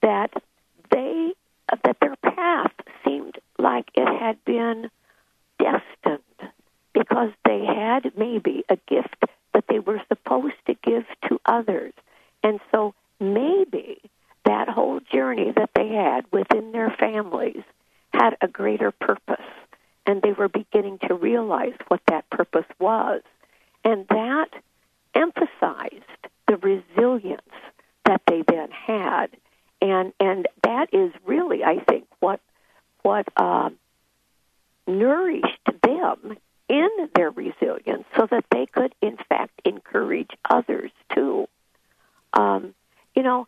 that 0.03 0.33
they 0.91 1.33
that 1.85 1.97
their 2.01 2.17
path 2.17 2.73
seemed 3.05 3.39
like 3.59 3.91
it 3.95 4.07
had 4.07 4.45
been 4.45 4.91
destined 5.59 6.53
because 6.93 7.31
they 7.45 7.65
had 7.65 8.13
maybe 8.17 8.65
a 8.69 8.77
gift 8.89 9.25
that 9.55 9.65
they 9.69 9.79
were 9.79 10.03
supposed 10.09 10.57
to 10.67 10.75
give 10.75 11.05
to 11.29 11.41
others. 11.47 11.93
And 12.43 12.59
so 12.73 12.95
maybe 13.21 14.01
that 14.45 14.69
whole 14.69 15.01
journey 15.13 15.53
that 15.57 15.71
they 15.75 15.89
had 15.89 16.25
within 16.33 16.73
their 16.73 16.91
families 16.99 17.63
had 18.13 18.37
a 18.41 18.49
greater 18.49 18.91
purpose 18.91 19.39
and 20.11 20.23
they 20.23 20.33
were 20.33 20.49
beginning 20.49 20.99
to 21.07 21.15
realize 21.15 21.75
what 21.89 22.01
that 22.09 22.29
purpose 22.31 22.67
was. 22.81 23.23
And 23.85 24.07
that 24.09 24.49
emphasized 25.15 26.05
the 26.49 26.57
resilience 26.57 27.43
that 28.05 28.23
they 28.27 28.43
then 28.47 28.71
had. 28.71 29.29
And 29.81 30.13
and 30.21 30.49
that 30.65 30.93
is 30.93 31.13
really, 31.25 31.65
I 31.65 31.79
think, 31.79 32.07
what 32.19 32.41
what 33.03 33.27
uh, 33.37 33.71
nourished 34.87 35.69
them 35.83 36.37
in 36.69 36.89
their 37.15 37.31
resilience, 37.31 38.05
so 38.17 38.27
that 38.31 38.45
they 38.51 38.67
could, 38.67 38.95
in 39.01 39.17
fact, 39.29 39.61
encourage 39.65 40.31
others 40.49 40.91
too. 41.15 41.49
Um, 42.35 42.75
you 43.15 43.23
know, 43.23 43.47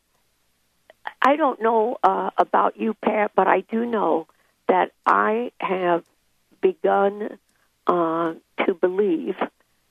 I 1.21 1.37
don't 1.37 1.61
know 1.61 1.99
uh, 2.03 2.31
about 2.38 2.79
you, 2.79 2.95
Pat, 2.95 3.33
but 3.35 3.47
I 3.47 3.61
do 3.61 3.85
know 3.85 4.27
that 4.68 4.92
I 5.05 5.53
have 5.59 6.05
begun 6.62 7.38
uh, 7.87 8.35
to 8.64 8.75
believe 8.75 9.37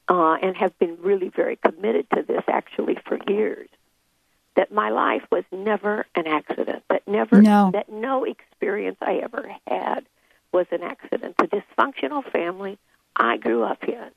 uh, 0.07 0.33
and 0.41 0.57
have 0.57 0.77
been 0.79 0.97
really 1.01 1.29
very 1.29 1.57
committed 1.57 2.07
to 2.15 2.23
this 2.23 2.43
actually 2.47 2.97
for 3.05 3.19
years 3.27 3.69
that 4.55 4.71
my 4.71 4.89
life 4.89 5.23
was 5.31 5.43
never 5.51 6.05
an 6.15 6.27
accident 6.27 6.83
that 6.89 7.07
never 7.07 7.41
No. 7.41 7.69
that 7.73 7.89
no 7.89 8.23
experience 8.23 8.97
I 9.01 9.17
ever 9.17 9.53
had 9.67 10.05
was 10.51 10.65
an 10.71 10.81
accident 10.81 11.35
the 11.37 11.47
dysfunctional 11.47 12.29
family 12.31 12.79
I 13.15 13.37
grew 13.37 13.63
up 13.63 13.83
in 13.83 14.09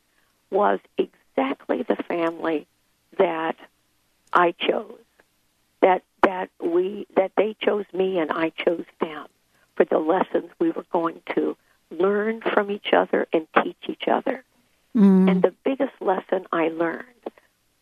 was 0.50 0.80
exactly 0.96 1.82
the 1.82 1.96
family 2.08 2.66
that 3.18 3.56
I 4.32 4.52
chose 4.52 4.98
that 5.82 6.02
that 6.22 6.50
we 6.60 7.06
that 7.16 7.32
they 7.36 7.54
chose 7.60 7.84
me 7.92 8.18
and 8.18 8.32
I 8.32 8.50
chose 8.50 8.86
them 9.00 9.26
for 9.76 9.84
the 9.84 9.98
lessons 10.34 10.50
we 10.58 10.70
were 10.70 10.86
going 10.92 11.20
to 11.34 11.56
learn 11.90 12.40
from 12.40 12.70
each 12.70 12.92
other 12.92 13.26
and 13.32 13.46
teach 13.62 13.76
each 13.88 14.08
other. 14.08 14.44
Mm. 14.96 15.30
And 15.30 15.42
the 15.42 15.54
biggest 15.64 15.92
lesson 16.00 16.46
I 16.52 16.68
learned 16.68 17.04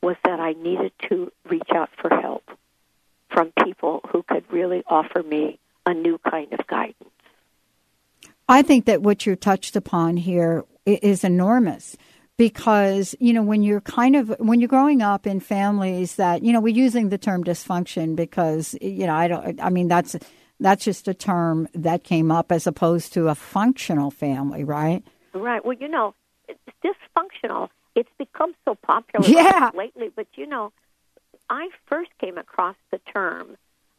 was 0.02 0.16
that 0.24 0.40
I 0.40 0.52
needed 0.52 0.92
to 1.08 1.30
reach 1.48 1.70
out 1.74 1.90
for 2.00 2.10
help 2.10 2.44
from 3.30 3.52
people 3.64 4.00
who 4.10 4.22
could 4.22 4.44
really 4.50 4.82
offer 4.86 5.22
me 5.22 5.58
a 5.86 5.94
new 5.94 6.18
kind 6.18 6.52
of 6.52 6.66
guidance. 6.66 6.96
I 8.48 8.62
think 8.62 8.86
that 8.86 9.02
what 9.02 9.24
you 9.24 9.36
touched 9.36 9.76
upon 9.76 10.16
here 10.16 10.64
is 10.84 11.24
enormous 11.24 11.96
because 12.36 13.14
you 13.20 13.32
know 13.32 13.42
when 13.42 13.62
you're 13.62 13.80
kind 13.80 14.16
of 14.16 14.34
when 14.40 14.60
you're 14.60 14.68
growing 14.68 15.00
up 15.00 15.26
in 15.26 15.38
families 15.38 16.16
that 16.16 16.42
you 16.42 16.52
know 16.52 16.60
we're 16.60 16.74
using 16.74 17.08
the 17.08 17.18
term 17.18 17.44
dysfunction 17.44 18.16
because 18.16 18.74
you 18.80 19.06
know 19.06 19.14
I 19.14 19.28
don't 19.28 19.60
I 19.60 19.70
mean 19.70 19.88
that's 19.88 20.16
that's 20.62 20.84
just 20.84 21.08
a 21.08 21.14
term 21.14 21.68
that 21.74 22.04
came 22.04 22.30
up 22.30 22.50
as 22.52 22.66
opposed 22.66 23.12
to 23.14 23.28
a 23.28 23.34
functional 23.34 24.10
family, 24.10 24.64
right? 24.64 25.02
Right. 25.34 25.64
Well, 25.64 25.76
you 25.76 25.88
know, 25.88 26.14
it's 26.48 26.60
dysfunctional. 26.84 27.68
It's 27.94 28.08
become 28.18 28.54
so 28.64 28.74
popular 28.74 29.26
Yeah. 29.28 29.70
lately, 29.74 30.10
but 30.14 30.26
you 30.34 30.46
know, 30.46 30.72
I 31.50 31.68
first 31.86 32.10
came 32.18 32.38
across 32.38 32.76
the 32.90 32.98
term 33.12 33.56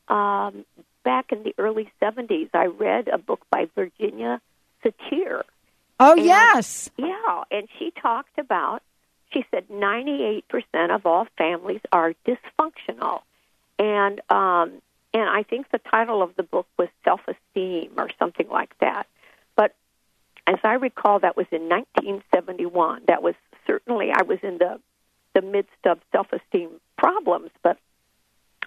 um, 0.08 0.66
back 1.04 1.32
in 1.32 1.44
the 1.44 1.54
early 1.58 1.92
70s. 2.02 2.50
I 2.54 2.66
read 2.66 3.08
a 3.08 3.18
book 3.18 3.42
by 3.52 3.68
Virginia 3.76 4.42
Satir. 4.84 5.44
Oh 6.00 6.14
And- 6.14 6.26
yes, 6.26 6.90
Yeah, 6.98 7.44
and 7.52 7.68
she 7.78 7.92
talked 7.92 8.38
about, 8.40 8.82
she 9.32 9.46
said 9.52 9.68
98% 9.70 10.44
of 10.94 11.06
all 11.06 11.28
families 11.38 11.82
are 11.92 12.14
dysfunctional. 12.28 13.22
And 13.80 14.22
um, 14.30 14.82
and 15.14 15.30
I 15.30 15.44
think 15.44 15.70
the 15.70 15.80
title 15.80 16.22
of 16.22 16.36
the 16.36 16.44
book 16.44 16.68
was 16.78 16.90
Self 17.04 17.22
Esteem 17.28 17.92
or 17.98 18.10
something 18.18 18.50
like 18.50 18.78
that. 18.80 19.08
But 19.56 19.76
as 20.48 20.60
I 20.64 20.74
recall, 20.74 21.20
that 21.20 21.38
was 21.38 21.48
in 21.52 21.70
1971. 21.70 23.04
That 23.08 23.22
was 23.22 23.36
certainly, 23.68 24.12
I 24.14 24.24
was 24.24 24.40
in 24.44 24.58
the, 24.58 24.80
the 25.34 25.42
midst 25.42 25.86
of 25.86 26.00
self 26.12 26.28
esteem 26.32 26.70
problems, 26.98 27.52
but 27.62 27.78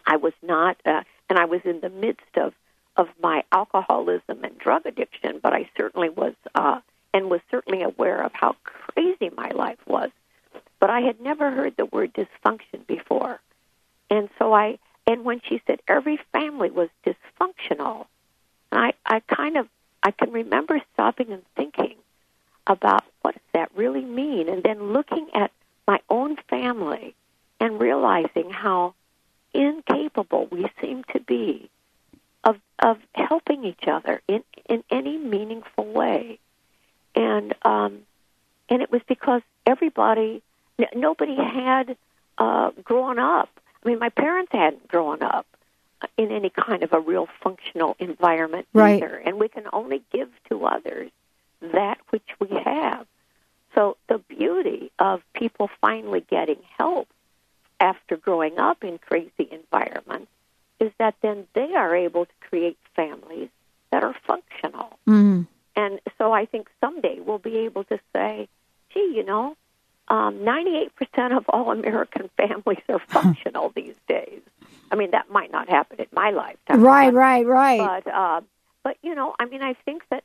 I 0.07 0.17
was 0.17 0.33
not, 0.43 0.77
uh, 0.85 1.03
and 1.29 1.39
I 1.39 1.45
was 1.47 1.61
in 1.65 1.81
the 1.81 1.91
midst 1.91 2.37
of, 2.37 2.55
of 2.97 3.09
my 3.23 3.43
alcoholism 3.53 4.45
and 4.45 4.57
drug 4.59 4.87
addiction, 4.87 5.41
but 5.43 5.53
I 5.53 5.69
certainly 5.77 6.09
was, 6.09 6.35
uh, 6.55 6.81
and 7.13 7.31
was 7.31 7.41
certainly 7.51 7.83
aware 7.83 8.23
of 8.23 8.33
how 8.33 8.57
crazy 8.63 9.31
my 9.37 9.51
life 9.51 9.79
was. 9.87 10.11
But 10.79 10.91
I 10.91 11.01
had 11.01 11.21
never 11.21 11.51
heard 11.51 11.77
the 11.77 11.87
word 11.87 12.15
dysfunction 12.15 12.87
before. 12.87 13.41
And 14.11 14.29
so 14.39 14.53
I, 14.53 14.79
and 15.07 15.25
when 15.25 15.41
she 15.49 15.61
said 15.67 15.81
every 15.89 16.19
family 16.33 16.71
was 16.71 16.89
dysfunctional, 17.05 18.07
I, 18.73 18.93
I 19.05 19.21
kind 19.21 19.57
of, 19.57 19.69
I 20.03 20.11
can 20.11 20.33
remember 20.33 20.81
stopping 20.95 21.33
and 21.33 21.43
thinking 21.55 21.95
about 22.67 23.05
what 23.23 23.35
does 23.35 23.43
that 23.55 23.71
really 23.77 24.05
mean, 24.05 24.49
and 24.49 24.63
then 24.63 24.93
looking 24.93 25.29
at 25.35 25.53
my 25.87 26.01
own 26.11 26.37
family 26.49 27.15
and 27.61 27.81
realizing 27.81 28.51
how 28.51 28.95
incapable 29.55 30.49
we 30.51 30.67
seem 30.81 31.05
to 31.13 31.21
be 31.21 31.71
of 32.45 32.57
of 32.79 32.99
helping 33.15 33.65
each 33.65 33.85
other 33.87 34.21
in 34.29 34.43
in 34.69 34.83
any 34.91 35.17
meaningful 35.17 35.85
way, 35.85 36.39
and 37.15 37.55
um, 37.63 38.01
and 38.69 38.83
it 38.83 38.91
was 38.91 39.03
because 39.09 39.43
everybody, 39.67 40.43
nobody 40.95 41.37
had 41.37 41.97
uh, 42.39 42.71
grown 42.83 43.19
up. 43.19 43.49
I 43.85 43.89
mean, 43.89 43.99
my 43.99 44.09
parents 44.09 44.53
hadn't 44.53 44.89
grown 44.89 45.23
up 45.23 45.47
in 46.17 46.31
any 46.31 46.51
kind 46.51 46.83
of 46.83 46.93
a 46.93 47.01
real 47.01 47.29
functional 47.43 47.97
environment 47.99 48.67
Right. 48.73 49.03
either, 49.03 49.15
and 49.17 49.39
we 49.39 49.49
can 49.49 49.65
only 49.73 50.03
give 50.13 50.29
to 50.51 50.67
others 50.67 51.11
that 51.61 51.99
which 52.11 52.29
we 52.39 52.49
have. 52.65 53.07
So 53.75 53.97
the 54.09 54.19
beauty 54.19 54.91
of 54.99 55.23
people 55.35 55.71
finally 55.81 56.21
getting 56.21 56.59
help 56.79 57.09
after 57.81 58.17
growing 58.17 58.59
up 58.59 58.83
in 58.85 58.99
crazy 58.99 59.49
environments 59.51 60.31
is 60.81 60.93
that 60.99 61.15
then 61.23 61.47
they 61.55 61.75
are 61.75 61.95
able 61.95 62.27
to 62.27 62.33
create 62.49 62.79
families 62.95 63.49
that 63.91 64.03
are 64.03 64.15
functional. 64.27 64.99
mm. 65.07 65.47
And 65.75 66.01
so 66.17 66.33
I 66.33 66.47
think 66.47 66.69
someday 66.81 67.21
we'll 67.21 67.39
be 67.39 67.59
able 67.59 67.85
to 67.85 67.99
say, 68.15 68.49
gee, 68.93 69.13
you 69.15 69.23
know, 69.25 69.57
um, 70.09 70.39
98% 70.39 71.37
of 71.37 71.45
all 71.49 71.71
American 71.73 72.31
families 72.37 72.83
are 72.89 72.99
functional 73.09 73.71
these 73.75 73.95
days. 74.09 74.41
I 74.91 74.95
mean, 74.97 75.11
that 75.13 75.31
might 75.31 75.51
not 75.51 75.69
happen 75.69 75.99
in 75.99 76.07
my 76.13 76.31
lifetime. 76.31 76.81
right, 76.83 77.11
but- 77.11 77.15
right, 77.19 77.47
right. 77.47 78.03
But, 78.05 78.13
uh, 78.13 78.41
but 78.85 78.97
you 79.03 79.15
know, 79.15 79.35
I 79.39 79.47
mean, 79.47 79.63
I 79.63 79.75
think 79.85 80.03
that, 80.11 80.23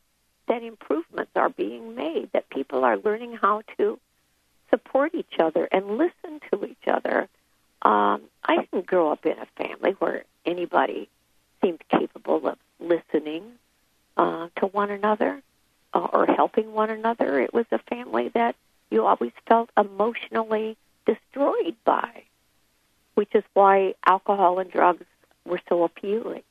that 0.48 0.62
improvements 0.64 1.32
are 1.36 1.50
being 1.50 1.96
made, 1.96 2.30
that 2.34 2.50
people 2.50 2.84
are 2.84 2.98
learning 2.98 3.34
how 3.42 3.64
to 3.78 4.00
support 4.70 5.16
each 5.16 5.40
other 5.40 5.68
and 5.72 5.98
listen 5.98 6.40
to 6.52 6.66
each 6.66 6.88
other 6.88 7.28
Um, 7.84 8.22
I 8.44 8.58
didn't 8.58 8.86
grow 8.86 9.12
up 9.12 9.26
in 9.26 9.38
a 9.40 9.48
family 9.58 9.92
where 10.00 10.24
anybody 10.46 11.10
seemed 11.62 11.82
capable 11.90 12.48
of 12.48 12.58
listening 12.80 13.44
uh, 14.18 14.50
to 14.58 14.68
one 14.68 14.92
another 14.92 15.42
uh, 15.94 16.08
or 16.14 16.26
helping 16.28 16.74
one 16.74 16.92
another. 16.92 17.40
It 17.42 17.54
was 17.54 17.66
a 17.72 17.80
family 17.80 18.30
that 18.36 18.56
you 18.92 19.06
always 19.06 19.32
felt 19.48 19.70
emotionally 19.78 20.78
destroyed 21.06 21.76
by, 21.86 22.24
which 23.16 23.34
is 23.34 23.44
why 23.54 23.96
alcohol 24.06 24.60
and 24.60 24.70
drugs 24.70 25.06
were 25.46 25.62
so 25.68 25.84
appealing. 25.84 26.44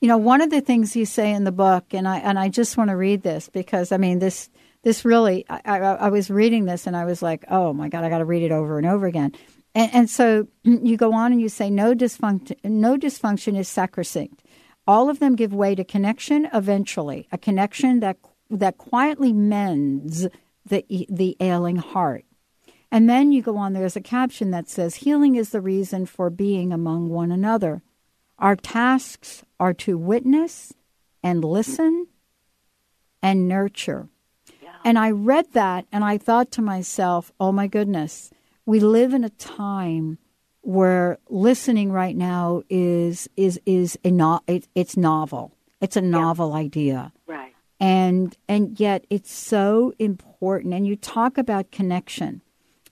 You 0.00 0.08
know, 0.08 0.18
one 0.18 0.40
of 0.40 0.50
the 0.50 0.60
things 0.60 0.96
you 0.96 1.04
say 1.04 1.32
in 1.32 1.44
the 1.44 1.52
book, 1.52 1.92
and 1.92 2.06
I 2.06 2.18
and 2.18 2.38
I 2.38 2.48
just 2.48 2.76
want 2.76 2.88
to 2.90 2.96
read 2.96 3.22
this 3.22 3.48
because 3.48 3.92
I 3.92 3.96
mean 3.96 4.18
this 4.18 4.48
this 4.82 5.04
really 5.04 5.44
I, 5.50 5.60
I, 5.64 5.78
I 5.78 6.08
was 6.08 6.30
reading 6.30 6.64
this 6.64 6.86
and 6.86 6.96
I 6.96 7.04
was 7.04 7.20
like, 7.20 7.44
oh 7.50 7.72
my 7.72 7.88
god, 7.88 8.04
I 8.04 8.08
got 8.08 8.18
to 8.18 8.24
read 8.24 8.42
it 8.42 8.52
over 8.52 8.78
and 8.78 8.86
over 8.86 9.06
again. 9.06 9.32
And, 9.74 9.94
and 9.94 10.10
so 10.10 10.48
you 10.62 10.96
go 10.96 11.12
on 11.12 11.32
and 11.32 11.40
you 11.40 11.48
say 11.48 11.68
no 11.70 11.94
dysfunction 11.94 12.56
no 12.64 12.96
dysfunction 12.96 13.58
is 13.58 13.68
sacrosanct. 13.68 14.42
All 14.86 15.10
of 15.10 15.18
them 15.18 15.36
give 15.36 15.52
way 15.52 15.74
to 15.74 15.84
connection 15.84 16.48
eventually, 16.52 17.28
a 17.30 17.38
connection 17.38 18.00
that 18.00 18.16
that 18.48 18.78
quietly 18.78 19.32
mends 19.32 20.26
the 20.64 20.84
the 21.08 21.36
ailing 21.40 21.76
heart. 21.76 22.24
And 22.92 23.08
then 23.08 23.30
you 23.30 23.40
go 23.40 23.56
on, 23.56 23.72
there's 23.72 23.96
a 23.96 24.00
caption 24.00 24.50
that 24.50 24.68
says, 24.68 24.96
Healing 24.96 25.36
is 25.36 25.50
the 25.50 25.60
reason 25.60 26.06
for 26.06 26.28
being 26.28 26.72
among 26.72 27.08
one 27.08 27.30
another. 27.30 27.82
Our 28.38 28.56
tasks 28.56 29.44
are 29.60 29.74
to 29.74 29.96
witness 29.96 30.72
and 31.22 31.44
listen 31.44 32.08
and 33.22 33.46
nurture. 33.46 34.08
And 34.84 34.98
I 34.98 35.10
read 35.10 35.52
that 35.52 35.86
and 35.92 36.04
I 36.04 36.16
thought 36.16 36.50
to 36.52 36.62
myself, 36.62 37.32
oh 37.38 37.52
my 37.52 37.66
goodness, 37.66 38.30
we 38.64 38.80
live 38.80 39.12
in 39.12 39.24
a 39.24 39.30
time 39.30 40.18
where 40.62 41.18
listening 41.28 41.90
right 41.92 42.16
now 42.16 42.62
is 42.68 43.28
is 43.36 43.60
is 43.66 43.98
a 44.04 44.10
no, 44.10 44.40
it, 44.46 44.68
it's 44.74 44.96
novel. 44.96 45.54
It's 45.80 45.96
a 45.96 46.02
novel 46.02 46.52
idea. 46.52 47.12
Right. 47.26 47.39
And 47.80 48.36
and 48.46 48.78
yet 48.78 49.06
it's 49.08 49.32
so 49.32 49.94
important 49.98 50.74
and 50.74 50.86
you 50.86 50.96
talk 50.96 51.38
about 51.38 51.70
connection. 51.70 52.42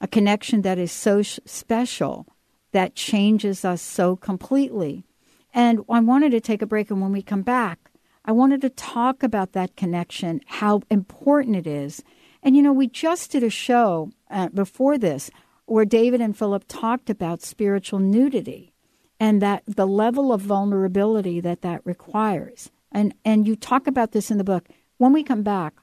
A 0.00 0.08
connection 0.08 0.62
that 0.62 0.78
is 0.78 0.90
so 0.90 1.22
sh- 1.22 1.38
special 1.44 2.26
that 2.72 2.94
changes 2.94 3.64
us 3.64 3.82
so 3.82 4.16
completely. 4.16 5.04
And 5.52 5.80
I 5.90 6.00
wanted 6.00 6.30
to 6.30 6.40
take 6.40 6.62
a 6.62 6.66
break 6.66 6.90
and 6.90 7.02
when 7.02 7.12
we 7.12 7.22
come 7.22 7.42
back, 7.42 7.90
I 8.24 8.32
wanted 8.32 8.60
to 8.62 8.70
talk 8.70 9.22
about 9.22 9.52
that 9.52 9.76
connection, 9.76 10.40
how 10.46 10.82
important 10.90 11.56
it 11.56 11.66
is. 11.66 12.02
And 12.42 12.56
you 12.56 12.62
know, 12.62 12.72
we 12.72 12.86
just 12.86 13.30
did 13.30 13.42
a 13.42 13.50
show 13.50 14.10
uh, 14.30 14.48
before 14.48 14.96
this 14.96 15.30
where 15.66 15.84
David 15.84 16.20
and 16.20 16.36
Philip 16.36 16.64
talked 16.66 17.10
about 17.10 17.42
spiritual 17.42 17.98
nudity 17.98 18.72
and 19.20 19.42
that 19.42 19.64
the 19.66 19.86
level 19.86 20.32
of 20.32 20.40
vulnerability 20.40 21.40
that 21.40 21.62
that 21.62 21.82
requires. 21.84 22.70
And 22.90 23.14
and 23.24 23.46
you 23.46 23.56
talk 23.56 23.86
about 23.86 24.12
this 24.12 24.30
in 24.30 24.38
the 24.38 24.44
book. 24.44 24.68
When 24.98 25.12
we 25.12 25.22
come 25.22 25.42
back, 25.42 25.74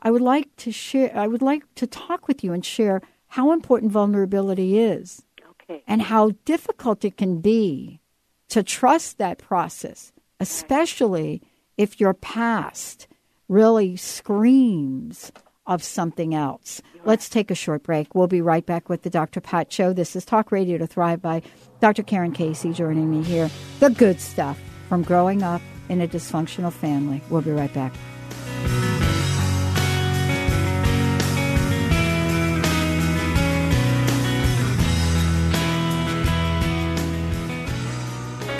I 0.00 0.10
would 0.10 0.22
like 0.22 0.54
to 0.56 0.72
share 0.72 1.16
I 1.16 1.26
would 1.26 1.42
like 1.42 1.62
to 1.76 1.86
talk 1.86 2.28
with 2.28 2.44
you 2.44 2.52
and 2.52 2.64
share 2.64 3.00
how 3.28 3.52
important 3.52 3.92
vulnerability 3.92 4.78
is. 4.78 5.22
Okay. 5.62 5.82
And 5.86 6.02
how 6.02 6.32
difficult 6.44 7.04
it 7.04 7.16
can 7.16 7.40
be 7.40 8.00
to 8.48 8.62
trust 8.62 9.18
that 9.18 9.38
process, 9.38 10.12
especially 10.38 11.42
if 11.76 12.00
your 12.00 12.14
past 12.14 13.08
really 13.48 13.96
screams 13.96 15.32
of 15.66 15.82
something 15.82 16.34
else. 16.34 16.80
Let's 17.04 17.28
take 17.28 17.50
a 17.50 17.56
short 17.56 17.82
break. 17.82 18.14
We'll 18.14 18.28
be 18.28 18.40
right 18.40 18.64
back 18.64 18.88
with 18.88 19.02
the 19.02 19.10
Dr. 19.10 19.40
Pat 19.40 19.72
Show. 19.72 19.92
This 19.92 20.14
is 20.14 20.24
Talk 20.24 20.52
Radio 20.52 20.78
to 20.78 20.86
Thrive 20.86 21.20
by 21.20 21.42
Dr. 21.80 22.04
Karen 22.04 22.32
Casey 22.32 22.72
joining 22.72 23.10
me 23.10 23.22
here. 23.22 23.50
The 23.80 23.90
good 23.90 24.20
stuff 24.20 24.60
from 24.88 25.02
growing 25.02 25.42
up 25.42 25.62
in 25.88 26.00
a 26.00 26.08
dysfunctional 26.08 26.72
family. 26.72 27.20
We'll 27.28 27.42
be 27.42 27.50
right 27.50 27.72
back. 27.72 27.92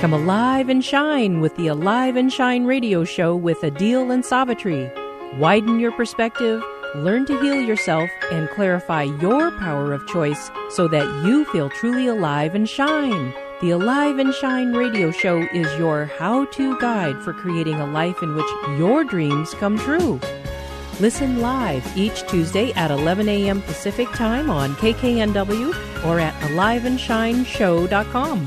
Come 0.01 0.12
alive 0.12 0.68
and 0.68 0.85
shine 0.85 1.40
with 1.40 1.57
the 1.57 1.68
Alive 1.68 2.16
and 2.16 2.33
Shine 2.33 2.64
radio 2.64 3.03
show 3.03 3.35
with 3.35 3.62
Adil 3.62 4.12
and 4.12 4.25
Savitri. 4.25 4.90
Widen 5.38 5.81
your 5.81 5.90
perspective, 5.90 6.62
learn 6.94 7.27
to 7.27 7.40
heal 7.40 7.61
yourself, 7.61 8.09
and 8.31 8.49
clarify 8.51 9.05
your 9.05 9.51
power 9.59 9.92
of 9.92 10.07
choice 10.07 10.51
so 10.70 10.87
that 10.87 11.25
you 11.25 11.44
feel 11.46 11.70
truly 11.70 12.07
alive 12.07 12.55
and 12.55 12.68
shine. 12.68 13.33
The 13.62 13.71
Alive 13.71 14.19
and 14.19 14.35
Shine 14.35 14.75
radio 14.75 15.11
show 15.11 15.38
is 15.38 15.79
your 15.79 16.05
how 16.05 16.45
to 16.45 16.79
guide 16.79 17.19
for 17.23 17.33
creating 17.33 17.77
a 17.77 17.87
life 17.87 18.23
in 18.23 18.35
which 18.35 18.45
your 18.79 19.03
dreams 19.03 19.55
come 19.55 19.79
true. 19.79 20.21
Listen 21.01 21.40
live 21.40 21.97
each 21.97 22.29
Tuesday 22.29 22.75
at 22.75 22.90
11 22.90 23.31
a.m. 23.31 23.62
Pacific 23.62 24.11
Time 24.11 24.51
on 24.51 24.75
KKNW 24.75 26.05
or 26.05 26.21
at 26.21 26.35
aliveandshineshow.com. 26.42 28.47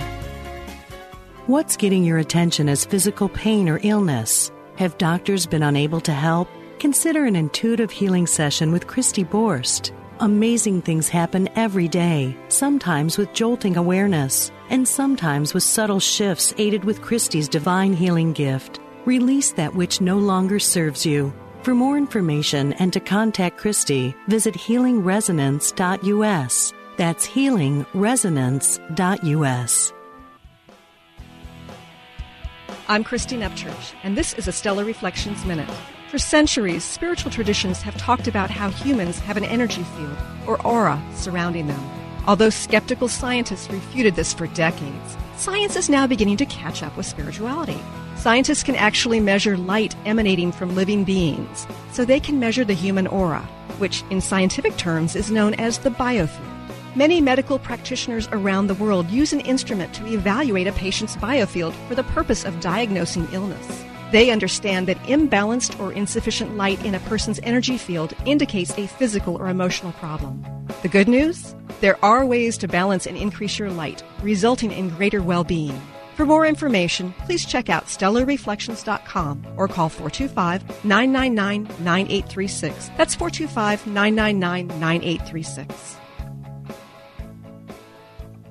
What's 1.47 1.75
getting 1.75 2.03
your 2.03 2.19
attention 2.19 2.69
as 2.69 2.85
physical 2.85 3.29
pain 3.29 3.67
or 3.67 3.79
illness? 3.81 4.51
Have 4.75 4.99
doctors 4.99 5.47
been 5.47 5.63
unable 5.63 6.01
to 6.01 6.13
help? 6.13 6.47
Consider 6.77 7.25
an 7.25 7.35
intuitive 7.35 7.89
healing 7.89 8.27
session 8.27 8.71
with 8.71 8.85
Christy 8.85 9.23
Borst. 9.23 9.91
Amazing 10.19 10.83
things 10.83 11.09
happen 11.09 11.49
every 11.55 11.87
day, 11.87 12.37
sometimes 12.49 13.17
with 13.17 13.33
jolting 13.33 13.75
awareness, 13.75 14.51
and 14.69 14.87
sometimes 14.87 15.53
with 15.53 15.63
subtle 15.63 15.99
shifts 15.99 16.53
aided 16.57 16.85
with 16.85 17.01
Christy's 17.01 17.49
divine 17.49 17.93
healing 17.93 18.33
gift. 18.33 18.79
Release 19.05 19.51
that 19.53 19.73
which 19.75 20.01
no 20.01 20.17
longer 20.17 20.59
serves 20.59 21.05
you. 21.05 21.31
For 21.63 21.73
more 21.75 21.97
information 21.97 22.73
and 22.73 22.91
to 22.93 22.99
contact 22.99 23.57
Christy, 23.57 24.13
visit 24.27 24.55
healingresonance.us. 24.55 26.73
That's 26.97 27.27
healingresonance.us. 27.27 29.93
I'm 32.87 33.03
Christine 33.03 33.41
Upchurch, 33.41 33.93
and 34.03 34.17
this 34.17 34.33
is 34.33 34.47
a 34.47 34.51
Stellar 34.51 34.83
Reflections 34.83 35.45
Minute. 35.45 35.69
For 36.09 36.17
centuries, 36.17 36.83
spiritual 36.83 37.29
traditions 37.29 37.83
have 37.83 37.95
talked 37.97 38.27
about 38.27 38.49
how 38.49 38.71
humans 38.71 39.19
have 39.19 39.37
an 39.37 39.43
energy 39.43 39.83
field, 39.83 40.17
or 40.47 40.59
aura, 40.65 40.99
surrounding 41.13 41.67
them. 41.67 41.98
Although 42.27 42.49
skeptical 42.49 43.07
scientists 43.07 43.69
refuted 43.69 44.15
this 44.15 44.33
for 44.33 44.47
decades, 44.47 45.17
science 45.37 45.75
is 45.75 45.89
now 45.89 46.05
beginning 46.05 46.37
to 46.37 46.45
catch 46.45 46.83
up 46.83 46.95
with 46.95 47.05
spirituality. 47.05 47.79
Scientists 48.15 48.63
can 48.63 48.75
actually 48.75 49.19
measure 49.19 49.57
light 49.57 49.95
emanating 50.05 50.51
from 50.51 50.75
living 50.75 51.03
beings, 51.03 51.65
so 51.91 52.03
they 52.03 52.19
can 52.19 52.39
measure 52.39 52.65
the 52.65 52.73
human 52.73 53.07
aura, 53.07 53.41
which 53.77 54.03
in 54.09 54.19
scientific 54.19 54.75
terms 54.77 55.15
is 55.15 55.31
known 55.31 55.53
as 55.55 55.79
the 55.79 55.89
biofield. 55.89 56.45
Many 56.95 57.21
medical 57.21 57.59
practitioners 57.59 58.27
around 58.31 58.67
the 58.67 58.73
world 58.73 59.09
use 59.09 59.31
an 59.31 59.39
instrument 59.41 59.93
to 59.93 60.07
evaluate 60.07 60.67
a 60.67 60.73
patient's 60.73 61.15
biofield 61.15 61.73
for 61.87 61.95
the 61.95 62.03
purpose 62.03 62.43
of 62.43 62.59
diagnosing 62.59 63.27
illness. 63.31 63.85
They 64.11 64.31
understand 64.31 64.87
that 64.87 64.97
imbalanced 65.03 65.79
or 65.79 65.93
insufficient 65.93 66.57
light 66.57 66.83
in 66.83 66.95
a 66.95 66.99
person's 67.01 67.39
energy 67.43 67.77
field 67.77 68.13
indicates 68.25 68.77
a 68.77 68.87
physical 68.87 69.35
or 69.35 69.47
emotional 69.49 69.91
problem. 69.93 70.43
The 70.81 70.87
good 70.87 71.07
news? 71.07 71.55
There 71.81 72.03
are 72.03 72.25
ways 72.25 72.57
to 72.59 72.67
balance 72.67 73.05
and 73.05 73.15
increase 73.15 73.59
your 73.59 73.69
light, 73.69 74.03
resulting 74.21 74.71
in 74.71 74.89
greater 74.89 75.21
well 75.21 75.43
being. 75.43 75.79
For 76.15 76.25
more 76.25 76.45
information, 76.45 77.13
please 77.25 77.45
check 77.45 77.69
out 77.69 77.85
stellarreflections.com 77.85 79.45
or 79.55 79.67
call 79.67 79.89
425 79.89 80.83
999 80.83 81.63
9836. 81.83 82.91
That's 82.97 83.15
425 83.15 83.87
999 83.87 84.67
9836. 84.79 85.97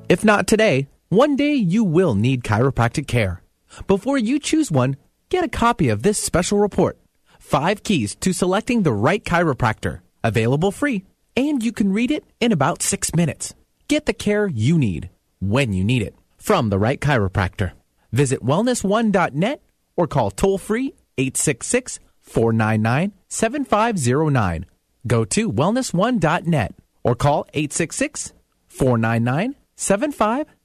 If 0.08 0.24
not 0.24 0.46
today, 0.46 0.86
one 1.10 1.36
day 1.36 1.52
you 1.52 1.84
will 1.84 2.14
need 2.14 2.42
chiropractic 2.42 3.06
care. 3.06 3.42
Before 3.86 4.16
you 4.16 4.38
choose 4.38 4.70
one, 4.70 4.96
get 5.28 5.44
a 5.44 5.48
copy 5.48 5.88
of 5.88 6.02
this 6.02 6.18
special 6.18 6.58
report. 6.58 6.98
Five 7.38 7.82
keys 7.82 8.14
to 8.16 8.32
selecting 8.32 8.82
the 8.82 8.92
right 8.92 9.24
chiropractor. 9.24 10.00
Available 10.24 10.72
free, 10.72 11.04
and 11.36 11.62
you 11.62 11.72
can 11.72 11.92
read 11.92 12.10
it 12.10 12.24
in 12.40 12.52
about 12.52 12.82
six 12.82 13.14
minutes. 13.14 13.54
Get 13.88 14.06
the 14.06 14.12
care 14.12 14.46
you 14.46 14.78
need 14.78 15.10
when 15.40 15.72
you 15.72 15.84
need 15.84 16.02
it 16.02 16.14
from 16.36 16.68
the 16.70 16.78
right 16.78 17.00
chiropractor. 17.00 17.72
Visit 18.12 18.40
wellness1.net 18.42 19.62
or 19.96 20.06
call 20.06 20.30
toll 20.30 20.58
free 20.58 20.94
866 21.16 22.00
499 22.20 23.12
7509. 23.28 24.66
Go 25.06 25.24
to 25.24 25.50
wellness1.net 25.50 26.74
or 27.02 27.14
call 27.14 27.46
866 27.54 28.32
499 28.66 29.54
7509. 29.76 30.57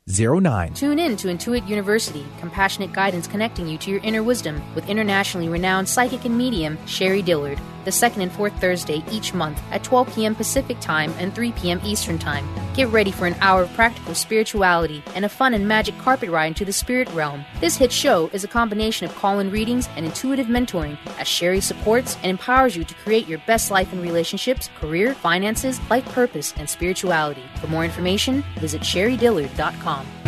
Tune 0.75 0.99
in 0.99 1.15
to 1.15 1.29
Intuit 1.29 1.65
University, 1.65 2.25
compassionate 2.37 2.91
guidance 2.91 3.25
connecting 3.25 3.69
you 3.69 3.77
to 3.77 3.89
your 3.89 4.01
inner 4.01 4.21
wisdom 4.21 4.61
with 4.75 4.89
internationally 4.89 5.47
renowned 5.47 5.87
psychic 5.87 6.25
and 6.25 6.37
medium 6.37 6.77
Sherrie 6.85 7.21
Dillard. 7.21 7.57
The 7.85 7.91
second 7.91 8.21
and 8.21 8.31
fourth 8.31 8.59
Thursday 8.59 9.03
each 9.11 9.33
month 9.33 9.61
at 9.71 9.83
12 9.83 10.15
p.m. 10.15 10.35
Pacific 10.35 10.79
Time 10.79 11.13
and 11.17 11.33
3 11.33 11.51
p.m. 11.53 11.81
Eastern 11.83 12.17
Time. 12.17 12.47
Get 12.73 12.87
ready 12.89 13.11
for 13.11 13.25
an 13.25 13.35
hour 13.41 13.63
of 13.63 13.73
practical 13.73 14.15
spirituality 14.15 15.03
and 15.15 15.25
a 15.25 15.29
fun 15.29 15.53
and 15.53 15.67
magic 15.67 15.97
carpet 15.99 16.29
ride 16.29 16.47
into 16.47 16.65
the 16.65 16.73
spirit 16.73 17.09
realm. 17.09 17.45
This 17.59 17.77
hit 17.77 17.91
show 17.91 18.29
is 18.33 18.43
a 18.43 18.47
combination 18.47 19.05
of 19.05 19.15
call 19.15 19.39
in 19.39 19.51
readings 19.51 19.89
and 19.95 20.05
intuitive 20.05 20.47
mentoring 20.47 20.97
as 21.19 21.27
Sherrie 21.27 21.61
supports 21.61 22.15
and 22.17 22.27
empowers 22.27 22.75
you 22.75 22.83
to 22.83 22.95
create 22.95 23.27
your 23.27 23.39
best 23.47 23.71
life 23.71 23.91
in 23.93 24.01
relationships, 24.01 24.69
career, 24.79 25.13
finances, 25.13 25.79
life 25.89 26.05
purpose, 26.05 26.53
and 26.57 26.69
spirituality. 26.69 27.43
For 27.59 27.67
more 27.67 27.85
information, 27.85 28.43
visit 28.59 28.81
sherrydillard.com. 28.81 30.22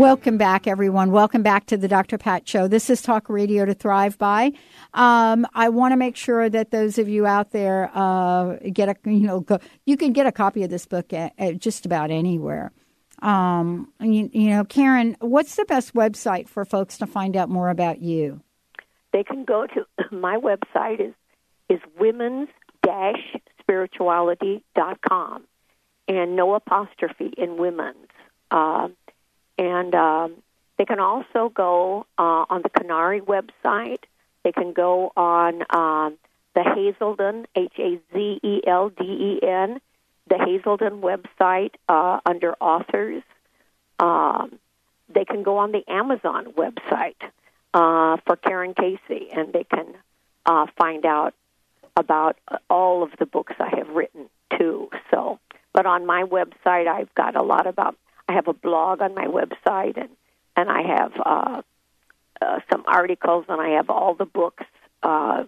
Welcome 0.00 0.38
back, 0.38 0.66
everyone. 0.66 1.10
Welcome 1.10 1.42
back 1.42 1.66
to 1.66 1.76
the 1.76 1.86
Dr. 1.86 2.16
Pat 2.16 2.48
Show. 2.48 2.66
This 2.66 2.88
is 2.88 3.02
Talk 3.02 3.28
Radio 3.28 3.66
to 3.66 3.74
Thrive 3.74 4.16
By. 4.16 4.52
Um, 4.94 5.46
I 5.52 5.68
want 5.68 5.92
to 5.92 5.96
make 5.98 6.16
sure 6.16 6.48
that 6.48 6.70
those 6.70 6.96
of 6.96 7.06
you 7.06 7.26
out 7.26 7.50
there 7.50 7.90
uh, 7.94 8.56
get 8.72 8.88
a 8.88 8.96
you 9.04 9.26
know 9.26 9.40
go, 9.40 9.58
you 9.84 9.98
can 9.98 10.14
get 10.14 10.24
a 10.24 10.32
copy 10.32 10.62
of 10.62 10.70
this 10.70 10.86
book 10.86 11.12
at, 11.12 11.34
at 11.36 11.58
just 11.58 11.84
about 11.84 12.10
anywhere. 12.10 12.72
Um, 13.20 13.92
you, 14.00 14.30
you 14.32 14.48
know, 14.48 14.64
Karen, 14.64 15.18
what's 15.20 15.56
the 15.56 15.66
best 15.66 15.92
website 15.92 16.48
for 16.48 16.64
folks 16.64 16.96
to 16.96 17.06
find 17.06 17.36
out 17.36 17.50
more 17.50 17.68
about 17.68 18.00
you? 18.00 18.40
They 19.12 19.22
can 19.22 19.44
go 19.44 19.66
to 19.66 19.84
my 20.16 20.38
website 20.38 21.08
is 21.08 21.14
is 21.68 21.80
women's 21.98 22.48
dash 22.82 23.36
spirituality 23.60 24.64
dot 24.74 24.98
com 25.06 25.44
and 26.08 26.36
no 26.36 26.54
apostrophe 26.54 27.34
in 27.36 27.58
women's. 27.58 28.08
Uh, 28.50 28.88
and 29.60 29.94
um, 29.94 30.36
they 30.78 30.86
can 30.86 31.00
also 31.00 31.50
go 31.54 32.06
uh, 32.16 32.46
on 32.48 32.62
the 32.62 32.70
Conari 32.70 33.20
website. 33.20 34.02
They 34.42 34.52
can 34.52 34.72
go 34.72 35.12
on 35.14 35.62
um, 35.68 36.16
the 36.54 36.64
Hazelden, 36.64 37.46
H 37.54 37.74
A 37.78 38.00
Z 38.12 38.40
E 38.42 38.62
L 38.66 38.88
D 38.88 39.04
E 39.04 39.46
N, 39.46 39.80
the 40.28 40.38
Hazelden 40.38 41.02
website 41.02 41.74
uh, 41.90 42.20
under 42.24 42.54
authors. 42.54 43.22
Um, 43.98 44.58
they 45.12 45.26
can 45.26 45.42
go 45.42 45.58
on 45.58 45.72
the 45.72 45.84
Amazon 45.88 46.54
website 46.56 47.20
uh, 47.74 48.16
for 48.24 48.36
Karen 48.36 48.72
Casey, 48.72 49.28
and 49.30 49.52
they 49.52 49.64
can 49.64 49.88
uh, 50.46 50.66
find 50.78 51.04
out 51.04 51.34
about 51.96 52.38
all 52.70 53.02
of 53.02 53.10
the 53.18 53.26
books 53.26 53.52
I 53.60 53.76
have 53.76 53.90
written 53.90 54.30
too. 54.56 54.88
So, 55.10 55.38
but 55.74 55.84
on 55.84 56.06
my 56.06 56.22
website, 56.22 56.86
I've 56.86 57.14
got 57.14 57.36
a 57.36 57.42
lot 57.42 57.66
about. 57.66 57.96
I 58.30 58.34
have 58.34 58.46
a 58.46 58.52
blog 58.52 59.02
on 59.02 59.12
my 59.14 59.26
website, 59.26 59.96
and 59.96 60.10
and 60.54 60.70
I 60.70 60.82
have 60.82 61.12
uh, 61.26 61.62
uh, 62.40 62.60
some 62.70 62.84
articles, 62.86 63.46
and 63.48 63.60
I 63.60 63.70
have 63.70 63.90
all 63.90 64.14
the 64.14 64.24
books 64.24 64.64
uh, 65.02 65.44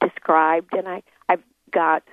described, 0.00 0.72
and 0.74 0.86
I 0.86 1.02
I've 1.28 1.42
got 1.72 2.04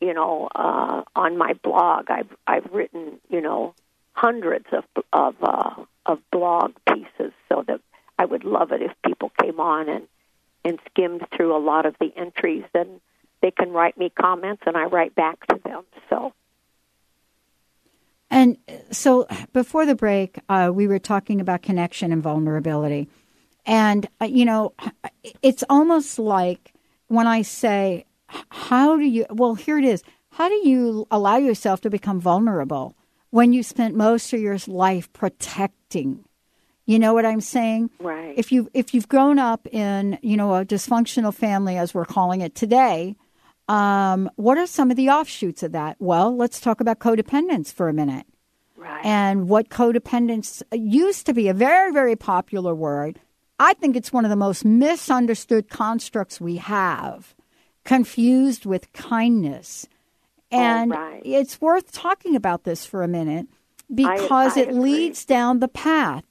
you 0.00 0.14
know 0.14 0.48
uh, 0.52 1.04
on 1.14 1.38
my 1.38 1.52
blog. 1.62 2.10
I've 2.10 2.36
I've 2.44 2.66
written 2.72 3.20
you 3.30 3.40
know 3.40 3.74
hundreds 4.14 4.66
of 4.72 4.82
of 5.12 5.36
uh, 5.40 5.84
of 6.06 6.18
blog 6.32 6.72
pieces, 6.92 7.32
so 7.48 7.62
that 7.68 7.80
I 8.18 8.24
would 8.24 8.42
love 8.42 8.72
it 8.72 8.82
if 8.82 8.90
people 9.04 9.30
came 9.40 9.60
on 9.60 9.88
and 9.88 10.08
and 10.64 10.80
skimmed 10.90 11.24
through 11.36 11.56
a 11.56 11.62
lot 11.62 11.86
of 11.86 11.94
the 12.00 12.12
entries 12.16 12.64
and 12.74 13.00
they 13.40 13.52
can 13.52 13.70
write 13.70 13.96
me 13.96 14.10
comments 14.10 14.64
and 14.66 14.76
I 14.76 14.86
write 14.86 15.14
back 15.14 15.46
to 15.46 15.55
And 18.30 18.56
so 18.90 19.26
before 19.52 19.86
the 19.86 19.94
break, 19.94 20.38
uh, 20.48 20.70
we 20.74 20.88
were 20.88 20.98
talking 20.98 21.40
about 21.40 21.62
connection 21.62 22.12
and 22.12 22.22
vulnerability. 22.22 23.08
And, 23.64 24.06
uh, 24.20 24.26
you 24.26 24.44
know, 24.44 24.74
it's 25.42 25.64
almost 25.68 26.18
like 26.18 26.72
when 27.08 27.26
I 27.26 27.42
say, 27.42 28.04
how 28.26 28.96
do 28.96 29.04
you, 29.04 29.26
well, 29.30 29.54
here 29.54 29.78
it 29.78 29.84
is. 29.84 30.02
How 30.30 30.48
do 30.48 30.68
you 30.68 31.06
allow 31.10 31.36
yourself 31.36 31.80
to 31.82 31.90
become 31.90 32.20
vulnerable 32.20 32.94
when 33.30 33.52
you 33.52 33.62
spent 33.62 33.94
most 33.94 34.32
of 34.32 34.40
your 34.40 34.58
life 34.66 35.12
protecting? 35.12 36.24
You 36.84 37.00
know 37.00 37.14
what 37.14 37.26
I'm 37.26 37.40
saying? 37.40 37.90
Right. 37.98 38.34
If 38.36 38.52
you 38.52 38.70
if 38.72 38.94
you've 38.94 39.08
grown 39.08 39.40
up 39.40 39.66
in 39.72 40.18
you 40.22 40.36
know 40.36 40.54
a 40.54 40.64
dysfunctional 40.64 41.34
family, 41.34 41.76
as 41.76 41.92
we're 41.92 42.04
calling 42.04 42.42
it 42.42 42.54
today, 42.54 43.16
um, 43.68 44.30
what 44.36 44.58
are 44.58 44.66
some 44.66 44.90
of 44.90 44.96
the 44.96 45.10
offshoots 45.10 45.62
of 45.62 45.72
that? 45.72 45.96
Well, 45.98 46.34
let's 46.36 46.60
talk 46.60 46.80
about 46.80 46.98
codependence 46.98 47.72
for 47.72 47.88
a 47.88 47.92
minute. 47.92 48.26
Right. 48.76 49.04
And 49.04 49.48
what 49.48 49.68
codependence 49.68 50.62
used 50.72 51.26
to 51.26 51.34
be 51.34 51.48
a 51.48 51.54
very, 51.54 51.92
very 51.92 52.14
popular 52.14 52.74
word. 52.74 53.20
I 53.58 53.74
think 53.74 53.96
it's 53.96 54.12
one 54.12 54.24
of 54.24 54.30
the 54.30 54.36
most 54.36 54.64
misunderstood 54.64 55.68
constructs 55.70 56.40
we 56.40 56.56
have, 56.56 57.34
confused 57.84 58.66
with 58.66 58.92
kindness. 58.92 59.88
And 60.50 60.90
right. 60.90 61.22
it's 61.24 61.60
worth 61.60 61.90
talking 61.90 62.36
about 62.36 62.64
this 62.64 62.84
for 62.84 63.02
a 63.02 63.08
minute 63.08 63.48
because 63.92 64.56
I 64.56 64.60
it 64.60 64.74
leads 64.74 65.24
down 65.24 65.58
the 65.58 65.68
path 65.68 66.24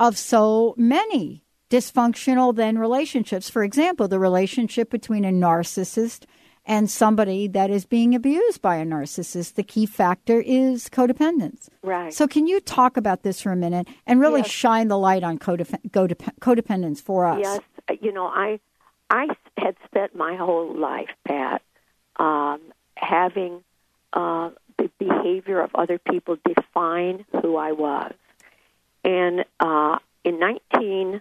of 0.00 0.18
so 0.18 0.74
many 0.76 1.44
dysfunctional 1.70 2.54
then 2.54 2.78
relationships. 2.78 3.48
For 3.48 3.62
example, 3.62 4.08
the 4.08 4.18
relationship 4.18 4.90
between 4.90 5.24
a 5.24 5.30
narcissist 5.30 6.24
and 6.64 6.90
somebody 6.90 7.48
that 7.48 7.70
is 7.70 7.84
being 7.84 8.14
abused 8.14 8.62
by 8.62 8.76
a 8.76 8.84
narcissist, 8.84 9.54
the 9.54 9.62
key 9.62 9.86
factor 9.86 10.40
is 10.40 10.88
codependence. 10.88 11.68
Right. 11.82 12.12
So, 12.14 12.28
can 12.28 12.46
you 12.46 12.60
talk 12.60 12.96
about 12.96 13.22
this 13.22 13.40
for 13.40 13.50
a 13.52 13.56
minute 13.56 13.88
and 14.06 14.20
really 14.20 14.40
Yes. 14.40 14.50
shine 14.50 14.88
the 14.88 14.98
light 14.98 15.24
on 15.24 15.38
codep- 15.38 15.90
codep- 15.90 16.38
codependence 16.40 17.00
for 17.02 17.26
us? 17.26 17.40
Yes, 17.42 17.60
you 18.00 18.12
know, 18.12 18.26
I 18.26 18.60
I 19.10 19.28
had 19.58 19.76
spent 19.84 20.14
my 20.14 20.36
whole 20.36 20.74
life, 20.74 21.10
Pat, 21.26 21.62
um, 22.16 22.60
having 22.96 23.62
uh, 24.12 24.50
the 24.78 24.90
behavior 24.98 25.60
of 25.60 25.70
other 25.74 25.98
people 25.98 26.36
define 26.46 27.24
who 27.42 27.56
I 27.56 27.72
was, 27.72 28.14
and 29.04 29.44
uh, 29.60 29.98
in 30.24 30.38
nineteen 30.38 31.20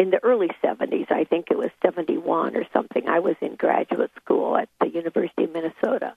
in 0.00 0.08
the 0.08 0.24
early 0.24 0.48
seventies, 0.62 1.08
I 1.10 1.24
think 1.24 1.50
it 1.50 1.58
was 1.58 1.68
seventy 1.82 2.16
one 2.16 2.56
or 2.56 2.64
something. 2.72 3.06
I 3.06 3.18
was 3.18 3.36
in 3.42 3.54
graduate 3.56 4.10
school 4.16 4.56
at 4.56 4.70
the 4.80 4.88
University 4.88 5.44
of 5.44 5.52
Minnesota, 5.52 6.14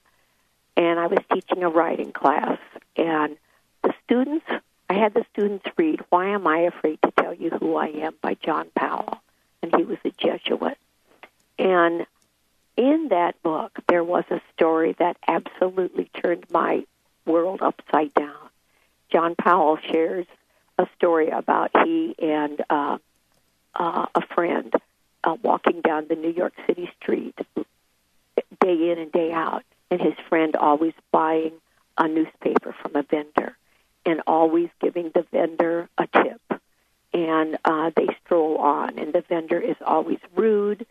and 0.78 0.98
I 0.98 1.08
was 1.08 1.20
teaching 1.34 1.64
a 1.64 1.70
writing 1.70 2.14
class, 2.14 2.60
and 2.96 3.36
the 3.84 3.94
students. 4.06 4.46
I 4.90 4.94
had 4.94 5.14
the 5.14 5.26
students 5.34 5.66
read 5.76 6.00
"Why 6.10 6.30
Am 6.30 6.48
I 6.48 6.60
Afraid 6.60 7.02
to 7.02 7.12
Tell 7.12 7.34
You 7.34 7.50
Who 7.50 7.76
I 7.76 7.88
Am" 7.88 8.14
by 8.22 8.36
John 8.36 8.70
Powell, 8.74 9.22
and 9.62 9.76
he 9.76 9.84
was 9.84 9.98
a 10.06 10.12
Jesuit. 10.12 10.78
And 11.60 12.06
in 12.78 13.10
that 13.10 13.42
book, 13.44 13.72
there 13.90 14.04
was 14.04 14.24
a 14.30 14.40
story 14.54 14.96
that 15.00 15.18
absolutely 15.28 16.10
turned 16.22 16.46
my 16.52 16.86
world 17.26 17.62
upside 17.62 18.14
down. 18.14 18.50
John 19.12 19.36
Powell 19.36 19.78
shares 19.92 20.26
a 20.78 20.88
story 20.96 21.30
about 21.30 21.72
he 21.84 22.16
and 22.18 22.64
uh, 22.70 22.98
uh, 23.76 24.06
a 24.16 24.22
friend 24.34 24.74
uh, 25.24 25.36
walking 25.42 25.82
down 25.82 26.08
the 26.08 26.16
New 26.16 26.32
York 26.32 26.54
City 26.68 26.90
street 27.02 27.36
day 28.64 28.92
in 28.92 29.00
and 29.00 29.12
day 29.12 29.32
out, 29.32 29.64
and 29.92 30.02
his 30.02 30.14
friend 30.30 30.56
always 30.56 30.94
buying 31.12 31.54
a 31.98 32.08
newspaper 32.08 32.76
from 32.82 32.96
a 32.96 33.04
vendor 33.04 33.56
and 34.06 34.22
always 34.28 34.70
giving 34.82 35.12
the 35.14 35.26
vendor 35.32 35.90
a 35.98 36.08
tip. 36.08 36.42
And 37.14 37.58
uh, 37.64 37.92
they 37.96 38.08
stroll 38.26 38.58
on, 38.58 38.98
and 38.98 39.14
the 39.14 39.22
vendor 39.22 39.60
is 39.60 39.76
always 39.86 40.18
rude. 40.36 40.86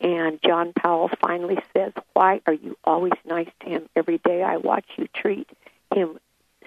And 0.00 0.40
John 0.44 0.72
Powell 0.72 1.10
finally 1.20 1.58
says, 1.76 1.92
Why 2.14 2.40
are 2.46 2.52
you 2.52 2.76
always 2.84 3.12
nice 3.24 3.50
to 3.60 3.68
him 3.68 3.88
every 3.94 4.18
day? 4.18 4.42
I 4.42 4.56
watch 4.56 4.86
you 4.96 5.08
treat 5.14 5.48
him 5.94 6.18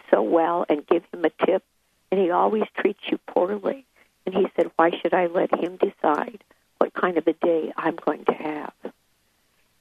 so 0.09 0.21
well 0.21 0.65
and 0.69 0.85
give 0.87 1.03
him 1.13 1.25
a 1.25 1.45
tip, 1.45 1.63
and 2.09 2.19
he 2.19 2.31
always 2.31 2.63
treats 2.77 3.01
you 3.09 3.17
poorly. 3.27 3.85
And 4.25 4.35
he 4.35 4.47
said, 4.55 4.71
Why 4.75 4.91
should 4.91 5.13
I 5.13 5.27
let 5.27 5.53
him 5.53 5.77
decide 5.77 6.43
what 6.77 6.93
kind 6.93 7.17
of 7.17 7.27
a 7.27 7.33
day 7.33 7.71
I'm 7.75 7.95
going 7.95 8.25
to 8.25 8.33
have? 8.33 8.73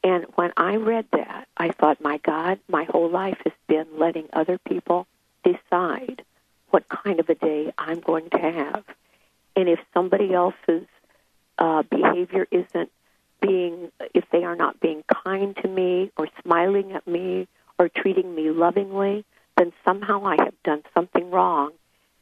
And 0.03 0.25
when 0.35 0.53
I 0.57 0.77
read 0.77 1.07
that, 1.13 1.47
I 1.57 1.71
thought, 1.71 2.01
My 2.01 2.19
God, 2.19 2.59
my 2.69 2.85
whole 2.85 3.11
life 3.11 3.39
has 3.45 3.53
been 3.67 3.87
letting 3.99 4.29
other 4.33 4.59
people 4.59 5.07
decide 5.45 6.23
what 6.71 6.89
kind 6.89 7.21
of 7.21 7.29
a 7.29 7.35
day 7.35 7.73
I'm 7.77 8.01
going 8.01 8.31
to 8.31 8.39
have. 8.39 8.85
And 9.57 9.69
if 9.69 9.81
somebody 9.93 10.33
else's 10.33 10.87
uh, 11.59 11.83
behavior 11.83 12.47
isn't 12.51 12.91
being, 13.43 13.91
if 14.15 14.25
they 14.31 14.45
are 14.45 14.57
not 14.57 14.81
being 14.81 15.03
kind 15.25 15.57
to 15.57 15.69
me 15.69 16.11
or 16.17 16.29
smiling 16.43 16.93
at 16.93 17.07
me 17.07 17.49
or 17.79 17.89
treating 17.89 18.35
me 18.35 18.51
lovingly, 18.51 19.25
then 19.57 19.73
somehow 19.85 20.25
I 20.25 20.37
have 20.43 20.55
done 20.63 20.83
something 20.95 21.31
wrong 21.31 21.73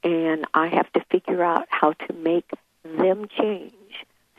and 0.03 0.45
I 0.55 0.69
have 0.69 0.93
to 0.93 1.05
figure 1.11 1.43
out 1.43 1.67
how 1.71 1.93
to 1.93 2.13
make 2.13 2.51
them 2.85 3.29
change 3.29 3.73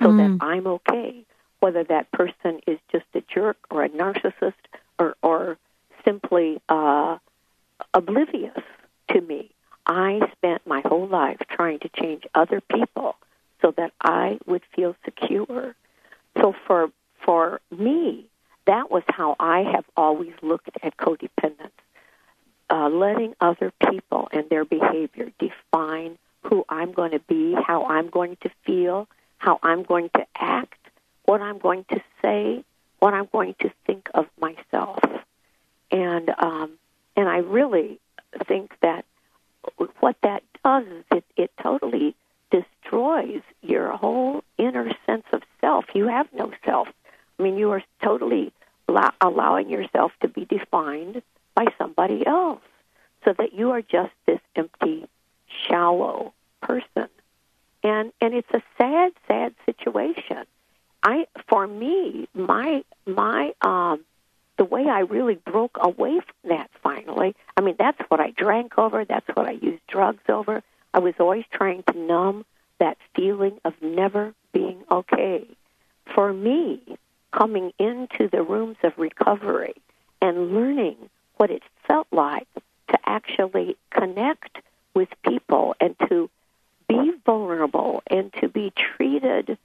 so 0.02 0.10
Mm. 0.12 0.18
that 0.40 0.46
I'm 0.46 0.68
okay, 0.68 1.24
whether 1.60 1.84
that 1.84 2.12
person 2.12 2.62
is 2.66 2.80
just 2.92 3.06
a 3.14 3.22
jerk 3.22 3.58
or 3.70 3.84
a 3.84 3.90
narcissist 3.90 4.54
or, 4.98 5.16
or 5.22 5.58
simply 6.06 6.62
uh, 6.70 7.18
oblivious 7.94 8.64
to 9.10 9.22
me. 9.22 9.52
I 9.86 10.22
spent 10.34 10.66
my 10.68 10.82
whole 10.86 11.08
life 11.08 11.40
trying 11.50 11.80
to 11.80 11.90
change 11.90 12.24
other 12.36 12.62
people 12.62 13.16
so 13.62 13.72
that 13.72 13.92
I 14.02 14.38
would 14.46 14.62
feel 14.76 14.96
secure. 15.04 15.76
So 16.40 16.54
for 16.66 16.92
for 17.26 17.60
me, 17.72 18.26
that 18.66 18.90
was 18.90 19.04
how 19.08 19.36
I 19.40 19.64
have 19.64 19.86
always 19.98 20.34
looked 20.42 20.70
at 20.82 20.96
codependence. 20.98 21.72
Uh, 22.72 22.88
letting 22.88 23.34
other 23.42 23.72
people 23.90 24.30
and 24.32 24.48
their 24.50 24.64
behavior 24.64 25.32
define 25.40 26.18
who 26.44 26.64
I'm 26.70 26.92
going 26.92 27.12
to 27.12 27.20
be, 27.20 27.56
how 27.56 27.86
I'm 27.86 28.10
going 28.10 28.38
to 28.42 28.50
feel, 28.64 29.08
how 29.40 29.60
I'm 29.64 29.84
going 29.84 30.10
to 30.16 30.26
act, 30.36 30.78
what 31.26 31.42
I'm 31.42 31.58
going 31.58 31.86
to 31.90 32.00
say, 32.22 32.64
what 33.00 33.14
I'm 33.14 33.28
going 33.32 33.56
to 33.62 33.72
think 33.88 34.10
of 34.14 34.28
myself. 34.40 35.00
And 35.92 36.30
um, 36.38 36.78
and 37.16 37.28
I 37.28 37.38
really 37.38 38.00
think 38.48 38.72
that 38.82 39.04
what 40.00 40.16
that 40.22 40.44
does 40.64 40.86
is 40.86 41.04
it, 41.12 41.26
it 41.36 41.52
totally 41.62 42.16
destroys 42.52 43.42
your 43.62 43.92
whole 43.96 44.44
inner 44.58 44.92
sense 45.06 45.26
of 45.34 45.42
self. 45.62 45.86
You 45.94 46.08
have 46.08 46.28
no 46.34 46.52
self. 46.66 46.88
I 47.38 47.44
mean, 47.44 47.58
you 47.58 47.72
are 47.72 47.84
totally 48.04 48.54
allow- 48.88 49.14
allowing 49.22 49.70
yourself 49.70 50.12
to 50.22 50.28
be 50.28 50.46
defined 50.46 51.22
by 51.56 51.66
somebody 51.78 52.26
else, 52.26 52.62
so 53.26 53.34
that 53.38 53.54
you 53.70 53.76
are 53.76 53.82
just 53.84 54.14
this 54.26 54.40
empty, 54.56 55.06
shallow 55.68 56.34
person. 56.62 57.08
And 57.84 58.12
and 58.20 58.34
it's 58.34 58.52
a 58.52 58.62
sad, 58.78 59.12
sad 59.28 59.54
situation. 59.66 60.46
I 61.04 61.28
for 61.48 61.68
me, 61.68 62.28
my 62.34 62.84
my 63.06 63.54
um 63.62 64.04
the 64.58 64.66
way 64.66 64.88
I 64.90 65.02
really 65.02 65.36
broke 65.36 65.78
away 65.80 66.20
from 66.20 66.50
that 66.50 66.70
finally, 66.84 67.36
I 67.56 67.62
mean, 67.62 67.76
that's 67.78 68.02
what 68.10 68.20
I 68.20 68.32
drank 68.32 68.78
over, 68.78 69.06
that's 69.06 69.30
what 69.34 69.48
I 69.48 69.52
used 69.52 69.86
drugs 69.88 70.24
over. 70.28 70.64
I 70.94 71.00
was 71.00 71.14
always 71.20 71.46
trying 71.54 71.84
to 71.84 71.98
numb 71.98 72.46
that 72.80 72.98
feeling 73.16 73.60
of 73.64 73.74
never 73.82 74.34
being 74.52 74.84
okay. 74.92 75.48
For 76.14 76.34
me, 76.34 76.98
coming 77.32 77.72
into 77.78 78.28
the 78.30 78.42
rooms 78.42 78.78
of 78.84 78.98
recovery 78.98 79.76
and 80.22 80.54
learning 80.54 80.98
what 81.38 81.52
it 81.52 81.64
felt 81.88 82.08
like 82.12 82.48
to 82.90 83.00
actually 83.06 83.78
connect 83.92 84.60
with 84.94 85.10
people 85.24 85.76
and 85.80 85.96
to 86.08 86.30
be 86.88 87.12
vulnerable 87.26 88.04
and 88.08 88.34
to 88.34 88.48
be 88.48 88.72
treated 88.76 89.58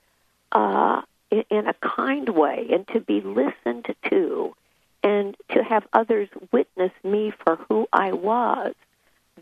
uh, 0.53 1.03
in, 1.31 1.45
in 1.51 1.67
a 1.67 1.75
kind 1.75 2.29
way 2.29 2.69
and 2.71 2.87
to 2.89 3.01
be 3.01 3.21
listened 3.21 3.95
to 4.09 4.55
and 5.03 5.37
to 5.51 5.63
have 5.63 5.87
others 5.93 6.29
witness 6.53 6.93
me 7.03 7.33
for 7.45 7.57
who 7.69 7.87
I 7.93 8.13
was, 8.13 8.75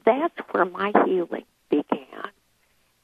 that's 0.05 0.37
where 0.51 0.65
my 0.65 0.93
healing 1.05 1.45
began. 1.71 2.31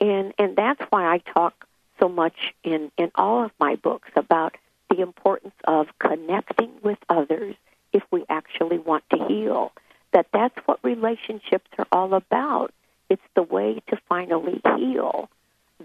And 0.01 0.33
and 0.39 0.57
that's 0.57 0.81
why 0.91 1.07
I 1.07 1.19
talk 1.19 1.67
so 1.99 2.09
much 2.09 2.55
in, 2.63 2.91
in 2.97 3.11
all 3.17 3.45
of 3.45 3.51
my 3.59 3.75
books 3.75 4.11
about 4.15 4.57
the 4.89 5.01
importance 5.01 5.55
of 5.65 5.89
connecting 5.99 6.71
with 6.83 6.99
others 7.09 7.57
if 7.93 8.03
we 8.11 8.25
actually 8.29 8.79
want 8.79 9.05
to 9.11 9.25
heal. 9.27 9.73
That 10.13 10.27
that's 10.33 10.57
what 10.67 10.79
relationships 10.83 11.69
are 11.79 11.87
all 11.93 12.15
about. 12.15 12.73
It's 13.09 13.23
the 13.35 13.43
way 13.43 13.83
to 13.89 13.99
finally 14.09 14.61
heal 14.77 15.29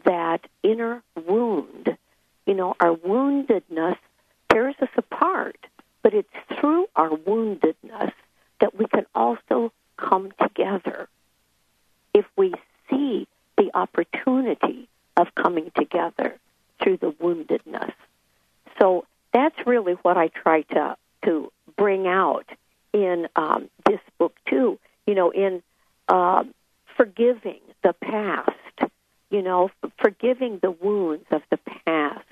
that 0.05 0.41
inner 0.63 1.03
wound. 1.27 1.97
You 2.45 2.53
know, 2.53 2.75
our 2.79 2.95
woundedness 2.95 3.97
tears 4.49 4.75
us 4.81 4.89
apart, 4.97 5.57
but 6.01 6.13
it's 6.13 6.27
through 6.59 6.87
our 6.95 7.09
woundedness 7.09 8.11
that 8.59 8.77
we 8.77 8.85
can 8.87 9.05
also 9.13 9.71
come 9.97 10.31
together. 10.41 11.07
If 12.13 12.25
we 12.37 12.53
see 12.89 13.27
the 13.57 13.71
opportunity 13.73 14.87
of 15.17 15.35
coming 15.35 15.71
together 15.75 16.37
through 16.81 16.97
the 16.97 17.11
woundedness. 17.11 17.93
So 18.79 19.05
that's 19.31 19.55
really 19.65 19.93
what 19.93 20.17
I 20.17 20.29
try 20.29 20.61
to 20.61 20.97
to 21.25 21.51
bring 21.77 22.07
out 22.07 22.45
in 22.91 23.27
um, 23.35 23.69
this 23.85 23.99
book 24.17 24.35
too. 24.47 24.79
You 25.13 25.17
know, 25.17 25.29
in 25.29 25.61
uh, 26.07 26.43
forgiving 26.97 27.59
the 27.83 27.93
past. 27.93 28.49
You 29.29 29.43
know, 29.43 29.69
forgiving 29.99 30.57
the 30.57 30.71
wounds 30.71 31.27
of 31.29 31.43
the 31.51 31.59
past, 31.85 32.25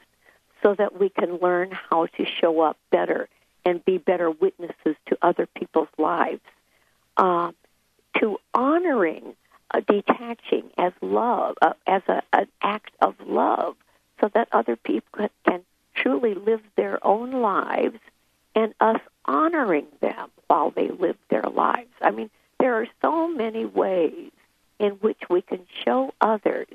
so 0.63 0.73
that 0.73 0.99
we 0.99 1.09
can 1.09 1.37
learn 1.37 1.69
how 1.71 2.07
to 2.07 2.25
show 2.25 2.61
up 2.61 2.77
better 2.89 3.29
and 3.63 3.85
be 3.85 3.99
better 3.99 4.31
witnesses 4.31 4.95
to 5.05 5.17
other 5.21 5.45
people's 5.45 5.89
lives. 5.99 6.41
Uh, 7.17 7.51
to 8.19 8.39
honoring 8.55 9.35
uh, 9.71 9.81
detaching 9.87 10.71
as 10.79 10.93
love, 11.01 11.57
uh, 11.61 11.73
as 11.85 12.01
a, 12.07 12.23
an 12.33 12.47
act 12.63 12.95
of 12.99 13.13
love, 13.23 13.75
so 14.19 14.27
that 14.33 14.47
other 14.51 14.75
people 14.75 15.09
can, 15.15 15.29
can 15.47 15.61
truly 15.93 16.33
live 16.33 16.61
their 16.77 16.97
own 17.05 17.43
lives 17.43 17.99
and 18.55 18.73
us 18.79 18.99
honoring 19.25 19.85
them 19.99 20.31
while 20.47 20.71
they 20.71 20.89
live 20.89 21.17
their 21.29 21.43
lives. 21.43 21.91
I 22.01 22.09
mean, 22.09 22.31
there 22.61 22.75
are 22.75 22.87
so 23.01 23.27
many 23.27 23.65
ways 23.65 24.31
in 24.79 24.91
which 24.93 25.19
we 25.29 25.41
can 25.41 25.65
show 25.83 26.13
others 26.21 26.67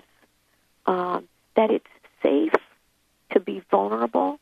um, 0.84 1.28
that 1.54 1.70
it's 1.70 1.86
safe 2.22 2.52
to 3.32 3.40
be 3.40 3.62
vulnerable 3.70 4.40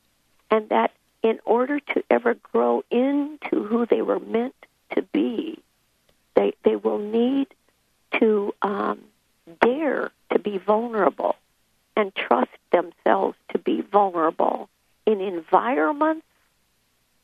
and 0.51 0.71
that 0.71 0.93
in 1.23 1.39
order 1.45 1.81
to 1.81 2.03
ever 2.11 2.35
grow 2.35 2.83
into 2.91 3.65
who 3.65 3.87
they 3.87 4.03
were 4.03 4.21
meant 4.21 4.55
to 4.95 5.03
be, 5.03 5.59
they, 6.35 6.53
they 6.65 6.77
will 6.77 6.99
need 6.99 7.49
to 8.21 8.55
um, 8.63 9.01
dare 9.61 10.11
to 10.33 10.39
be 10.39 10.59
vulnerable 10.59 11.37
and 11.97 12.15
trust 12.15 12.51
themselves 12.73 13.37
to 13.53 13.59
be 13.59 13.83
vulnerable 13.83 14.69
in 15.07 15.21
environments 15.21 16.27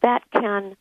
that 0.02 0.22
can 0.30 0.76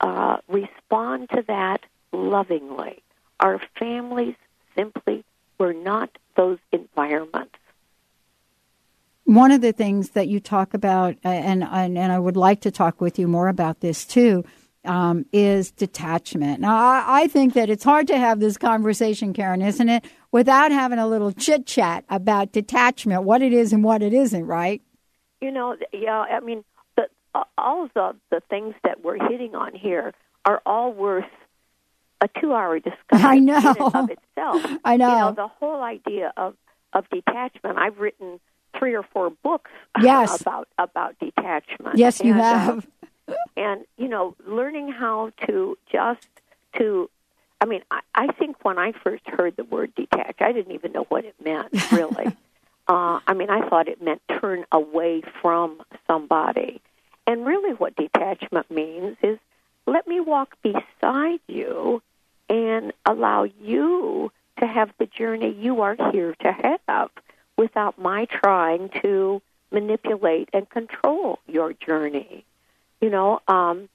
uh, 0.00 0.38
respond 0.48 1.28
to 1.30 1.42
that 1.46 1.80
lovingly. 2.12 3.02
Our 3.40 3.60
families 3.78 4.34
simply 4.76 5.24
were 5.58 5.72
not 5.72 6.10
those 6.36 6.58
environments. 6.72 7.54
One 9.24 9.50
of 9.50 9.60
the 9.60 9.72
things 9.72 10.10
that 10.10 10.28
you 10.28 10.40
talk 10.40 10.72
about, 10.72 11.16
uh, 11.24 11.28
and 11.28 11.62
and, 11.62 11.98
and 11.98 12.12
I 12.12 12.18
would 12.18 12.36
like 12.36 12.62
to 12.62 12.70
talk 12.70 13.00
with 13.00 13.18
you 13.18 13.28
more 13.28 13.48
about 13.48 13.80
this 13.80 14.06
too, 14.06 14.44
um, 14.84 15.26
is 15.32 15.70
detachment. 15.70 16.60
Now, 16.60 16.76
I, 16.76 17.04
I 17.06 17.26
think 17.26 17.54
that 17.54 17.68
it's 17.68 17.84
hard 17.84 18.06
to 18.06 18.18
have 18.18 18.40
this 18.40 18.56
conversation, 18.56 19.34
Karen, 19.34 19.60
isn't 19.60 19.88
it, 19.88 20.04
without 20.32 20.72
having 20.72 20.98
a 20.98 21.06
little 21.06 21.32
chit 21.32 21.66
chat 21.66 22.04
about 22.08 22.52
detachment, 22.52 23.24
what 23.24 23.42
it 23.42 23.52
is 23.52 23.72
and 23.72 23.84
what 23.84 24.02
it 24.02 24.14
isn't, 24.14 24.46
right? 24.46 24.80
You 25.42 25.50
know, 25.50 25.76
yeah, 25.92 26.20
I 26.20 26.40
mean, 26.40 26.64
the, 26.96 27.08
uh, 27.34 27.44
all 27.58 27.84
of 27.84 27.90
the, 27.94 28.16
the 28.30 28.40
things 28.48 28.74
that 28.82 29.04
we're 29.04 29.28
hitting 29.28 29.54
on 29.54 29.74
here 29.74 30.14
are 30.44 30.62
all 30.64 30.92
worth 30.92 31.26
a 32.20 32.28
two-hour 32.40 32.80
discussion 32.80 33.26
I 33.26 33.38
know. 33.38 33.58
in 33.58 33.66
and 33.66 33.94
of 33.94 34.10
itself. 34.10 34.78
I 34.84 34.96
know. 34.96 35.08
You 35.08 35.14
know, 35.16 35.32
the 35.32 35.48
whole 35.48 35.82
idea 35.82 36.32
of 36.36 36.54
of 36.92 37.08
detachment. 37.10 37.78
I've 37.78 37.98
written 37.98 38.40
three 38.78 38.94
or 38.94 39.02
four 39.02 39.30
books 39.30 39.70
Yes. 40.02 40.40
about 40.40 40.68
about 40.78 41.18
detachment. 41.18 41.96
Yes, 41.98 42.20
you 42.20 42.32
And, 42.32 42.40
uh, 42.40 42.44
have. 42.58 42.86
and 43.56 43.84
you 43.96 44.08
know, 44.08 44.34
learning 44.46 44.90
how 44.92 45.30
to 45.46 45.76
just 45.92 46.26
to. 46.76 47.10
I 47.60 47.64
mean, 47.66 47.82
I, 47.90 48.00
I 48.14 48.26
think 48.32 48.64
when 48.64 48.78
I 48.78 48.92
first 49.04 49.24
heard 49.26 49.56
the 49.56 49.64
word 49.64 49.92
detach, 49.96 50.36
I 50.40 50.52
didn't 50.52 50.72
even 50.72 50.92
know 50.92 51.04
what 51.08 51.24
it 51.24 51.34
meant. 51.44 51.68
Really, 51.92 52.26
uh, 52.86 53.18
I 53.26 53.34
mean, 53.34 53.50
I 53.50 53.68
thought 53.68 53.88
it 53.88 54.00
meant 54.00 54.22
turn 54.40 54.64
away 54.70 55.22
from 55.42 55.82
somebody, 56.06 56.80
and 57.26 57.44
really, 57.44 57.74
what 57.74 57.96
detachment 57.96 58.70
means 58.70 59.16
is 59.24 59.38
let 59.86 60.06
me 60.06 60.20
walk 60.20 60.54
beside 60.62 61.40
you 61.48 62.00
and 62.48 62.92
allow 63.04 63.44
you 63.44 64.32
to 64.58 64.66
have 64.66 64.90
the 64.98 65.06
journey 65.06 65.54
you 65.58 65.82
are 65.82 65.96
here 66.12 66.34
to 66.40 66.52
have 66.52 67.10
without 67.56 67.98
my 67.98 68.24
trying 68.26 68.88
to 69.02 69.40
manipulate 69.70 70.48
and 70.52 70.68
control 70.70 71.38
your 71.46 71.72
journey. 71.72 72.44
You 73.00 73.10
know, 73.10 73.40
um, 73.48 73.88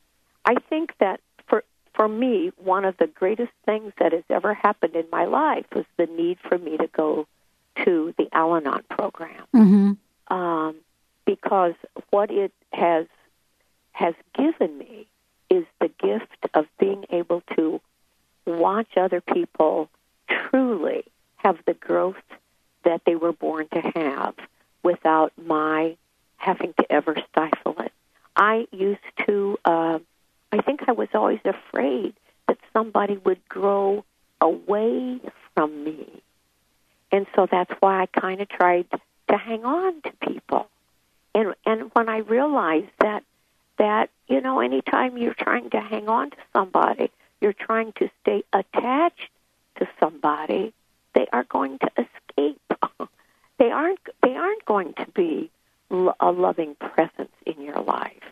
I 0.46 0.56
think 0.70 0.94
that 1.00 1.20
for 1.48 1.64
for 1.94 2.08
me, 2.08 2.52
one 2.58 2.86
of 2.86 2.96
the 2.98 3.08
greatest 3.08 3.52
things 3.66 3.94
that 4.00 4.14
has 4.14 4.24
ever 4.30 4.54
happened 4.54 4.96
in 4.96 5.06
my 5.12 5.26
life 5.26 5.66
was 5.76 5.86
the 5.98 6.06
need 6.06 6.38
for 6.48 6.58
me 6.58 6.78
to 6.78 6.88
go 6.88 7.28
to 7.86 8.14
the 8.18 8.28
Al-Anon 8.34 8.84
program 8.90 9.46
Mm-hmm. 9.56 10.36
um, 10.36 10.76
because 11.26 11.74
what 12.12 12.30
it 12.32 12.52
has 12.72 13.08
has 13.94 14.14
given 14.36 14.78
me 14.78 15.08
is 15.50 15.66
the 15.80 15.90
gift 16.00 16.48
of 16.54 16.66
being 16.80 17.06
able 17.12 17.42
to 17.56 17.80
watch 18.46 18.98
other 18.98 19.22
people 19.22 19.90
truly 20.30 21.04
have 21.38 21.58
the 21.66 21.74
growth 21.74 22.16
that 22.84 23.02
they 23.06 23.16
were 23.16 23.34
born 23.34 23.68
to 23.74 23.82
have, 23.96 24.36
without 24.84 25.32
my 25.38 25.96
having 26.38 26.74
to 26.74 26.92
ever 26.92 27.16
stifle 27.30 27.76
it. 27.80 27.92
I 28.36 28.68
used 28.72 29.00
to, 29.26 29.58
uh, 29.64 30.00
I 30.52 30.62
think 30.62 30.82
I 30.88 30.92
was 30.92 31.08
always 31.14 31.40
afraid 31.46 32.14
that 32.48 32.58
somebody 32.74 33.18
would 33.18 33.48
grow 33.48 34.04
away 34.42 35.22
from 35.54 35.84
me. 35.84 36.22
And 37.12 37.28
so 37.36 37.48
that's 37.50 37.72
why 37.80 38.02
I 38.02 38.06
kind 38.08 38.42
of 38.42 38.50
tried 38.50 38.88
to 39.30 39.38
hang 39.38 39.64
on 39.64 40.02
to 40.02 40.12
people. 40.28 40.68
And 41.36 41.56
and 41.66 41.92
when 41.94 42.10
I 42.10 42.18
realized 42.18 42.92
that 43.00 43.24
that 43.78 44.10
you 44.28 44.42
know 44.42 44.60
anytime 44.60 45.18
you're 45.18 45.34
trying 45.34 45.70
to 45.72 45.80
hang 45.80 46.08
on 46.08 46.32
to 46.32 46.38
somebody, 46.52 47.12
you're 47.44 47.54
trying 47.54 47.92
to 47.94 48.10
stay 48.22 48.44
attached 48.54 49.30
to 49.78 49.88
somebody, 50.00 50.74
they 51.14 51.28
are 51.32 51.44
going 51.44 51.78
to 51.80 51.90
escape. 51.98 52.62
they 53.60 53.70
aren't 53.70 54.00
they 54.24 54.36
aren't 54.36 54.66
going 54.66 54.94
to 54.94 55.06
be 55.14 55.52
lo- 55.90 56.16
a 56.20 56.32
loving 56.32 56.76
presence 56.76 57.32
in 57.46 57.62
your 57.62 57.82
life. 57.82 58.24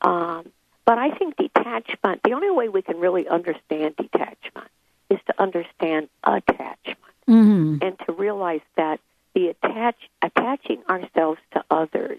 Um, 0.00 0.50
but 0.84 0.98
I 0.98 1.10
think 1.10 1.36
detachment. 1.36 2.22
The 2.24 2.32
only 2.32 2.50
way 2.50 2.68
we 2.68 2.82
can 2.82 2.98
really 2.98 3.28
understand 3.28 3.94
detachment 3.96 4.68
is 5.10 5.20
to 5.26 5.40
understand 5.40 6.08
attachment 6.24 6.98
Mm-hmm. 7.28 7.76
and 7.82 7.96
to 8.00 8.12
realize 8.12 8.62
that 8.76 8.98
the 9.32 9.48
attach 9.48 9.94
attaching 10.22 10.82
ourselves 10.90 11.40
to 11.52 11.64
others 11.70 12.18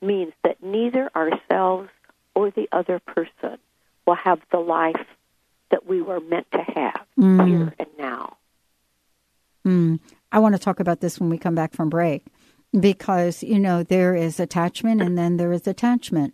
means 0.00 0.32
that 0.44 0.62
neither 0.62 1.10
ourselves 1.16 1.88
or 2.36 2.52
the 2.52 2.68
other 2.70 3.00
person 3.00 3.58
will 4.06 4.14
have 4.14 4.40
the 4.52 4.60
life 4.60 5.04
that 5.74 5.88
we 5.88 6.00
were 6.00 6.20
meant 6.20 6.46
to 6.52 6.58
have 6.58 7.04
Mhm. 7.18 7.48
here 7.48 7.74
and 7.80 7.88
now. 7.98 8.36
Mm. 9.66 9.98
I 10.30 10.38
want 10.38 10.54
to 10.54 10.58
talk 10.60 10.78
about 10.78 11.00
this 11.00 11.18
when 11.18 11.28
we 11.30 11.36
come 11.36 11.56
back 11.56 11.72
from 11.74 11.90
break 11.90 12.26
because, 12.78 13.42
you 13.42 13.58
know, 13.58 13.82
there 13.82 14.14
is 14.14 14.38
attachment 14.38 15.02
and 15.02 15.18
then 15.18 15.36
there 15.36 15.52
is 15.52 15.66
attachment. 15.66 16.32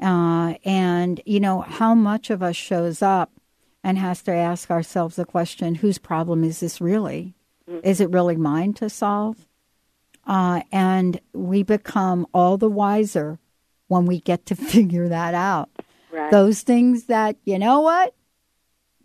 Uh, 0.00 0.54
and, 0.64 1.20
you 1.26 1.40
know, 1.40 1.62
how 1.62 1.92
much 1.92 2.30
of 2.30 2.40
us 2.40 2.54
shows 2.54 3.02
up 3.02 3.32
and 3.82 3.98
has 3.98 4.22
to 4.22 4.32
ask 4.32 4.70
ourselves 4.70 5.16
the 5.16 5.24
question 5.24 5.74
whose 5.76 5.98
problem 5.98 6.44
is 6.44 6.60
this 6.60 6.80
really? 6.80 7.34
Is 7.82 8.00
it 8.00 8.10
really 8.10 8.36
mine 8.36 8.74
to 8.74 8.88
solve? 8.88 9.46
Uh, 10.24 10.60
and 10.70 11.20
we 11.32 11.64
become 11.64 12.26
all 12.32 12.56
the 12.56 12.70
wiser 12.70 13.40
when 13.88 14.06
we 14.06 14.20
get 14.20 14.46
to 14.46 14.54
figure 14.72 15.08
that 15.08 15.34
out. 15.34 15.68
Right. 16.12 16.30
Those 16.30 16.62
things 16.62 17.04
that, 17.06 17.36
you 17.44 17.58
know 17.58 17.80
what? 17.80 18.14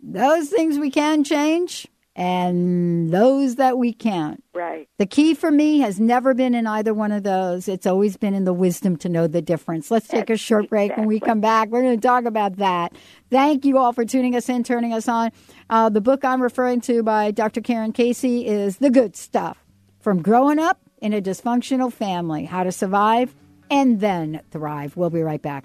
Those 0.06 0.50
things 0.50 0.78
we 0.78 0.90
can 0.90 1.24
change 1.24 1.88
and 2.14 3.10
those 3.10 3.56
that 3.56 3.78
we 3.78 3.92
can't. 3.92 4.44
Right. 4.52 4.88
The 4.98 5.06
key 5.06 5.34
for 5.34 5.50
me 5.50 5.80
has 5.80 5.98
never 5.98 6.34
been 6.34 6.54
in 6.54 6.66
either 6.66 6.92
one 6.94 7.10
of 7.10 7.22
those. 7.22 7.68
It's 7.68 7.86
always 7.86 8.16
been 8.16 8.34
in 8.34 8.44
the 8.44 8.52
wisdom 8.52 8.96
to 8.98 9.08
know 9.08 9.26
the 9.26 9.42
difference. 9.42 9.90
Let's 9.90 10.06
take 10.06 10.30
a 10.30 10.36
short 10.36 10.68
break. 10.68 10.96
When 10.96 11.06
we 11.06 11.20
come 11.20 11.40
back, 11.40 11.70
we're 11.70 11.82
going 11.82 11.98
to 11.98 12.06
talk 12.06 12.24
about 12.24 12.56
that. 12.56 12.92
Thank 13.30 13.64
you 13.64 13.78
all 13.78 13.92
for 13.92 14.04
tuning 14.04 14.36
us 14.36 14.48
in, 14.48 14.62
turning 14.62 14.92
us 14.92 15.08
on. 15.08 15.32
Uh, 15.70 15.88
the 15.88 16.00
book 16.00 16.24
I'm 16.24 16.42
referring 16.42 16.82
to 16.82 17.02
by 17.02 17.30
Dr. 17.30 17.60
Karen 17.60 17.92
Casey 17.92 18.46
is 18.46 18.76
The 18.76 18.90
Good 18.90 19.16
Stuff 19.16 19.64
From 20.00 20.22
Growing 20.22 20.58
Up 20.58 20.78
in 20.98 21.12
a 21.12 21.20
Dysfunctional 21.20 21.92
Family 21.92 22.44
How 22.44 22.62
to 22.62 22.70
Survive 22.70 23.34
and 23.70 24.00
Then 24.00 24.42
Thrive. 24.50 24.96
We'll 24.96 25.10
be 25.10 25.22
right 25.22 25.42
back. 25.42 25.64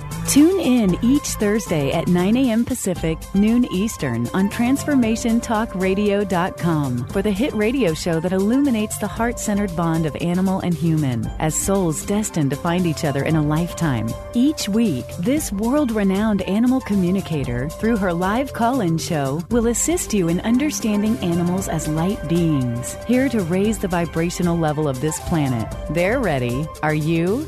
Tune 0.27 0.59
in 0.61 0.97
each 1.03 1.27
Thursday 1.35 1.91
at 1.91 2.07
9 2.07 2.37
a.m. 2.37 2.63
Pacific, 2.63 3.17
noon 3.33 3.65
Eastern 3.73 4.29
on 4.33 4.49
TransformationTalkRadio.com 4.49 7.07
for 7.07 7.21
the 7.21 7.31
hit 7.31 7.53
radio 7.53 7.93
show 7.93 8.21
that 8.21 8.31
illuminates 8.31 8.97
the 8.97 9.07
heart 9.07 9.37
centered 9.39 9.75
bond 9.75 10.05
of 10.05 10.15
animal 10.21 10.61
and 10.61 10.73
human 10.73 11.25
as 11.39 11.53
souls 11.53 12.05
destined 12.05 12.49
to 12.51 12.55
find 12.55 12.85
each 12.85 13.03
other 13.03 13.25
in 13.25 13.35
a 13.35 13.41
lifetime. 13.41 14.07
Each 14.33 14.69
week, 14.69 15.03
this 15.19 15.51
world 15.51 15.91
renowned 15.91 16.43
animal 16.43 16.79
communicator, 16.79 17.67
through 17.67 17.97
her 17.97 18.13
live 18.13 18.53
call 18.53 18.79
in 18.81 18.97
show, 18.97 19.43
will 19.49 19.67
assist 19.67 20.13
you 20.13 20.29
in 20.29 20.39
understanding 20.41 21.17
animals 21.17 21.67
as 21.67 21.89
light 21.89 22.25
beings, 22.29 22.95
here 23.05 23.27
to 23.27 23.41
raise 23.43 23.79
the 23.79 23.89
vibrational 23.89 24.57
level 24.57 24.87
of 24.87 25.01
this 25.01 25.19
planet. 25.21 25.67
They're 25.89 26.21
ready. 26.21 26.65
Are 26.83 26.93
you? 26.93 27.47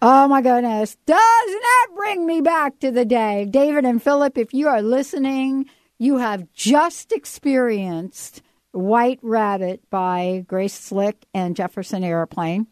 Oh 0.00 0.28
my 0.28 0.42
goodness. 0.42 0.96
Doesn't 1.06 1.20
that 1.62 1.88
bring 1.96 2.26
me 2.26 2.40
back 2.40 2.78
to 2.80 2.90
the 2.90 3.04
day? 3.04 3.46
David 3.50 3.84
and 3.84 4.02
Philip, 4.02 4.38
if 4.38 4.54
you 4.54 4.68
are 4.68 4.82
listening, 4.82 5.66
you 5.98 6.18
have 6.18 6.52
just 6.52 7.12
experienced 7.12 8.42
White 8.72 9.18
Rabbit 9.22 9.82
by 9.90 10.44
Grace 10.46 10.74
Slick 10.74 11.26
and 11.34 11.56
Jefferson 11.56 12.04
Airplane. 12.04 12.68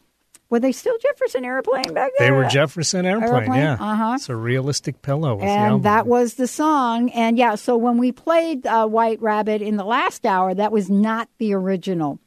Were 0.48 0.60
they 0.60 0.70
still 0.70 0.96
Jefferson 0.98 1.44
Airplane 1.44 1.92
back 1.92 2.12
then? 2.16 2.28
They 2.28 2.30
were 2.30 2.44
Jefferson 2.44 3.04
Airplane, 3.04 3.32
Airplane, 3.32 3.58
yeah. 3.58 3.72
uh-huh. 3.80 4.12
It's 4.14 4.28
Surrealistic 4.28 5.02
Pillow. 5.02 5.34
was 5.34 5.44
and 5.44 5.82
that 5.82 6.06
was 6.06 6.34
the 6.34 6.46
song. 6.46 7.10
And 7.10 7.36
yeah, 7.36 7.56
so 7.56 7.76
when 7.76 7.98
we 7.98 8.12
played 8.12 8.64
uh, 8.64 8.86
White 8.86 9.20
Rabbit 9.20 9.60
in 9.60 9.76
the 9.76 9.84
last 9.84 10.24
hour, 10.24 10.54
that 10.54 10.70
was 10.70 10.88
not 10.88 11.28
the 11.38 11.54
original. 11.54 12.20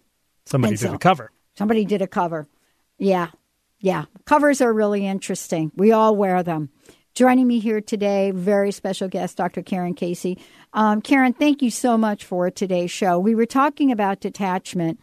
Somebody 0.45 0.73
and 0.73 0.79
did 0.79 0.87
so- 0.89 0.95
a 0.95 0.99
cover. 0.99 1.31
Somebody 1.55 1.85
did 1.85 2.01
a 2.01 2.07
cover. 2.07 2.47
Yeah, 2.97 3.29
yeah. 3.80 4.05
Covers 4.25 4.61
are 4.61 4.73
really 4.73 5.05
interesting. 5.05 5.71
We 5.75 5.91
all 5.91 6.15
wear 6.15 6.43
them. 6.43 6.69
Joining 7.15 7.47
me 7.47 7.59
here 7.59 7.82
today, 7.82 8.32
very 8.32 8.71
special 8.71 9.07
guest, 9.07 9.38
Dr. 9.38 9.61
Karen 9.61 9.93
Casey. 9.93 10.38
Um, 10.73 11.01
Karen, 11.01 11.34
thank 11.34 11.61
you 11.61 11.71
so 11.71 11.97
much 11.97 12.23
for 12.23 12.49
today's 12.49 12.91
show. 12.91 13.19
We 13.19 13.36
were 13.36 13.45
talking 13.45 13.91
about 13.91 14.21
detachment, 14.21 14.99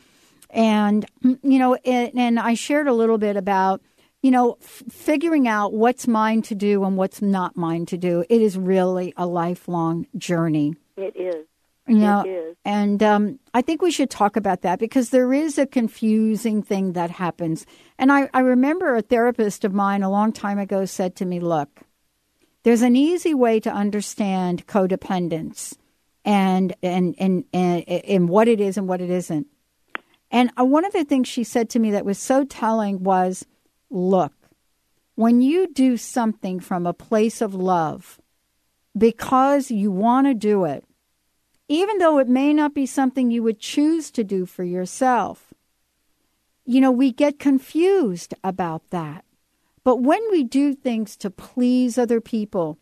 and 0.49 1.05
you 1.23 1.59
know, 1.59 1.75
and, 1.75 2.13
and 2.17 2.39
I 2.39 2.55
shared 2.55 2.87
a 2.87 2.95
little 2.95 3.19
bit 3.19 3.37
about 3.37 3.83
you 4.23 4.31
know 4.31 4.57
f- 4.63 4.85
figuring 4.89 5.47
out 5.49 5.75
what's 5.75 6.07
mine 6.07 6.43
to 6.43 6.55
do 6.55 6.85
and 6.85 6.97
what's 6.97 7.21
not 7.21 7.57
mine 7.57 7.85
to 7.87 7.99
do. 7.99 8.25
It 8.31 8.41
is 8.41 8.57
really 8.57 9.13
a 9.17 9.27
lifelong 9.27 10.07
journey. 10.17 10.75
It 10.97 11.17
is. 11.17 11.45
You 11.89 11.99
know, 11.99 12.23
It 12.23 12.29
is. 12.29 12.57
and 12.65 13.03
um, 13.03 13.39
I 13.55 13.63
think 13.63 13.81
we 13.81 13.93
should 13.93 14.11
talk 14.11 14.37
about 14.37 14.63
that 14.63 14.81
because 14.81 15.11
there 15.11 15.33
is 15.33 15.57
a 15.57 15.67
confusing 15.67 16.63
thing 16.63 16.95
that 16.95 17.11
happens. 17.11 17.65
And 17.97 18.11
I, 18.11 18.29
I 18.35 18.41
remember 18.41 18.97
a 18.97 19.03
therapist 19.03 19.65
of 19.65 19.73
mine 19.73 20.03
a 20.03 20.11
long 20.11 20.33
time 20.33 20.59
ago 20.59 20.85
said 20.85 21.15
to 21.17 21.25
me, 21.25 21.39
Look, 21.39 21.83
there's 22.65 22.83
an 22.83 22.97
easy 22.97 23.35
way 23.35 23.61
to 23.61 23.71
understand 23.71 24.67
codependence 24.67 25.77
and, 26.25 26.75
and, 26.83 27.15
and, 27.19 27.45
and, 27.53 27.89
and 27.89 28.29
what 28.29 28.49
it 28.49 28.61
is 28.61 28.77
and 28.77 28.89
what 28.89 29.01
it 29.01 29.11
isn't. 29.11 29.47
And 30.33 30.51
uh, 30.59 30.65
one 30.65 30.85
of 30.85 30.93
the 30.93 31.05
things 31.05 31.29
she 31.29 31.45
said 31.45 31.71
to 31.71 31.79
me 31.79 31.93
that 31.93 32.05
was 32.05 32.19
so 32.19 32.45
telling 32.45 33.05
was, 33.05 33.47
Look, 33.91 34.33
when 35.15 35.41
you 35.41 35.73
do 35.73 35.97
something 35.97 36.59
from 36.59 36.85
a 36.85 36.93
place 36.93 37.41
of 37.41 37.55
love, 37.55 38.21
because 38.99 39.71
you 39.71 39.93
want 39.93 40.27
to 40.27 40.35
do 40.35 40.65
it, 40.65 40.85
even 41.69 41.99
though 41.99 42.19
it 42.19 42.29
may 42.29 42.55
not 42.55 42.75
be 42.75 42.87
something 42.87 43.31
you 43.31 43.43
would 43.43 43.59
choose 43.59 44.11
to 44.13 44.25
do 44.25 44.47
for 44.47 44.65
yourself. 44.65 45.53
You 46.65 46.81
know, 46.81 46.91
we 46.91 47.13
get 47.13 47.39
confused 47.39 48.35
about 48.43 48.91
that. 48.91 49.25
But 49.85 49.97
when 49.97 50.21
we 50.31 50.43
do 50.43 50.75
things 50.75 51.17
to 51.19 51.31
please 51.31 51.97
other 51.97 52.21
people, 52.21 52.79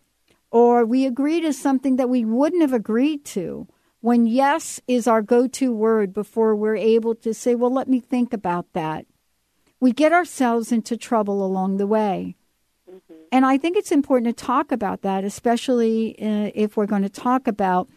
or 0.50 0.84
we 0.84 1.04
agree 1.04 1.40
to 1.40 1.52
something 1.52 1.96
that 1.96 2.08
we 2.08 2.24
wouldn't 2.24 2.62
have 2.62 2.72
agreed 2.72 3.24
to, 3.26 3.66
when 4.00 4.26
yes 4.26 4.80
is 4.86 5.06
our 5.06 5.22
go 5.22 5.46
to 5.48 5.72
word 5.72 6.12
before 6.12 6.54
we're 6.54 6.76
able 6.76 7.14
to 7.14 7.34
say, 7.34 7.54
well, 7.54 7.72
let 7.72 7.88
me 7.88 8.00
think 8.00 8.32
about 8.32 8.72
that, 8.74 9.06
we 9.80 9.92
get 9.92 10.12
ourselves 10.12 10.72
into 10.72 10.96
trouble 10.96 11.44
along 11.44 11.76
the 11.76 11.86
way. 11.86 12.36
And 13.32 13.44
I 13.44 13.58
think 13.58 13.76
it's 13.76 13.92
important 13.92 14.36
to 14.36 14.44
talk 14.44 14.70
about 14.70 15.02
that, 15.02 15.24
especially 15.24 16.16
uh, 16.20 16.52
if 16.54 16.76
we're 16.76 16.86
going 16.86 17.02
to 17.02 17.08
talk 17.08 17.46
about 17.46 17.88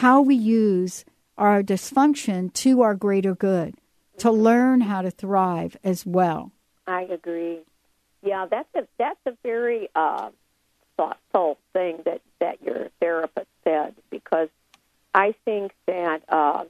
how 0.00 0.22
we 0.22 0.34
use 0.34 1.04
our 1.36 1.62
dysfunction 1.62 2.50
to 2.54 2.80
our 2.80 2.94
greater 2.94 3.34
good, 3.34 3.74
to 4.16 4.30
learn 4.30 4.80
how 4.80 5.02
to 5.02 5.10
thrive 5.10 5.76
as 5.84 6.06
well. 6.06 6.52
I 6.86 7.02
agree. 7.02 7.58
Yeah, 8.22 8.46
that's 8.50 8.74
a 8.74 8.86
that's 8.98 9.20
a 9.26 9.32
very 9.42 9.90
uh, 9.94 10.30
thoughtful 10.96 11.58
thing 11.74 11.98
that 12.06 12.22
that 12.40 12.62
your 12.62 12.88
therapist 12.98 13.48
said 13.62 13.94
because 14.08 14.48
I 15.14 15.34
think 15.44 15.72
that 15.86 16.22
uh, 16.30 16.64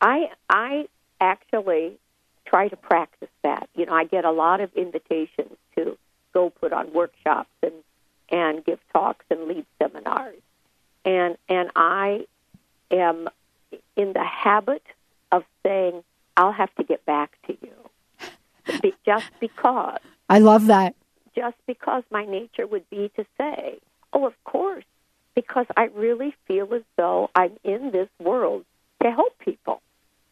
I 0.00 0.30
I 0.48 0.88
actually 1.20 1.98
try 2.44 2.66
to 2.66 2.76
practice 2.76 3.30
that. 3.44 3.68
You 3.76 3.86
know, 3.86 3.94
I 3.94 4.06
get 4.06 4.24
a 4.24 4.32
lot 4.32 4.60
of 4.60 4.74
invitations 4.74 5.56
to 5.76 5.96
go 6.34 6.50
put 6.50 6.72
on 6.72 6.92
workshops 6.92 7.50
and 7.62 7.74
and 8.28 8.64
give 8.64 8.80
talks 8.92 9.24
and 9.30 9.46
lead 9.46 9.66
seminars, 9.80 10.42
and 11.04 11.36
and 11.48 11.70
I 11.76 12.26
am 12.90 13.28
in 13.96 14.12
the 14.12 14.24
habit 14.24 14.82
of 15.30 15.44
saying 15.64 16.02
I'll 16.36 16.52
have 16.52 16.74
to 16.76 16.84
get 16.84 17.04
back 17.04 17.36
to 17.46 17.56
you, 17.60 18.78
Be- 18.80 18.94
just 19.04 19.26
because 19.40 19.98
I 20.28 20.38
love 20.38 20.66
that. 20.66 20.94
just 21.34 21.56
because 21.66 22.02
my 22.10 22.24
nature 22.24 22.66
would 22.66 22.88
be 22.90 23.10
to 23.16 23.24
say, 23.38 23.78
oh, 24.12 24.26
of 24.26 24.34
course, 24.44 24.84
because 25.34 25.66
I 25.76 25.84
really 25.94 26.34
feel 26.46 26.72
as 26.74 26.82
though 26.96 27.30
I'm 27.34 27.56
in 27.64 27.90
this 27.90 28.08
world 28.20 28.64
to 29.02 29.10
help 29.10 29.38
people. 29.38 29.80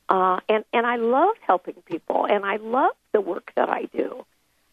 Uh, 0.09 0.41
and, 0.49 0.65
and 0.73 0.87
I 0.87 0.97
love 0.97 1.37
helping 1.41 1.77
people, 1.87 2.27
and 2.27 2.45
I 2.45 2.57
love 2.57 2.93
the 3.13 3.21
work 3.21 3.53
that 3.57 3.69
I 3.71 3.85
do. 3.85 4.25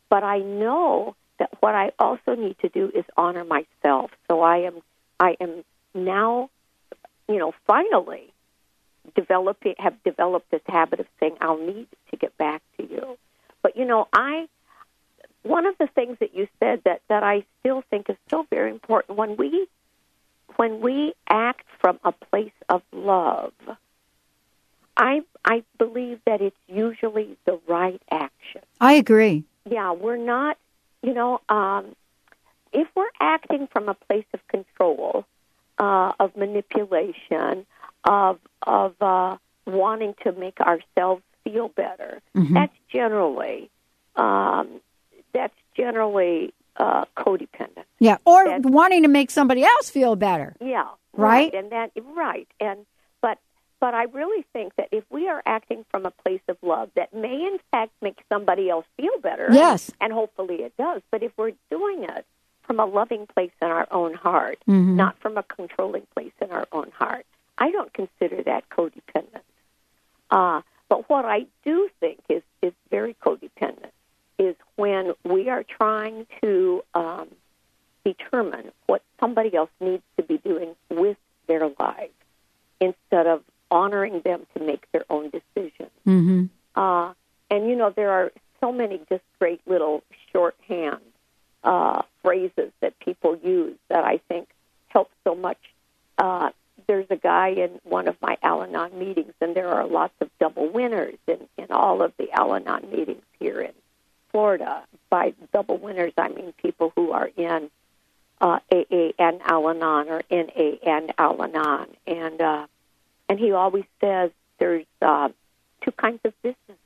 But 0.10 0.24
I 0.24 0.40
know 0.40 1.16
that 1.40 1.50
what 1.60 1.76
I 1.76 1.92
also 2.00 2.36
need 2.36 2.58
to 2.60 2.70
do 2.70 2.92
is 2.94 3.06
honor 3.16 3.44
myself. 3.44 4.12
So 4.28 4.42
I 4.42 4.58
am, 4.60 4.82
I 5.20 5.38
am 5.40 5.64
now, 6.06 6.50
you 7.28 7.38
know, 7.38 7.54
finally 7.66 8.34
developing, 9.16 9.76
have 9.78 10.02
developed 10.04 10.52
this 10.52 10.62
habit 10.68 11.00
of 11.00 11.08
saying, 11.20 11.38
I'll 11.42 11.58
need 11.58 11.88
to 12.12 12.18
get 12.18 12.38
back 12.38 12.62
to 12.78 12.84
you. 12.84 13.18
But, 13.62 13.78
you 13.78 13.86
know, 13.86 14.08
I, 14.14 14.48
one 15.44 15.66
of 15.66 15.78
the 15.78 15.88
things 15.88 16.18
that 16.20 16.36
you 16.36 16.48
said 16.60 16.82
that, 16.86 17.02
that 17.10 17.24
I 17.24 17.46
still 17.60 17.84
think 17.90 18.10
is 18.10 18.18
so 18.30 18.46
very 18.50 18.70
important 18.70 19.18
when 19.18 19.38
we 19.38 19.68
when 20.56 20.82
we 20.82 21.14
act 21.30 21.66
from 21.80 22.00
a 22.04 22.12
place 22.12 22.52
of 22.68 22.82
love, 22.92 23.54
I 24.96 25.22
I 25.46 25.64
believe 25.78 26.20
that 26.26 26.42
it's 26.42 26.58
usually 26.68 27.38
the 27.46 27.60
right 27.68 28.02
action. 28.12 28.62
I 28.82 28.94
agree. 28.94 29.44
Yeah, 29.70 29.92
we're 29.92 30.18
not, 30.18 30.58
you 31.04 31.14
know, 31.14 31.42
um, 31.50 31.96
if 32.74 32.88
we're 32.96 33.06
acting 33.20 33.68
from 33.72 33.88
a 33.90 33.94
place 33.94 34.26
of 34.34 34.46
control, 34.48 35.26
uh, 35.80 36.14
of 36.20 36.36
manipulation, 36.36 37.66
of 38.04 38.40
of 38.64 38.94
uh, 39.02 39.38
wanting 39.66 40.16
to 40.24 40.32
make 40.32 40.60
ourselves 40.60 41.24
feel 41.44 41.70
better, 41.70 42.22
Mhm. 42.36 42.54
that's 42.54 42.76
generally 42.92 43.70
um, 44.16 44.82
that's 45.34 45.54
generally 45.76 46.54
uh, 46.78 47.06
codependent. 47.16 47.86
Yeah, 48.00 48.18
or 48.26 48.60
wanting 48.62 49.04
to 49.04 49.08
make 49.10 49.30
somebody 49.32 49.64
else 49.64 49.90
feel 49.90 50.16
better. 50.16 50.56
Yeah, 50.62 50.88
Right? 51.14 51.54
and 51.54 51.72
that 51.72 51.92
right, 52.16 52.48
and 52.60 52.86
but 53.22 53.38
but 53.80 53.94
I 53.94 54.04
really 54.06 54.44
think 54.54 54.76
that 54.78 54.90
if 54.92 55.04
we 55.12 55.28
are 55.28 55.42
acting 55.46 55.86
from 55.92 56.06
a 56.06 56.12
place 56.12 56.42
of 56.48 56.58
love, 56.64 56.90
that 56.96 57.14
may 57.14 57.46
in 57.46 57.60
fact 57.72 57.92
make 58.02 58.18
somebody 58.32 58.70
else 58.70 58.86
feel 58.98 59.18
better. 59.22 59.48
Yes. 59.52 59.92
and 60.02 60.12
hopefully 60.14 60.58
it 60.64 60.74
does. 60.78 61.02
But 61.12 61.22
if 61.24 61.32
we're 61.38 61.54
doing 61.70 62.04
it 62.04 62.26
from 62.68 62.80
a 62.80 62.86
loving 62.86 63.26
place 63.26 63.52
in 63.62 63.70
our 63.70 63.88
own 63.90 64.14
heart, 64.14 64.60
Mhm. 64.68 64.96
not 64.96 65.18
from 65.20 65.38
a 65.38 65.44
controlling 65.44 66.06
place 66.14 66.34
in 66.42 66.52
our 66.52 66.68
own 66.74 66.92
heart, 66.92 67.26
I 67.58 67.72
don't 67.72 67.92
consider 67.94 68.44
that 68.44 68.70
codependent. 68.70 69.42
Uh, 70.30 70.62
but 70.90 71.10
what 71.10 71.26
I 71.26 71.48
do 71.64 71.90
think 72.00 72.20
is 72.30 72.44
is 72.62 72.74
very 72.92 73.14
codependent 73.16 73.92
is 74.38 74.56
when 74.76 75.14
we 75.24 75.50
are 75.50 75.64
trying 75.64 76.28
to 76.42 76.84
um, 76.94 77.30
determine 78.04 78.72
what 78.86 79.02
somebody 79.20 79.56
else 79.56 79.70
needs 79.80 80.04
to 80.18 80.24
be 80.24 80.38
doing 80.38 80.76
with 80.90 81.18
their 81.48 81.70
life 81.80 82.12
instead 82.80 83.26
of 83.28 83.44
honoring 83.72 84.22
them 84.22 84.46
to 84.56 84.64
make 84.64 84.90
their 84.92 85.06
own 85.10 85.30
decisions. 85.30 85.92
Mm-hmm. 86.06 86.46
Uh, 86.76 87.14
and 87.50 87.70
you 87.70 87.76
know, 87.76 87.90
there 87.90 88.12
are 88.12 88.32
so 88.60 88.72
many 88.72 89.00
just 89.10 89.24
great 89.40 89.62
little 89.66 90.04
shorthand 90.32 91.02
uh, 91.64 92.02
phrases 92.38 92.72
that 92.82 93.00
people 93.00 93.38
use 93.38 93.76
that 93.90 94.04
I 94.04 94.20
think 94.28 94.50
help 94.88 95.10
so 95.24 95.36
much. 95.36 95.58
Uh, 96.18 96.50
there's 96.88 97.08
a 97.10 97.16
guy 97.16 97.50
in 97.50 97.80
one 97.84 98.08
of 98.08 98.16
my 98.22 98.38
Al 98.44 98.64
Anon 98.64 98.98
meetings, 98.98 99.34
and 99.42 99.56
there 99.56 99.70
are 99.70 99.88
lots 99.88 100.14
of 100.22 100.30
double 100.40 100.70
winners 100.70 101.18
in, 101.28 101.40
in 101.58 101.72
all 101.72 102.02
of 102.02 102.14
the 102.18 102.32
Al 102.32 102.56
Anon 102.56 102.90
meetings 102.92 103.24
here 103.40 103.62
in 103.62 103.74
Florida. 104.32 104.84
By 105.10 105.34
double 105.54 105.78
winners, 105.78 106.14
I 106.18 106.30
mean 106.30 106.54
people 106.62 106.94
who 106.96 107.12
are 107.12 107.30
in 107.36 107.70
uh, 108.40 108.60
and 108.72 109.42
Al 109.44 109.70
Anon 109.70 110.10
or 110.10 110.22
NA 110.30 110.78
and 110.86 111.14
Al 111.18 111.42
Anon. 111.42 111.88
And, 112.06 112.42
uh, 112.42 112.68
and 113.28 113.40
he 113.40 113.52
always 113.52 113.86
says 114.00 114.32
there's 114.60 114.86
uh, 115.02 115.30
two 115.84 115.92
kinds 115.92 116.20
of 116.24 116.34
business 116.42 116.78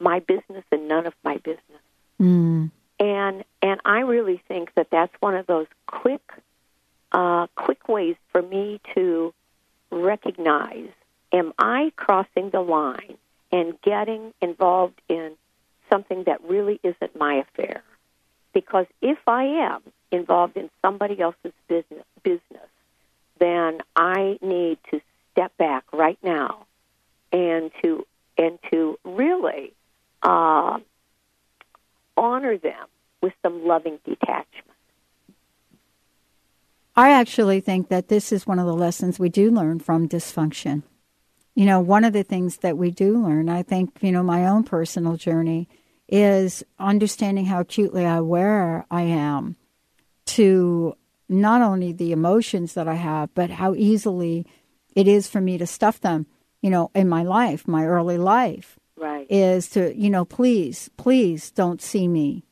my 0.00 0.18
business 0.20 0.64
and 0.72 0.88
none 0.88 1.06
of 1.06 1.14
my 1.22 1.36
business. 1.36 1.60
Mm. 2.18 2.70
And 2.98 3.44
and 3.62 3.80
I 3.84 4.00
really 4.00 4.42
think 4.48 4.74
that 4.74 4.88
that's 4.90 5.14
one 5.30 5.38
of 5.38 5.46
those 5.46 5.68
quick, 5.86 6.32
uh, 7.12 7.46
quick 7.54 7.88
ways 7.88 8.16
for 8.32 8.42
me 8.42 8.80
to 8.96 9.32
recognize: 9.92 10.88
Am 11.32 11.52
I 11.56 11.92
crossing 11.94 12.50
the 12.50 12.60
line 12.60 13.16
and 13.52 13.80
getting 13.82 14.34
involved 14.40 15.00
in 15.08 15.36
something 15.88 16.24
that 16.24 16.42
really 16.42 16.80
isn't 16.82 17.14
my 17.16 17.34
affair? 17.34 17.84
Because 18.52 18.86
if 19.00 19.18
I 19.28 19.44
am 19.44 19.82
involved 20.10 20.56
in 20.56 20.68
somebody 20.82 21.20
else's 21.20 21.52
business, 21.68 22.04
business, 22.24 22.70
then 23.38 23.78
I 23.94 24.36
need 24.42 24.78
to 24.90 25.00
step 25.30 25.56
back 25.58 25.84
right 25.92 26.18
now 26.24 26.66
and 27.30 27.70
to 27.82 28.04
and 28.36 28.58
to 28.72 28.98
really 29.04 29.74
uh, 30.24 30.80
honor 32.16 32.58
them 32.58 32.88
with 33.22 33.32
some 33.44 33.64
loving 33.64 34.00
detachment. 34.04 34.66
I 36.96 37.09
actually 37.20 37.60
think 37.60 37.88
that 37.88 38.08
this 38.08 38.32
is 38.32 38.46
one 38.46 38.58
of 38.58 38.66
the 38.66 38.74
lessons 38.74 39.18
we 39.18 39.28
do 39.28 39.50
learn 39.50 39.78
from 39.78 40.08
dysfunction. 40.08 40.82
You 41.54 41.66
know, 41.66 41.80
one 41.80 42.04
of 42.04 42.14
the 42.14 42.22
things 42.22 42.58
that 42.58 42.78
we 42.78 42.90
do 42.90 43.22
learn, 43.22 43.48
I 43.48 43.62
think, 43.62 43.98
you 44.00 44.10
know, 44.10 44.22
my 44.22 44.46
own 44.46 44.64
personal 44.64 45.16
journey 45.16 45.68
is 46.08 46.64
understanding 46.78 47.44
how 47.44 47.60
acutely 47.60 48.04
aware 48.04 48.86
I 48.90 49.02
am 49.02 49.56
to 50.26 50.96
not 51.28 51.60
only 51.60 51.92
the 51.92 52.12
emotions 52.12 52.74
that 52.74 52.88
I 52.88 52.94
have, 52.94 53.34
but 53.34 53.50
how 53.50 53.74
easily 53.74 54.46
it 54.96 55.06
is 55.06 55.28
for 55.28 55.40
me 55.40 55.58
to 55.58 55.66
stuff 55.66 56.00
them, 56.00 56.26
you 56.62 56.70
know, 56.70 56.90
in 56.94 57.08
my 57.08 57.22
life, 57.22 57.68
my 57.68 57.84
early 57.84 58.18
life. 58.18 58.78
Right. 58.96 59.26
Is 59.30 59.68
to, 59.70 59.94
you 59.96 60.10
know, 60.10 60.24
please, 60.24 60.90
please 60.96 61.50
don't 61.50 61.80
see 61.80 62.08
me 62.08 62.44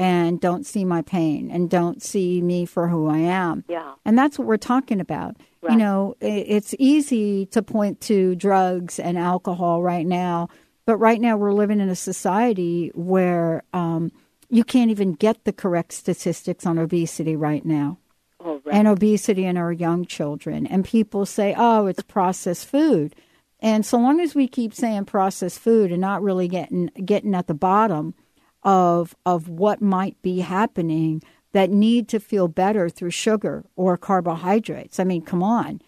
and 0.00 0.40
don't 0.40 0.64
see 0.64 0.82
my 0.82 1.02
pain 1.02 1.50
and 1.50 1.68
don't 1.68 2.02
see 2.02 2.40
me 2.40 2.64
for 2.64 2.88
who 2.88 3.06
I 3.06 3.18
am. 3.18 3.64
Yeah. 3.68 3.92
And 4.06 4.18
that's 4.18 4.38
what 4.38 4.48
we're 4.48 4.56
talking 4.56 4.98
about. 4.98 5.36
You 5.68 5.76
know, 5.76 6.16
it's 6.22 6.74
easy 6.78 7.44
to 7.46 7.62
point 7.62 8.00
to 8.02 8.34
drugs 8.34 8.98
and 8.98 9.18
alcohol 9.18 9.82
right 9.82 10.06
now, 10.06 10.48
but 10.86 10.96
right 10.96 11.20
now 11.20 11.36
we're 11.36 11.52
living 11.52 11.80
in 11.80 11.90
a 11.90 11.94
society 11.94 12.90
where 12.94 13.62
um, 13.74 14.10
you 14.48 14.64
can't 14.64 14.90
even 14.90 15.12
get 15.12 15.44
the 15.44 15.52
correct 15.52 15.92
statistics 15.92 16.64
on 16.64 16.78
obesity 16.78 17.36
right 17.36 17.64
now. 17.66 17.98
Oh, 18.42 18.62
right. 18.64 18.74
And 18.74 18.88
obesity 18.88 19.44
in 19.44 19.58
our 19.58 19.70
young 19.70 20.06
children. 20.06 20.66
And 20.66 20.82
people 20.82 21.26
say, 21.26 21.54
oh, 21.58 21.88
it's 21.88 22.02
processed 22.02 22.66
food. 22.66 23.14
And 23.60 23.84
so 23.84 23.98
long 23.98 24.18
as 24.18 24.34
we 24.34 24.48
keep 24.48 24.72
saying 24.72 25.04
processed 25.04 25.58
food 25.58 25.92
and 25.92 26.00
not 26.00 26.22
really 26.22 26.48
getting 26.48 26.86
getting 27.04 27.34
at 27.34 27.48
the 27.48 27.54
bottom 27.54 28.14
of 28.62 29.14
of 29.24 29.48
what 29.48 29.80
might 29.80 30.20
be 30.22 30.40
happening 30.40 31.22
that 31.52 31.70
need 31.70 32.08
to 32.08 32.20
feel 32.20 32.48
better 32.48 32.88
through 32.88 33.10
sugar 33.10 33.64
or 33.76 33.96
carbohydrates. 33.96 35.00
I 35.00 35.04
mean, 35.04 35.22
come 35.22 35.42
on, 35.42 35.80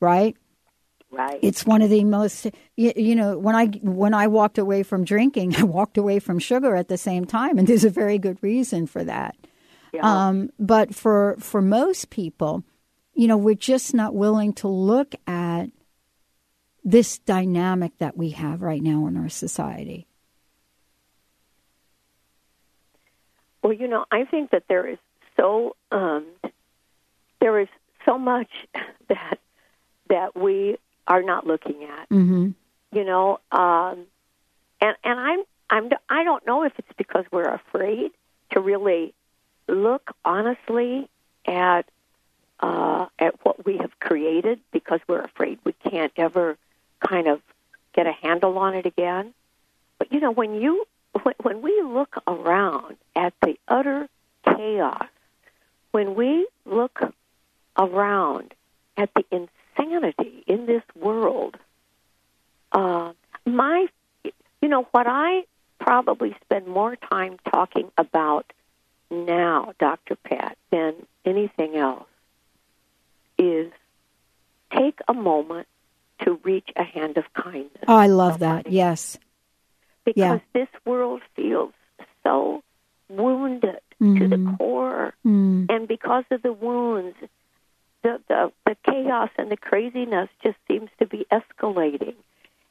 right? 0.00 0.36
Right. 1.10 1.38
It's 1.42 1.64
one 1.64 1.80
of 1.80 1.88
the 1.88 2.04
most 2.04 2.46
you, 2.76 2.92
you 2.94 3.16
know 3.16 3.38
when 3.38 3.54
I 3.54 3.66
when 3.82 4.12
I 4.12 4.26
walked 4.26 4.58
away 4.58 4.82
from 4.82 5.04
drinking, 5.04 5.56
I 5.58 5.62
walked 5.62 5.96
away 5.96 6.18
from 6.18 6.38
sugar 6.38 6.74
at 6.76 6.88
the 6.88 6.98
same 6.98 7.24
time, 7.24 7.58
and 7.58 7.66
there's 7.66 7.84
a 7.84 7.90
very 7.90 8.18
good 8.18 8.38
reason 8.42 8.86
for 8.86 9.04
that. 9.04 9.36
Um, 10.00 10.50
but 10.58 10.94
for 10.94 11.36
for 11.38 11.62
most 11.62 12.10
people, 12.10 12.62
you 13.14 13.26
know, 13.26 13.38
we're 13.38 13.54
just 13.54 13.94
not 13.94 14.14
willing 14.14 14.52
to 14.54 14.68
look 14.68 15.14
at 15.26 15.70
this 16.84 17.18
dynamic 17.18 17.96
that 17.98 18.16
we 18.16 18.30
have 18.30 18.62
right 18.62 18.82
now 18.82 19.06
in 19.06 19.16
our 19.16 19.28
society. 19.28 20.07
Well, 23.68 23.76
you 23.76 23.86
know, 23.86 24.06
I 24.10 24.24
think 24.24 24.52
that 24.52 24.62
there 24.66 24.86
is 24.86 24.96
so 25.36 25.76
um, 25.92 26.24
there 27.38 27.60
is 27.60 27.68
so 28.06 28.16
much 28.16 28.48
that 29.08 29.40
that 30.08 30.34
we 30.34 30.78
are 31.06 31.22
not 31.22 31.46
looking 31.46 31.84
at. 31.84 32.08
Mm-hmm. 32.08 32.52
You 32.92 33.04
know, 33.04 33.40
um, 33.52 34.06
and 34.80 34.96
and 35.04 35.20
I'm 35.20 35.40
I'm 35.68 35.90
I 36.08 36.24
don't 36.24 36.46
know 36.46 36.62
if 36.62 36.72
it's 36.78 36.88
because 36.96 37.26
we're 37.30 37.52
afraid 37.52 38.12
to 38.52 38.60
really 38.60 39.12
look 39.68 40.12
honestly 40.24 41.10
at 41.44 41.84
uh, 42.60 43.04
at 43.18 43.34
what 43.44 43.66
we 43.66 43.76
have 43.76 43.90
created 44.00 44.60
because 44.72 45.00
we're 45.06 45.20
afraid 45.20 45.58
we 45.64 45.74
can't 45.74 46.12
ever 46.16 46.56
kind 47.06 47.28
of 47.28 47.42
get 47.92 48.06
a 48.06 48.12
handle 48.12 48.56
on 48.56 48.74
it 48.74 48.86
again. 48.86 49.34
But 49.98 50.10
you 50.10 50.20
know, 50.20 50.30
when 50.30 50.54
you 50.54 50.86
when, 51.42 51.62
we 51.62 51.82
look 51.82 52.16
around 52.26 52.96
at 53.16 53.34
the 53.42 53.56
utter 53.66 54.08
chaos, 54.44 55.06
when 55.90 56.14
we 56.14 56.46
look 56.64 57.00
around 57.78 58.54
at 58.96 59.10
the 59.14 59.24
insanity 59.30 60.44
in 60.46 60.66
this 60.66 60.82
world, 60.94 61.56
uh, 62.72 63.12
my, 63.46 63.86
you 64.60 64.68
know, 64.68 64.86
what 64.92 65.06
I 65.08 65.44
probably 65.80 66.36
spend 66.44 66.66
more 66.66 66.96
time 66.96 67.38
talking 67.50 67.90
about 67.96 68.52
now, 69.10 69.72
Dr. 69.78 70.16
Pat, 70.16 70.58
than 70.70 70.94
anything 71.24 71.76
else 71.76 72.08
is 73.38 73.70
take 74.76 74.98
a 75.08 75.14
moment 75.14 75.66
to 76.24 76.38
reach 76.42 76.68
a 76.76 76.82
hand 76.82 77.16
of 77.16 77.24
kindness. 77.32 77.84
Oh, 77.86 77.96
I 77.96 78.08
love 78.08 78.40
that. 78.40 78.70
Yes. 78.70 79.18
Because 80.14 80.40
Yeah. 80.54 80.60
this 80.60 80.68
world 80.84 81.22
feels 81.36 81.72
so 82.22 82.62
wounded 83.10 83.80
to 84.00 84.28
the 84.28 84.36
Mhm. 84.36 84.56
core. 84.58 85.14
Mm. 85.26 85.66
And 85.70 85.88
because 85.88 86.24
of 86.30 86.42
the 86.42 86.52
wounds, 86.52 87.16
the, 88.02 88.20
the, 88.28 88.52
the 88.64 88.76
chaos 88.84 89.30
and 89.36 89.50
the 89.50 89.56
craziness 89.56 90.28
just 90.42 90.56
seems 90.68 90.88
to 90.98 91.06
be 91.06 91.26
escalating. 91.32 92.14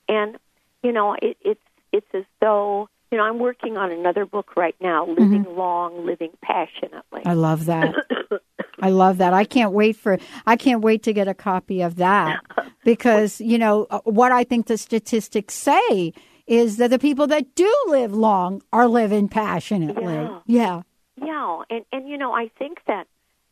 And, 0.07 0.37
you 0.83 0.91
know, 0.91 1.15
it, 1.21 1.37
it's, 1.41 1.61
it's 1.91 2.07
as 2.13 2.23
though, 2.39 2.89
you 3.11 3.17
know, 3.17 3.23
I'm 3.23 3.39
working 3.39 3.77
on 3.77 3.91
another 3.91 4.25
book 4.25 4.55
right 4.55 4.75
now, 4.81 5.05
Living 5.05 5.45
Long, 5.55 6.05
Living 6.05 6.31
Passionately. 6.41 7.21
Mm-hmm. 7.21 7.29
I 7.29 7.33
love 7.33 7.65
that. 7.65 7.93
I 8.81 8.89
love 8.89 9.17
that. 9.17 9.33
I 9.33 9.43
can't 9.43 9.73
wait 9.73 9.95
for 9.95 10.17
I 10.45 10.55
can't 10.55 10.81
wait 10.81 11.03
to 11.03 11.13
get 11.13 11.27
a 11.27 11.33
copy 11.33 11.81
of 11.81 11.95
that 11.95 12.41
because, 12.83 13.41
you 13.41 13.57
know, 13.57 13.87
uh, 13.89 13.99
what 14.03 14.31
I 14.31 14.43
think 14.43 14.67
the 14.67 14.77
statistics 14.77 15.55
say 15.55 16.13
is 16.47 16.77
that 16.77 16.89
the 16.89 16.99
people 16.99 17.27
that 17.27 17.55
do 17.55 17.73
live 17.87 18.13
long 18.13 18.61
are 18.71 18.87
living 18.87 19.27
passionately. 19.27 20.13
Yeah. 20.13 20.39
Yeah. 20.45 20.81
Yeah, 21.19 21.63
and 21.69 21.83
and 21.91 22.07
you 22.07 22.17
know, 22.17 22.31
I 22.31 22.49
think 22.59 22.79
that 22.85 23.07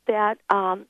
that 0.07 0.37
um, 0.49 0.85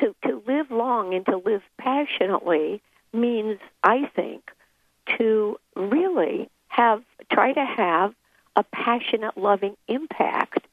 to 0.00 0.14
to 0.24 0.42
live 0.46 0.70
long 0.70 1.14
and 1.14 1.24
to 1.26 1.36
live 1.36 1.62
passionately 1.78 2.80
means, 3.12 3.58
I 3.82 4.06
think, 4.16 4.50
to 5.18 5.58
really 5.74 6.48
have 6.68 7.02
try 7.30 7.52
to 7.52 7.64
have 7.64 8.14
a 8.56 8.62
passionate, 8.62 9.36
loving 9.36 9.76
impact 9.86 10.66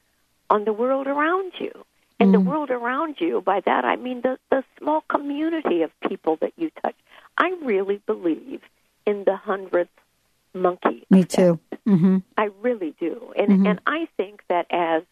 on 0.50 0.64
the 0.64 0.74
world 0.74 1.08
around 1.08 1.54
you. 1.60 1.86
And 2.20 2.34
the 2.34 2.40
world 2.40 2.70
around 2.70 3.18
you, 3.20 3.42
by 3.42 3.60
that 3.66 3.84
I 3.84 3.98
mean 3.98 4.22
the, 4.22 4.40
the 4.50 4.64
small 4.80 5.02
community 5.10 5.82
of 5.82 5.92
people 6.08 6.38
that 6.38 6.54
you 6.56 6.72
touch. 6.82 6.96
I 7.38 7.54
really 7.62 7.98
believe 8.06 8.62
in 9.06 9.26
the 9.26 9.36
hundredth 9.36 9.90
monkey 10.54 11.06
Me 11.10 11.24
too. 11.24 11.60
Mhm. 11.88 12.24
I 12.38 12.46
really 12.62 12.96
do. 13.00 13.34
And 13.36 13.50
Mhm. 13.50 13.68
and 13.68 13.80
I 13.86 14.08
think 14.18 14.44
that 14.48 14.68
as 14.70 15.04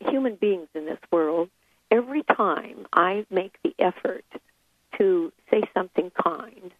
human 0.00 0.34
beings 0.36 0.68
in 0.74 0.84
this 0.86 0.98
world, 1.10 1.48
every 1.90 2.22
time 2.24 2.86
I 2.92 3.24
make 3.30 3.58
the 3.62 3.74
effort 3.78 4.24
to 4.98 5.32
say 5.50 5.62
something 5.72 6.10
kind 6.10 6.72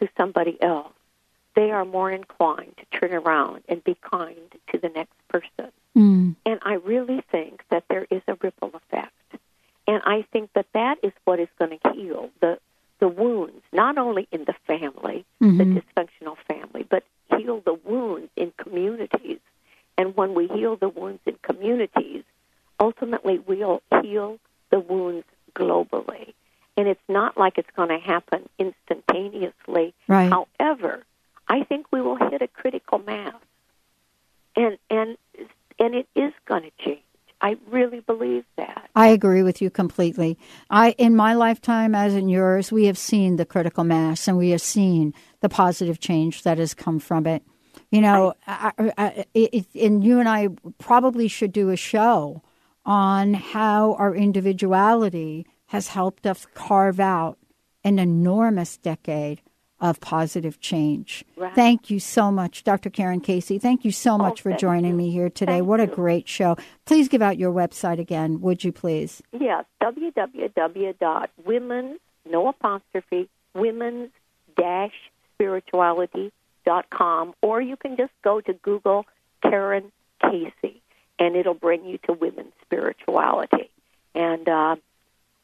to 0.00 0.08
somebody 0.16 0.60
else, 0.62 0.92
they 1.54 1.70
are 1.70 1.84
more 1.84 2.10
inclined 2.10 2.74
to 2.78 2.98
turn 2.98 3.12
around 3.12 3.62
and 3.68 3.82
be 3.84 3.94
kind 4.00 4.54
to 4.68 4.78
the 4.78 4.88
next 4.88 5.16
person. 5.28 5.70
Mm. 5.96 6.36
And 6.46 6.58
I 6.62 6.74
really 6.74 7.20
think 7.30 7.62
that 7.68 7.84
there 7.88 8.06
is 8.10 8.22
a 8.26 8.34
ripple 8.40 8.70
effect. 8.74 9.12
And 9.86 10.00
I 10.04 10.22
think 10.32 10.52
that 10.54 10.66
that 10.72 10.98
is 11.02 11.12
what 11.24 11.40
is 11.40 11.48
going 11.58 11.78
to 11.84 11.92
heal 11.92 12.30
the 12.40 12.58
the 13.00 13.08
wounds, 13.08 13.64
not 13.72 13.98
only 13.98 14.28
in 14.30 14.44
the 14.44 14.52
family, 14.64 15.24
the 15.40 15.46
Mhm. 15.46 15.82
dysfunctional 15.82 16.36
family, 16.46 16.84
but 16.88 17.02
heal 17.36 17.60
the 17.64 17.74
wounds 17.74 18.30
in 18.36 18.52
communities. 18.56 19.38
And 19.98 20.16
when 20.16 20.34
we 20.34 20.48
heal 20.48 20.76
the 20.76 20.88
wounds 20.88 21.20
in 21.26 21.36
communities, 21.42 22.24
ultimately 22.80 23.38
we'll 23.38 23.82
heal 24.02 24.38
the 24.70 24.80
wounds 24.80 25.26
globally. 25.54 26.34
And 26.76 26.88
it's 26.88 27.00
not 27.08 27.36
like 27.36 27.58
it's 27.58 27.70
going 27.76 27.90
to 27.90 27.98
happen 27.98 28.48
instantaneously. 28.58 29.94
Right. 30.08 30.32
However, 30.32 31.04
I 31.46 31.64
think 31.64 31.86
we 31.92 32.00
will 32.00 32.16
hit 32.16 32.40
a 32.40 32.48
critical 32.48 32.98
mass. 32.98 33.34
And 34.56 34.78
and 34.90 35.16
and 35.78 35.94
it 35.94 36.08
is 36.14 36.32
going 36.46 36.62
to 36.62 36.70
change. 36.84 37.02
I 37.40 37.56
really 37.70 38.00
believe 38.00 38.44
that. 38.56 38.90
I 39.02 39.08
agree 39.08 39.42
with 39.42 39.60
you 39.60 39.70
completely. 39.70 40.38
I, 40.70 40.92
in 40.92 41.16
my 41.16 41.34
lifetime, 41.34 41.94
as 41.94 42.14
in 42.14 42.28
yours, 42.28 42.70
we 42.70 42.86
have 42.86 42.98
seen 42.98 43.36
the 43.36 43.44
critical 43.44 43.84
mass 43.84 44.28
and 44.28 44.38
we 44.38 44.50
have 44.50 44.60
seen 44.62 45.12
the 45.40 45.48
positive 45.48 45.98
change 45.98 46.42
that 46.44 46.58
has 46.58 46.74
come 46.74 46.98
from 46.98 47.26
it. 47.26 47.42
You 47.90 48.00
know, 48.00 48.34
I, 48.46 48.72
I, 48.96 49.24
it, 49.34 49.66
and 49.74 50.04
you 50.04 50.20
and 50.20 50.28
I 50.28 50.48
probably 50.78 51.28
should 51.28 51.52
do 51.52 51.70
a 51.70 51.76
show 51.76 52.42
on 52.84 53.34
how 53.34 53.94
our 53.94 54.14
individuality 54.14 55.46
has 55.66 55.88
helped 55.88 56.26
us 56.26 56.46
carve 56.54 57.00
out 57.00 57.38
an 57.84 57.98
enormous 57.98 58.76
decade 58.76 59.42
of 59.82 60.00
positive 60.00 60.58
change. 60.60 61.24
Right. 61.36 61.54
Thank 61.54 61.90
you 61.90 61.98
so 62.00 62.30
much, 62.32 62.64
Dr. 62.64 62.88
Karen 62.88 63.20
Casey. 63.20 63.58
Thank 63.58 63.84
you 63.84 63.90
so 63.92 64.16
much 64.16 64.40
for 64.40 64.50
thank 64.50 64.60
joining 64.60 64.96
me 64.96 65.10
here 65.10 65.28
today. 65.28 65.60
what 65.60 65.80
a 65.80 65.86
great 65.86 66.28
show. 66.28 66.56
Please 66.86 67.08
give 67.08 67.20
out 67.20 67.36
your 67.36 67.52
website 67.52 67.98
again, 67.98 68.40
would 68.40 68.62
you 68.64 68.72
please? 68.72 69.20
Yes, 69.38 69.64
www.women's, 70.72 71.98
no 72.30 72.48
apostrophe, 72.48 73.28
women's 73.54 74.10
dash 74.56 74.94
spirituality 75.34 76.32
dot 76.64 76.88
com, 76.90 77.34
or 77.42 77.60
you 77.60 77.76
can 77.76 77.96
just 77.96 78.12
go 78.22 78.40
to 78.40 78.52
Google 78.54 79.04
Karen 79.42 79.90
Casey. 80.20 80.80
and 81.18 81.36
it'll 81.36 81.54
bring 81.54 81.84
you 81.84 81.98
to 81.98 82.12
women's 82.14 82.52
spirituality. 82.62 83.70
And 84.14 84.48
uh, 84.48 84.74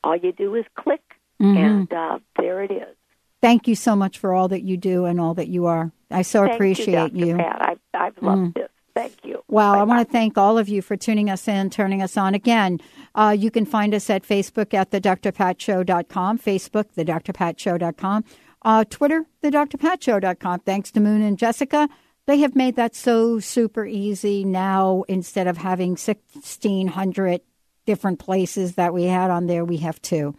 all 0.02 0.16
you 0.16 0.32
do 0.32 0.54
is 0.56 0.64
click, 0.74 1.02
Mhm. 1.40 1.56
and 1.56 1.92
uh, 1.92 2.18
there 2.36 2.62
it 2.64 2.70
is. 2.72 2.96
Thank 3.40 3.68
you 3.68 3.74
so 3.74 3.94
much 3.94 4.18
for 4.18 4.34
all 4.34 4.48
that 4.48 4.62
you 4.62 4.76
do 4.76 5.04
and 5.04 5.20
all 5.20 5.34
that 5.34 5.48
you 5.48 5.66
are. 5.66 5.92
I 6.10 6.22
so 6.22 6.42
Thank 6.42 6.54
appreciate 6.54 6.88
you, 6.88 6.92
Dr. 6.94 7.26
you. 7.26 7.36
Pat. 7.36 7.58
I've, 7.60 7.78
I've 7.94 8.22
loved 8.22 8.40
Mm. 8.42 8.54
this. 8.54 8.68
Thank 8.94 9.24
you. 9.24 9.44
Wow, 9.46 9.78
I 9.78 9.84
want 9.84 10.04
to 10.06 10.12
thank 10.12 10.36
all 10.36 10.58
of 10.58 10.68
you 10.68 10.82
for 10.82 10.96
tuning 10.96 11.30
us 11.30 11.46
in, 11.46 11.70
turning 11.70 12.02
us 12.02 12.16
on. 12.16 12.34
Again, 12.34 12.80
uh, 13.14 13.36
you 13.38 13.48
can 13.48 13.64
find 13.64 13.94
us 13.94 14.10
at 14.10 14.24
Facebook 14.24 14.74
at 14.74 14.90
the 14.90 14.98
Dr. 14.98 15.30
Pat 15.30 15.58
drpatshow.com, 15.58 16.38
Facebook, 16.40 16.86
the 16.94 17.04
Dr. 17.04 17.32
Pat 17.32 17.56
drpatshow.com, 17.58 18.24
uh, 18.62 18.84
Twitter, 18.90 19.24
the 19.40 19.52
Dr. 19.52 19.78
Pat 19.78 20.00
drpatshow.com. 20.00 20.60
Thanks 20.60 20.90
to 20.90 21.00
Moon 21.00 21.22
and 21.22 21.38
Jessica. 21.38 21.88
They 22.26 22.38
have 22.38 22.56
made 22.56 22.74
that 22.74 22.96
so 22.96 23.38
super 23.38 23.86
easy 23.86 24.44
now. 24.44 25.04
Instead 25.06 25.46
of 25.46 25.58
having 25.58 25.90
1,600 25.90 27.40
different 27.86 28.18
places 28.18 28.74
that 28.74 28.92
we 28.92 29.04
had 29.04 29.30
on 29.30 29.46
there, 29.46 29.64
we 29.64 29.76
have 29.78 30.02
two. 30.02 30.34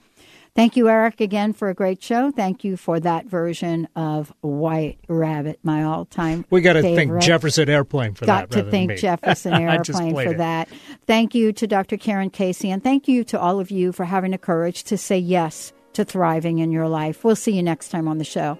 Thank 0.60 0.76
you, 0.76 0.89
Eric, 0.89 1.22
again 1.22 1.53
for 1.53 1.70
a 1.70 1.74
great 1.74 2.03
show. 2.03 2.32
Thank 2.32 2.66
you 2.66 2.76
for 2.76 2.99
that 2.99 3.28
version 3.28 3.88
of 3.95 4.34
White 4.41 4.99
Rabbit, 5.07 5.57
my 5.64 5.84
all-time. 5.84 6.43
We 6.49 6.60
got 6.60 6.74
to 6.74 6.82
thank. 6.82 7.22
Jefferson 7.22 7.70
Airplane 7.70 8.14
for 8.14 8.26
Got 8.26 8.49
that. 8.49 8.55
rather 8.57 8.66
to 8.66 8.72
thank. 8.72 8.97
Jefferson 8.99 9.53
Airplane 9.53 10.14
for 10.14 10.34
it. 10.34 10.38
that. 10.39 10.68
Thank 11.07 11.34
you 11.34 11.53
to 11.53 11.66
Dr. 11.66 11.95
Karen 11.95 12.30
Casey, 12.30 12.70
and 12.72 12.84
thank 12.84 13.07
you 13.07 13.24
to 13.24 13.39
all 13.39 13.62
of 13.62 13.72
you 13.72 13.93
for 13.93 14.03
having 14.03 14.32
the 14.32 14.38
courage 14.38 14.84
to 14.84 14.97
say 14.97 15.18
yes 15.18 15.72
to 15.93 16.03
thriving 16.03 16.60
in 16.60 16.74
your 16.74 16.89
life. 16.89 17.24
We'll 17.24 17.38
see 17.38 17.53
you 17.53 17.64
next 17.64 17.88
time 17.88 18.10
on 18.10 18.18
the 18.18 18.26
show. 18.26 18.60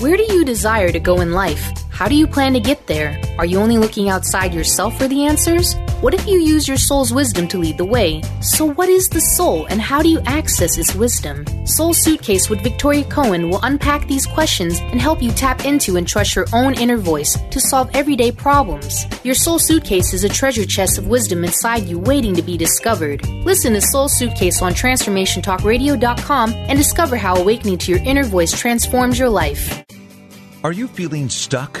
Where 0.00 0.16
do 0.16 0.24
you 0.24 0.44
desire 0.44 0.90
to 0.90 0.98
go 0.98 1.20
in 1.20 1.30
life? 1.30 1.70
How 1.88 2.08
do 2.08 2.16
you 2.16 2.26
plan 2.26 2.52
to 2.54 2.60
get 2.60 2.88
there? 2.88 3.16
Are 3.38 3.46
you 3.46 3.58
only 3.60 3.78
looking 3.78 4.08
outside 4.08 4.52
yourself 4.52 4.98
for 4.98 5.06
the 5.06 5.24
answers? 5.24 5.76
What 6.00 6.14
if 6.14 6.26
you 6.26 6.40
use 6.40 6.68
your 6.68 6.76
soul's 6.76 7.14
wisdom 7.14 7.48
to 7.48 7.58
lead 7.58 7.78
the 7.78 7.84
way? 7.84 8.22
So, 8.40 8.64
what 8.66 8.88
is 8.88 9.08
the 9.08 9.20
soul 9.20 9.66
and 9.66 9.80
how 9.80 10.02
do 10.02 10.08
you 10.08 10.20
access 10.26 10.76
its 10.76 10.94
wisdom? 10.94 11.46
Soul 11.66 11.94
Suitcase 11.94 12.50
with 12.50 12.62
Victoria 12.62 13.04
Cohen 13.04 13.48
will 13.48 13.60
unpack 13.62 14.06
these 14.06 14.26
questions 14.26 14.78
and 14.80 15.00
help 15.00 15.22
you 15.22 15.30
tap 15.30 15.64
into 15.64 15.96
and 15.96 16.06
trust 16.06 16.36
your 16.36 16.46
own 16.52 16.74
inner 16.74 16.96
voice 16.96 17.38
to 17.50 17.60
solve 17.60 17.90
everyday 17.94 18.30
problems. 18.30 19.06
Your 19.24 19.34
Soul 19.34 19.58
Suitcase 19.58 20.12
is 20.12 20.24
a 20.24 20.28
treasure 20.28 20.66
chest 20.66 20.98
of 20.98 21.06
wisdom 21.06 21.44
inside 21.44 21.84
you 21.84 21.98
waiting 21.98 22.34
to 22.34 22.42
be 22.42 22.56
discovered. 22.56 23.26
Listen 23.44 23.72
to 23.72 23.80
Soul 23.80 24.08
Suitcase 24.08 24.60
on 24.60 24.74
TransformationTalkRadio.com 24.74 26.52
and 26.52 26.78
discover 26.78 27.16
how 27.16 27.36
awakening 27.36 27.78
to 27.78 27.92
your 27.92 28.02
inner 28.04 28.24
voice 28.24 28.52
transforms 28.52 29.18
your 29.18 29.30
life. 29.30 29.84
Are 30.62 30.72
you 30.72 30.88
feeling 30.88 31.28
stuck? 31.28 31.80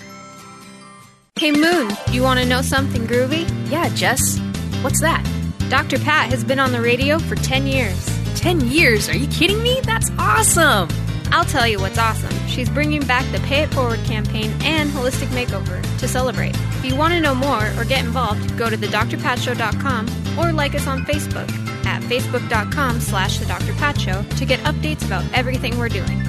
Hey 1.41 1.51
Moon, 1.51 1.89
you 2.11 2.21
want 2.21 2.39
to 2.39 2.45
know 2.45 2.61
something 2.61 3.07
groovy? 3.07 3.49
Yeah, 3.67 3.89
Jess. 3.95 4.37
What's 4.83 5.01
that? 5.01 5.25
Dr. 5.69 5.97
Pat 5.97 6.29
has 6.29 6.43
been 6.43 6.59
on 6.59 6.71
the 6.71 6.79
radio 6.79 7.17
for 7.17 7.33
10 7.33 7.65
years. 7.65 8.05
10 8.35 8.69
years? 8.69 9.09
Are 9.09 9.17
you 9.17 9.25
kidding 9.25 9.63
me? 9.63 9.79
That's 9.81 10.11
awesome! 10.19 10.87
I'll 11.31 11.45
tell 11.45 11.67
you 11.67 11.79
what's 11.79 11.97
awesome. 11.97 12.31
She's 12.45 12.69
bringing 12.69 13.03
back 13.07 13.25
the 13.31 13.39
Pay 13.39 13.63
It 13.63 13.73
Forward 13.73 13.97
campaign 14.03 14.53
and 14.61 14.91
Holistic 14.91 15.29
Makeover 15.29 15.81
to 15.97 16.07
celebrate. 16.07 16.55
If 16.77 16.85
you 16.85 16.95
want 16.95 17.15
to 17.15 17.19
know 17.19 17.33
more 17.33 17.71
or 17.75 17.85
get 17.85 18.05
involved, 18.05 18.55
go 18.55 18.69
to 18.69 18.77
thedrpatshow.com 18.77 20.37
or 20.37 20.51
like 20.51 20.75
us 20.75 20.85
on 20.85 21.05
Facebook 21.05 21.49
at 21.87 22.03
facebook.com 22.03 22.99
slash 22.99 23.39
the 23.39 23.47
Dr. 23.47 23.73
Pat 23.79 23.99
Show 23.99 24.21
to 24.21 24.45
get 24.45 24.59
updates 24.59 25.03
about 25.03 25.25
everything 25.33 25.75
we're 25.79 25.89
doing. 25.89 26.21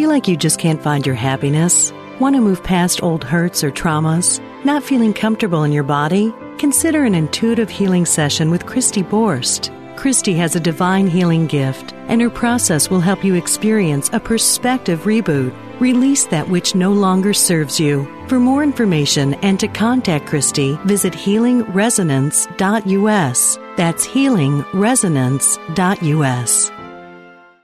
Feel 0.00 0.08
like 0.08 0.28
you 0.28 0.34
just 0.34 0.58
can't 0.58 0.82
find 0.82 1.04
your 1.04 1.14
happiness? 1.14 1.92
Want 2.20 2.34
to 2.34 2.40
move 2.40 2.64
past 2.64 3.02
old 3.02 3.22
hurts 3.22 3.62
or 3.62 3.70
traumas? 3.70 4.40
Not 4.64 4.82
feeling 4.82 5.12
comfortable 5.12 5.62
in 5.64 5.72
your 5.72 5.82
body? 5.82 6.32
Consider 6.56 7.04
an 7.04 7.14
intuitive 7.14 7.68
healing 7.68 8.06
session 8.06 8.50
with 8.50 8.64
Christy 8.64 9.02
Borst. 9.02 9.68
Christy 9.98 10.32
has 10.36 10.56
a 10.56 10.60
divine 10.60 11.06
healing 11.06 11.46
gift, 11.46 11.92
and 12.08 12.22
her 12.22 12.30
process 12.30 12.88
will 12.88 13.00
help 13.00 13.22
you 13.22 13.34
experience 13.34 14.08
a 14.14 14.20
perspective 14.20 15.00
reboot. 15.00 15.54
Release 15.80 16.24
that 16.28 16.48
which 16.48 16.74
no 16.74 16.92
longer 16.92 17.34
serves 17.34 17.78
you. 17.78 18.08
For 18.26 18.40
more 18.40 18.62
information 18.62 19.34
and 19.42 19.60
to 19.60 19.68
contact 19.68 20.26
Christy, 20.26 20.78
visit 20.86 21.12
healingresonance.us. 21.12 23.58
That's 23.76 24.06
healingresonance.us. 24.06 26.79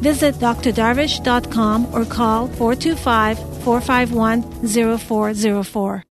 Visit 0.00 0.34
drdarvish.com 0.36 1.86
or 1.92 2.04
call 2.04 2.48
425 2.48 3.38
451 3.64 4.42
0404. 4.98 6.07